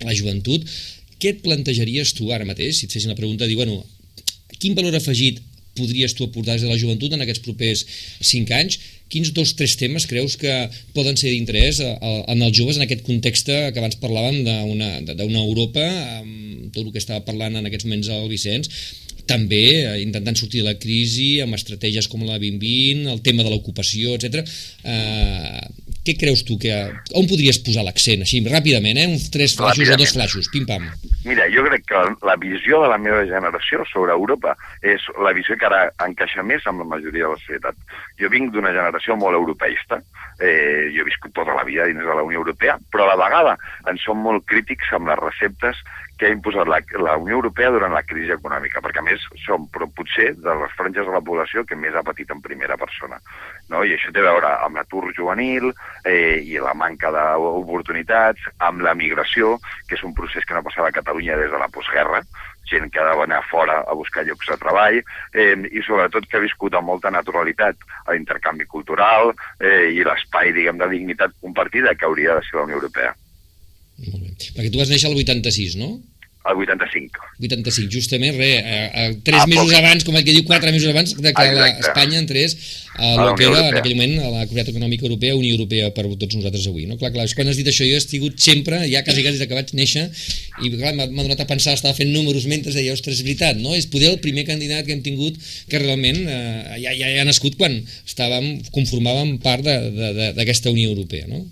la 0.05 0.13
joventut, 0.13 0.65
què 1.22 1.34
et 1.36 1.43
plantejaries 1.45 2.13
tu 2.18 2.32
ara 2.34 2.47
mateix, 2.47 2.80
si 2.80 2.88
et 2.88 2.93
fessin 2.93 3.13
la 3.13 3.20
pregunta, 3.20 3.47
dir, 3.49 3.57
bueno, 3.59 3.82
quin 4.57 4.78
valor 4.78 4.95
afegit 4.97 5.41
podries 5.78 6.15
tu 6.18 6.26
aportar 6.26 6.55
des 6.55 6.65
de 6.65 6.70
la 6.72 6.78
joventut 6.82 7.13
en 7.13 7.22
aquests 7.22 7.43
propers 7.45 7.84
5 8.22 8.55
anys? 8.57 8.80
Quins 9.07 9.30
dos, 9.32 9.53
tres 9.55 9.78
temes 9.80 10.07
creus 10.09 10.36
que 10.41 10.53
poden 10.95 11.15
ser 11.20 11.32
d'interès 11.32 11.80
en 11.80 12.41
els 12.41 12.55
joves 12.57 12.80
en 12.80 12.84
aquest 12.84 13.05
context 13.07 13.47
que 13.47 13.80
abans 13.80 13.99
parlàvem 14.01 14.41
d'una 14.43 15.43
Europa, 15.43 15.86
amb 16.20 16.74
tot 16.74 16.84
el 16.84 16.91
que 16.91 17.03
estava 17.03 17.24
parlant 17.28 17.55
en 17.55 17.70
aquests 17.70 17.88
moments 17.88 18.09
el 18.11 18.28
Vicenç, 18.32 18.72
també 19.28 19.63
eh, 19.84 19.97
intentant 20.01 20.38
sortir 20.39 20.63
de 20.63 20.70
la 20.70 20.80
crisi 20.80 21.38
amb 21.43 21.57
estratègies 21.57 22.07
com 22.11 22.24
la 22.24 22.39
2020, 22.39 23.11
el 23.11 23.22
tema 23.26 23.43
de 23.43 23.51
l'ocupació, 23.51 24.15
etc. 24.15 24.47
Eh, 24.88 25.87
què 26.08 26.16
creus 26.20 26.43
tu 26.47 26.58
que... 26.62 26.74
On 27.20 27.28
podries 27.30 27.60
posar 27.66 27.84
l'accent, 27.88 28.24
així, 28.26 28.41
ràpidament, 28.47 28.99
eh? 29.01 29.08
Uns 29.12 29.28
tres 29.34 29.55
flaixos 29.60 29.91
o 29.93 29.99
dos 29.99 30.16
flaixos, 30.16 30.49
pim-pam. 30.53 30.88
Mira, 31.28 31.47
jo 31.51 31.66
crec 31.68 31.84
que 31.89 32.03
la 32.28 32.38
visió 32.39 32.82
de 32.84 32.91
la 32.93 32.99
meva 33.01 33.26
generació 33.28 33.84
sobre 33.91 34.16
Europa 34.16 34.55
és 34.82 35.03
la 35.24 35.34
visió 35.36 35.58
que 35.60 35.68
ara 35.68 35.88
encaixa 36.05 36.45
més 36.47 36.66
amb 36.70 36.86
la 36.86 36.89
majoria 36.95 37.28
de 37.28 37.34
la 37.36 37.41
societat. 37.43 37.78
Jo 38.22 38.32
vinc 38.32 38.53
d'una 38.55 38.72
generació 38.76 39.18
molt 39.20 39.36
europeista, 39.36 39.99
eh, 40.39 40.88
jo 40.95 41.03
he 41.03 41.10
viscut 41.10 41.36
tota 41.36 41.55
la 41.58 41.68
vida 41.68 41.88
dins 41.89 42.03
de 42.03 42.16
la 42.16 42.24
Unió 42.24 42.39
Europea, 42.43 42.78
però 42.91 43.05
a 43.05 43.14
la 43.14 43.22
vegada 43.26 43.58
en 43.91 43.99
som 44.01 44.24
molt 44.24 44.47
crítics 44.47 44.93
amb 44.95 45.12
les 45.12 45.20
receptes 45.20 45.84
que 46.18 46.26
ha 46.26 46.34
imposat 46.34 46.68
la, 46.68 46.80
la 47.03 47.16
Unió 47.22 47.38
Europea 47.38 47.70
durant 47.74 47.93
la 47.93 48.03
crisi 48.05 48.34
econòmica, 48.34 48.82
perquè 48.82 49.01
a 49.01 49.05
més 49.05 49.24
som 49.43 49.68
però 49.74 49.88
potser 49.93 50.32
de 50.39 50.55
les 50.64 50.74
franges 50.78 51.05
de 51.05 51.14
la 51.14 51.22
població 51.22 51.64
que 51.68 51.78
més 51.78 51.95
ha 51.95 52.05
patit 52.05 52.32
en 52.34 52.41
primera 52.41 52.78
persona. 52.80 53.20
No? 53.72 53.84
I 53.84 53.95
això 53.95 54.13
té 54.15 54.22
a 54.24 54.28
veure 54.30 54.51
amb 54.63 54.80
l'atur 54.80 55.11
juvenil 55.15 55.70
eh, 56.05 56.39
i 56.39 56.59
la 56.63 56.76
manca 56.78 57.11
d'oportunitats, 57.11 58.45
amb 58.63 58.84
la 58.86 58.95
migració, 58.95 59.57
que 59.88 59.97
és 59.99 60.05
un 60.07 60.15
procés 60.15 60.47
que 60.47 60.55
no 60.55 60.63
passava 60.63 60.91
a 60.91 60.95
Catalunya 60.95 61.36
des 61.39 61.51
de 61.51 61.59
la 61.59 61.68
postguerra, 61.74 62.24
gent 62.68 62.89
que 62.91 62.99
ha 62.99 63.15
d'anar 63.15 63.41
fora 63.49 63.80
a 63.88 63.95
buscar 63.95 64.26
llocs 64.28 64.49
de 64.51 64.57
treball 64.59 64.97
eh, 64.99 65.55
i 65.72 65.84
sobretot 65.86 66.28
que 66.28 66.39
ha 66.39 66.43
viscut 66.43 66.76
amb 66.76 66.91
molta 66.91 67.11
naturalitat 67.13 67.80
l'intercanvi 68.11 68.68
cultural 68.68 69.32
eh, 69.59 69.88
i 69.95 70.03
l'espai, 70.03 70.51
diguem, 70.55 70.80
de 70.82 70.91
dignitat 70.91 71.36
compartida 71.41 71.95
que 71.95 72.07
hauria 72.07 72.36
de 72.38 72.43
ser 72.47 72.59
la 72.59 72.68
Unió 72.68 72.82
Europea. 72.82 73.15
Molt 74.03 74.22
bé. 74.22 74.36
Perquè 74.57 74.70
tu 74.72 74.82
vas 74.82 74.91
néixer 74.91 75.09
al 75.09 75.18
86, 75.18 75.80
no? 75.80 75.95
El 76.48 76.62
85. 76.64 77.24
85, 77.43 77.91
justament, 77.91 78.38
re, 78.38 78.52
a, 78.60 78.78
a, 78.88 79.08
tres 79.24 79.41
ah, 79.43 79.48
mesos 79.52 79.68
poc. 79.68 79.78
abans, 79.82 80.06
com 80.08 80.16
el 80.16 80.24
que 80.24 80.36
diu, 80.36 80.45
quatre 80.48 80.72
mesos 80.72 80.89
abans 80.93 81.14
de 81.18 81.34
que 81.36 81.45
la 81.58 81.68
Espanya 81.76 82.22
entrés 82.22 82.56
a 82.98 83.10
el 83.28 83.34
que 83.38 83.45
era, 83.45 83.68
en 83.70 83.80
aquell 83.82 83.95
moment, 83.98 84.16
a 84.24 84.30
la 84.32 84.45
Comunitat 84.48 84.72
Econòmica 84.72 85.06
Europea, 85.06 85.36
Unió 85.38 85.58
Europea 85.58 85.89
per 85.95 86.06
tots 86.08 86.38
nosaltres 86.39 86.70
avui. 86.70 86.88
No? 86.89 86.98
Clar, 86.98 87.12
clar, 87.14 87.28
quan 87.38 87.52
has 87.52 87.60
dit 87.60 87.68
això, 87.68 87.86
jo 87.86 87.98
he 87.98 88.02
estat 88.02 88.39
sempre, 88.41 88.80
ja 88.89 89.04
quasi, 89.06 89.26
quasi 89.26 89.41
des 89.41 89.50
que 89.50 89.58
vaig 89.58 89.74
néixer, 89.78 90.08
i 90.64 90.72
clar, 90.78 90.93
m'ha 90.98 91.10
donat 91.12 91.43
a 91.43 91.50
pensar, 91.50 91.76
estava 91.78 91.95
fent 91.98 92.14
números 92.16 92.48
mentre 92.50 92.74
deia, 92.74 92.95
ostres, 92.95 93.20
és 93.20 93.28
veritat, 93.28 93.60
no? 93.62 93.76
És 93.76 93.89
poder 93.91 94.14
el 94.14 94.22
primer 94.24 94.48
candidat 94.48 94.88
que 94.88 94.95
hem 94.95 95.04
tingut 95.06 95.38
que 95.70 95.84
realment 95.84 96.24
eh, 96.24 96.80
ja, 96.80 96.95
ja, 96.95 97.12
ja 97.12 97.22
ha 97.22 97.28
nascut 97.28 97.60
quan 97.60 97.76
estàvem, 98.08 98.64
conformàvem 98.74 99.36
part 99.43 99.68
d'aquesta 99.68 100.74
Unió 100.74 100.95
Europea, 100.95 101.28
no? 101.30 101.43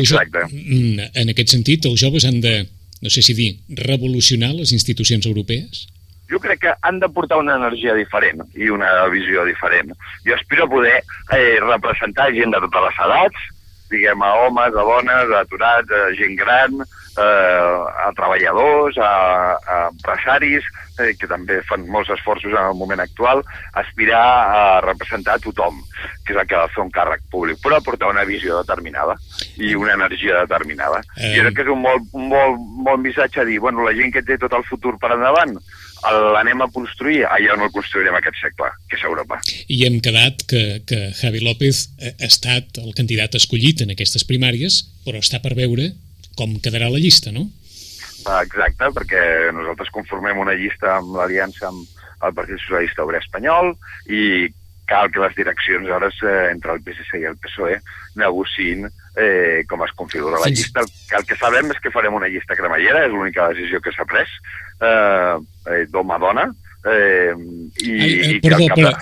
Exacte. 0.00 0.48
Mm, 0.50 1.12
en 1.12 1.36
aquest 1.36 1.54
sentit, 1.54 1.86
els 1.86 2.00
joves 2.00 2.26
han 2.26 2.40
de 2.42 2.56
no 3.00 3.10
sé 3.10 3.22
si 3.22 3.34
dir, 3.34 3.52
revolucionar 3.68 4.54
les 4.54 4.72
institucions 4.72 5.26
europees? 5.26 5.86
Jo 6.28 6.40
crec 6.40 6.60
que 6.60 6.72
han 6.82 6.98
de 7.00 7.08
portar 7.08 7.38
una 7.40 7.56
energia 7.56 7.94
diferent 7.96 8.42
i 8.54 8.68
una 8.68 8.90
visió 9.08 9.46
diferent. 9.48 9.94
Jo 10.26 10.34
aspiro 10.36 10.66
a 10.66 10.72
poder 10.72 10.98
eh, 11.32 11.56
representar 11.64 12.32
gent 12.36 12.52
de 12.52 12.60
totes 12.66 12.84
les 12.88 13.00
edats, 13.06 13.46
diguem, 13.90 14.22
a 14.22 14.34
homes, 14.44 14.74
a 14.74 14.86
dones, 14.86 15.32
a 15.32 15.42
aturats, 15.44 15.92
a 15.92 16.10
gent 16.18 16.36
gran, 16.38 16.80
eh, 17.18 17.78
a 18.04 18.12
treballadors, 18.16 18.98
a, 18.98 19.12
a 19.58 19.78
empresaris, 19.88 20.66
eh, 20.98 21.14
que 21.18 21.28
també 21.30 21.60
fan 21.68 21.86
molts 21.90 22.10
esforços 22.14 22.52
en 22.52 22.62
el 22.62 22.76
moment 22.78 23.02
actual, 23.02 23.42
aspirar 23.80 24.22
a 24.54 24.62
representar 24.84 25.36
a 25.38 25.42
tothom, 25.42 25.80
que 26.24 26.34
és 26.34 26.38
el 26.38 26.46
que 26.46 26.58
ha 26.58 26.64
de 26.66 26.74
fer 26.74 26.84
un 26.84 26.94
càrrec 26.94 27.24
públic, 27.32 27.60
però 27.64 27.78
aportar 27.78 28.12
una 28.12 28.26
visió 28.28 28.60
determinada 28.60 29.16
i 29.56 29.74
una 29.74 29.96
energia 29.98 30.44
determinada. 30.44 31.02
Eh... 31.16 31.34
Jo 31.36 31.46
crec 31.46 31.60
que 31.60 31.66
és 31.66 31.74
un 31.74 31.82
molt, 31.84 32.08
un 32.12 32.30
molt, 32.32 32.64
molt 32.88 33.04
missatge 33.04 33.42
a 33.42 33.48
dir, 33.48 33.60
bueno, 33.64 33.86
la 33.86 33.96
gent 33.98 34.14
que 34.14 34.24
té 34.26 34.38
tot 34.38 34.54
el 34.58 34.66
futur 34.68 34.96
per 35.00 35.14
endavant, 35.16 35.56
l'anem 36.34 36.62
a 36.62 36.68
construir, 36.72 37.24
allà 37.26 37.54
on 37.56 37.64
el 37.66 37.72
construirem 37.74 38.16
aquest 38.18 38.38
segle, 38.42 38.70
que 38.88 38.98
és 38.98 39.04
Europa. 39.04 39.40
I 39.68 39.84
hem 39.88 39.98
quedat 40.04 40.44
que, 40.50 40.62
que 40.88 41.00
Javi 41.18 41.42
López 41.44 41.84
ha 42.00 42.28
estat 42.28 42.78
el 42.82 42.94
candidat 42.96 43.34
escollit 43.38 43.82
en 43.84 43.94
aquestes 43.94 44.26
primàries, 44.28 44.82
però 45.06 45.22
està 45.22 45.42
per 45.44 45.56
veure 45.58 45.90
com 46.38 46.54
quedarà 46.62 46.90
la 46.92 47.02
llista, 47.02 47.32
no? 47.34 47.48
Exacte, 48.28 48.90
perquè 48.94 49.22
nosaltres 49.56 49.90
conformem 49.94 50.38
una 50.42 50.54
llista 50.58 50.98
amb 50.98 51.16
l'aliança 51.16 51.68
amb 51.70 52.26
el 52.26 52.34
Partit 52.34 52.60
Socialista 52.62 53.04
Obrer 53.06 53.22
Espanyol 53.22 53.72
i 54.10 54.48
cal 54.88 55.10
que 55.12 55.22
les 55.22 55.34
direccions 55.36 55.90
ara 55.92 56.08
eh, 56.10 56.48
entre 56.52 56.74
el 56.74 56.82
PSC 56.84 57.20
i 57.20 57.28
el 57.28 57.36
PSOE 57.42 57.78
negociïn 58.18 58.88
eh, 59.18 59.64
com 59.68 59.82
es 59.84 59.92
configura 59.96 60.40
la 60.40 60.50
llista. 60.52 60.84
El, 60.84 61.18
el 61.18 61.26
que 61.26 61.36
sabem 61.40 61.70
és 61.74 61.82
que 61.82 61.92
farem 61.94 62.14
una 62.14 62.30
llista 62.30 62.56
cremallera, 62.58 63.04
és 63.06 63.12
l'única 63.12 63.50
decisió 63.52 63.82
que 63.84 63.92
s'ha 63.94 64.06
pres, 64.08 64.32
eh, 64.80 65.36
eh, 65.68 65.84
d'home 65.92 66.14
a 66.14 66.20
dona, 66.22 66.48
eh, 66.86 67.32
i, 67.82 67.92
Ai, 67.92 68.10
eh, 68.36 68.40
perdó, 68.44 68.66
de... 68.66 68.74
però, 68.76 68.92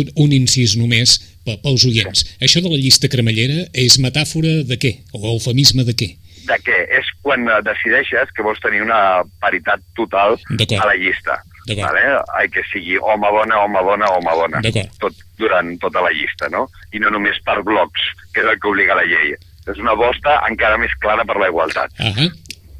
un, 0.00 0.12
un 0.26 0.36
incís 0.36 0.76
només 0.80 1.18
pels 1.46 1.88
oients. 1.88 2.24
Sí. 2.24 2.38
Això 2.42 2.62
de 2.64 2.72
la 2.72 2.80
llista 2.80 3.10
cremallera 3.12 3.66
és 3.76 4.00
metàfora 4.02 4.62
de 4.66 4.78
què? 4.80 4.96
O 5.14 5.26
eufemisme 5.34 5.84
de 5.86 5.94
què? 5.98 6.14
De 6.46 6.56
què? 6.62 6.78
És 6.94 7.10
quan 7.22 7.46
decideixes 7.66 8.32
que 8.34 8.44
vols 8.46 8.62
tenir 8.62 8.82
una 8.84 9.22
paritat 9.42 9.82
total 9.98 10.38
a 10.38 10.86
la 10.86 10.96
llista. 10.98 11.40
Vale? 11.66 12.02
Ai, 12.38 12.46
que 12.54 12.62
sigui 12.70 12.94
home 13.02 13.30
bona, 13.34 13.58
home 13.64 13.80
bona, 13.82 14.06
home 14.14 14.34
bona. 14.38 14.60
Tot, 15.02 15.16
durant 15.38 15.72
tota 15.82 16.04
la 16.04 16.12
llista, 16.14 16.46
no? 16.52 16.68
I 16.94 17.02
no 17.02 17.10
només 17.10 17.40
per 17.46 17.58
blocs, 17.66 18.04
que 18.32 18.44
és 18.44 18.50
el 18.52 18.60
que 18.62 18.70
obliga 18.70 18.94
la 18.94 19.06
llei. 19.08 19.34
És 19.66 19.78
una 19.82 19.96
bosta 19.98 20.40
encara 20.48 20.78
més 20.78 20.92
clara 21.02 21.24
per 21.26 21.38
la 21.42 21.48
igualtat. 21.52 21.90
Uh 21.98 22.12
-huh. 22.14 22.30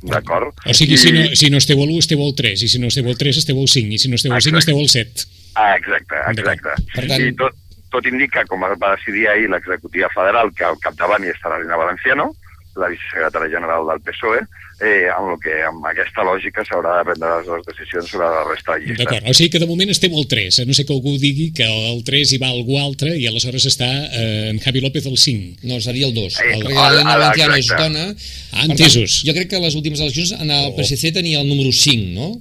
d'acord? 0.07 0.55
O 0.66 0.72
sigui, 0.72 0.95
I... 0.95 0.99
si, 0.99 1.11
no, 1.12 1.22
si 1.34 1.51
no 1.51 1.59
esteu 1.59 1.80
a 1.82 1.87
l'1, 1.87 1.99
esteu 1.99 2.20
al 2.22 2.34
3, 2.34 2.62
i 2.62 2.68
si 2.68 2.78
no 2.78 2.87
esteu 2.87 3.07
al 3.09 3.16
3, 3.16 3.37
esteu 3.37 3.59
al 3.59 3.68
5, 3.68 3.95
i 3.95 3.99
si 3.99 4.09
no 4.09 4.14
esteu 4.14 4.32
al 4.32 4.43
5, 4.43 4.59
esteu 4.59 4.78
al 4.78 4.89
7. 4.89 5.26
Ah, 5.55 5.74
exacte, 5.74 6.16
exacte. 6.30 6.74
Per 6.95 7.07
tant... 7.09 7.22
I 7.22 7.32
tot, 7.32 7.55
tot 7.91 8.07
indica, 8.07 8.45
com 8.45 8.61
va 8.61 8.95
decidir 8.97 9.26
ahir 9.28 9.49
l'executiva 9.51 10.09
federal, 10.14 10.53
que 10.53 10.64
al 10.64 10.78
capdavant 10.78 11.24
hi 11.24 11.32
estarà 11.32 11.59
Lina 11.59 11.76
Valenciano, 11.76 12.34
la 12.81 12.91
vicesecretària 12.93 13.53
general 13.57 13.87
del 13.89 14.03
PSOE, 14.05 14.41
eh, 14.85 15.09
amb, 15.12 15.33
el 15.33 15.39
que, 15.41 15.55
amb 15.64 15.85
aquesta 15.89 16.24
lògica 16.27 16.64
s'haurà 16.68 16.99
de 16.99 17.07
prendre 17.09 17.31
les 17.47 17.66
decisions 17.68 18.11
sobre 18.12 18.29
la 18.33 18.43
resta 18.49 18.77
de 18.77 18.85
llista. 18.85 19.05
D'acord, 19.05 19.29
o 19.31 19.37
sigui 19.37 19.53
que 19.55 19.62
de 19.62 19.68
moment 19.70 19.93
estem 19.93 20.16
al 20.16 20.27
3, 20.31 20.61
a 20.61 20.66
no 20.68 20.77
sé 20.77 20.85
que 20.85 20.97
algú 20.97 21.16
digui 21.20 21.49
que 21.57 21.66
el 21.66 22.03
3 22.07 22.35
hi 22.35 22.41
va 22.43 22.51
algú 22.53 22.79
altre 22.81 23.14
i 23.16 23.29
aleshores 23.29 23.68
està 23.70 23.89
eh, 23.89 24.51
en 24.53 24.61
Javi 24.64 24.85
López 24.85 25.09
el 25.09 25.16
5. 25.16 25.64
No, 25.70 25.81
seria 25.85 26.11
el 26.11 26.14
2, 26.16 26.41
eh, 26.41 26.51
el, 26.53 26.66
perquè 26.66 26.77
l'Helena 26.77 27.16
Valenciano 27.16 27.57
és 27.62 27.72
dona. 27.72 28.11
Ah, 28.53 28.66
entesos. 28.68 29.22
jo 29.27 29.37
crec 29.37 29.51
que 29.55 29.62
les 29.62 29.79
últimes 29.79 30.03
eleccions 30.05 30.37
en 30.37 30.53
el 30.53 30.77
PSC 30.77 31.14
tenia 31.16 31.41
el 31.41 31.49
número 31.49 31.72
5, 31.72 32.12
no? 32.16 32.35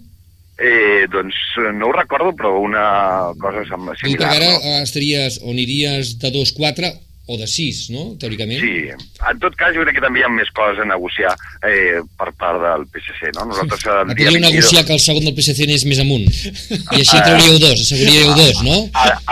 Eh, 0.56 1.04
doncs 1.12 1.36
no 1.76 1.90
ho 1.90 1.92
recordo, 1.92 2.32
però 2.32 2.54
una 2.64 3.34
cosa 3.36 3.66
similar. 3.68 3.96
I 4.08 4.16
que 4.16 4.24
ara 4.24 4.52
no? 4.54 4.76
estaries, 4.86 5.42
on 5.44 5.60
iries 5.60 6.16
de 6.22 6.32
2-4 6.32 6.94
o 7.28 7.38
de 7.38 7.48
6, 7.50 7.90
no?, 7.96 8.04
teòricament. 8.22 8.62
Sí, 8.62 8.90
en 9.30 9.40
tot 9.42 9.56
cas 9.58 9.74
jo 9.76 9.82
crec 9.86 9.98
que 9.98 10.04
també 10.04 10.22
hi 10.22 10.26
ha 10.28 10.32
més 10.32 10.52
coses 10.56 10.82
a 10.84 10.88
negociar 10.90 11.34
eh, 11.66 12.02
per 12.20 12.30
part 12.38 12.62
del 12.62 12.86
PSC, 12.94 13.32
no? 13.38 13.48
Nosaltres 13.50 13.82
sí. 13.82 13.96
Podríeu 14.12 14.38
negociar 14.44 14.86
que 14.86 14.94
el 14.94 15.02
segon 15.02 15.26
del 15.26 15.34
PSC 15.38 15.66
anés 15.66 15.88
més 15.90 16.02
amunt, 16.04 16.28
i 16.30 17.02
així 17.02 17.18
trauríeu 17.18 17.58
dos, 17.64 17.82
asseguríeu 17.86 18.34
dos, 18.38 18.62
no? 18.68 18.78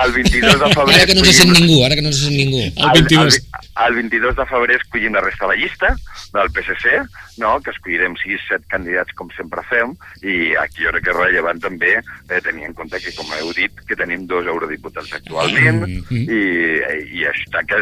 El 0.03 0.15
22 0.17 0.57
de 0.63 0.71
febrer... 0.73 0.97
Ara 0.97 1.09
que 1.11 1.19
no 1.19 1.27
se 1.27 1.35
sent 1.37 1.53
ningú, 1.53 1.77
ara 1.85 1.99
que 1.99 2.05
no 2.05 2.13
se 2.15 2.25
sent 2.25 2.39
ningú. 2.39 2.63
El 2.71 2.95
22, 2.97 3.37
el, 3.37 3.69
el 3.87 3.99
22 4.01 4.35
de 4.41 4.47
febrer 4.49 4.79
escollim 4.81 5.13
la 5.13 5.25
resta 5.27 5.45
de 5.45 5.53
la 5.53 5.59
llista 5.61 5.93
del 6.33 6.49
PSC, 6.49 6.97
no? 7.37 7.59
que 7.61 7.71
escollirem 7.71 8.15
6-7 8.17 8.65
candidats 8.73 9.13
com 9.17 9.29
sempre 9.37 9.61
fem, 9.69 9.93
i 10.25 10.53
aquí 10.59 10.85
jo 10.85 10.93
crec 10.93 11.05
que 11.05 11.13
és 11.13 11.19
rellevant 11.19 11.61
també 11.61 11.93
eh, 11.99 12.41
tenir 12.41 12.67
en 12.69 12.75
compte 12.77 12.99
que, 13.01 13.13
com 13.17 13.29
heu 13.37 13.53
dit, 13.57 13.83
que 13.87 13.97
tenim 13.99 14.25
dos 14.29 14.49
eurodiputats 14.49 15.13
actualment, 15.19 15.83
mm 15.85 16.01
-hmm. 16.09 16.25
i, 16.25 17.21
i 17.21 17.25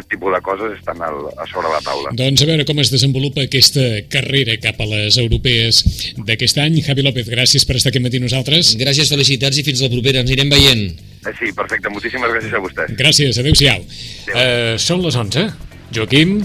aquest 0.01 0.09
tipus 0.09 0.33
de 0.33 0.41
coses 0.41 0.73
estan 0.77 1.01
al, 1.01 1.27
a 1.37 1.45
sobre 1.49 1.69
la 1.69 1.81
taula. 1.85 2.11
Doncs 2.17 2.41
a 2.41 2.47
veure 2.49 2.65
com 2.65 2.79
es 2.81 2.91
desenvolupa 2.93 3.45
aquesta 3.45 3.83
carrera 4.11 4.57
cap 4.61 4.81
a 4.81 4.87
les 4.89 5.17
europees 5.21 5.83
d'aquest 6.17 6.57
any. 6.63 6.81
Javi 6.85 7.05
López, 7.05 7.29
gràcies 7.29 7.65
per 7.67 7.77
estar 7.77 7.93
aquí 7.93 8.01
matí 8.01 8.21
nosaltres. 8.21 8.75
Gràcies, 8.81 9.11
felicitats 9.11 9.61
i 9.61 9.65
fins 9.67 9.83
la 9.85 9.91
propera. 9.93 10.23
Ens 10.23 10.31
anirem 10.33 10.49
veient. 10.51 10.83
Eh, 11.21 11.35
sí, 11.37 11.53
perfecte. 11.53 11.93
Moltíssimes 11.93 12.33
gràcies 12.33 12.57
a 12.57 12.63
vostès. 12.63 12.97
Gràcies, 12.97 13.39
adeu-siau. 13.41 13.85
Adéu. 13.85 14.33
Uh, 14.33 14.75
són 14.81 15.05
les 15.05 15.15
11. 15.15 15.47
Joaquim, 15.93 16.41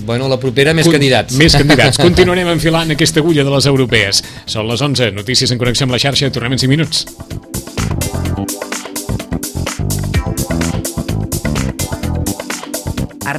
Bueno, 0.00 0.30
la 0.32 0.38
propera 0.40 0.72
més 0.72 0.86
Con 0.88 0.94
candidats. 0.96 1.34
Més 1.36 1.52
candidats. 1.52 1.98
Continuarem 2.06 2.48
enfilant 2.54 2.94
aquesta 2.94 3.20
agulla 3.20 3.44
de 3.44 3.52
les 3.52 3.68
europees. 3.68 4.22
Són 4.48 4.64
les 4.70 4.80
11, 4.80 5.12
notícies 5.12 5.52
en 5.52 5.60
connexió 5.60 5.84
amb 5.84 5.92
la 5.92 6.00
xarxa, 6.00 6.32
tornem 6.32 6.56
en 6.56 6.64
5 6.64 6.72
minuts. 6.72 7.04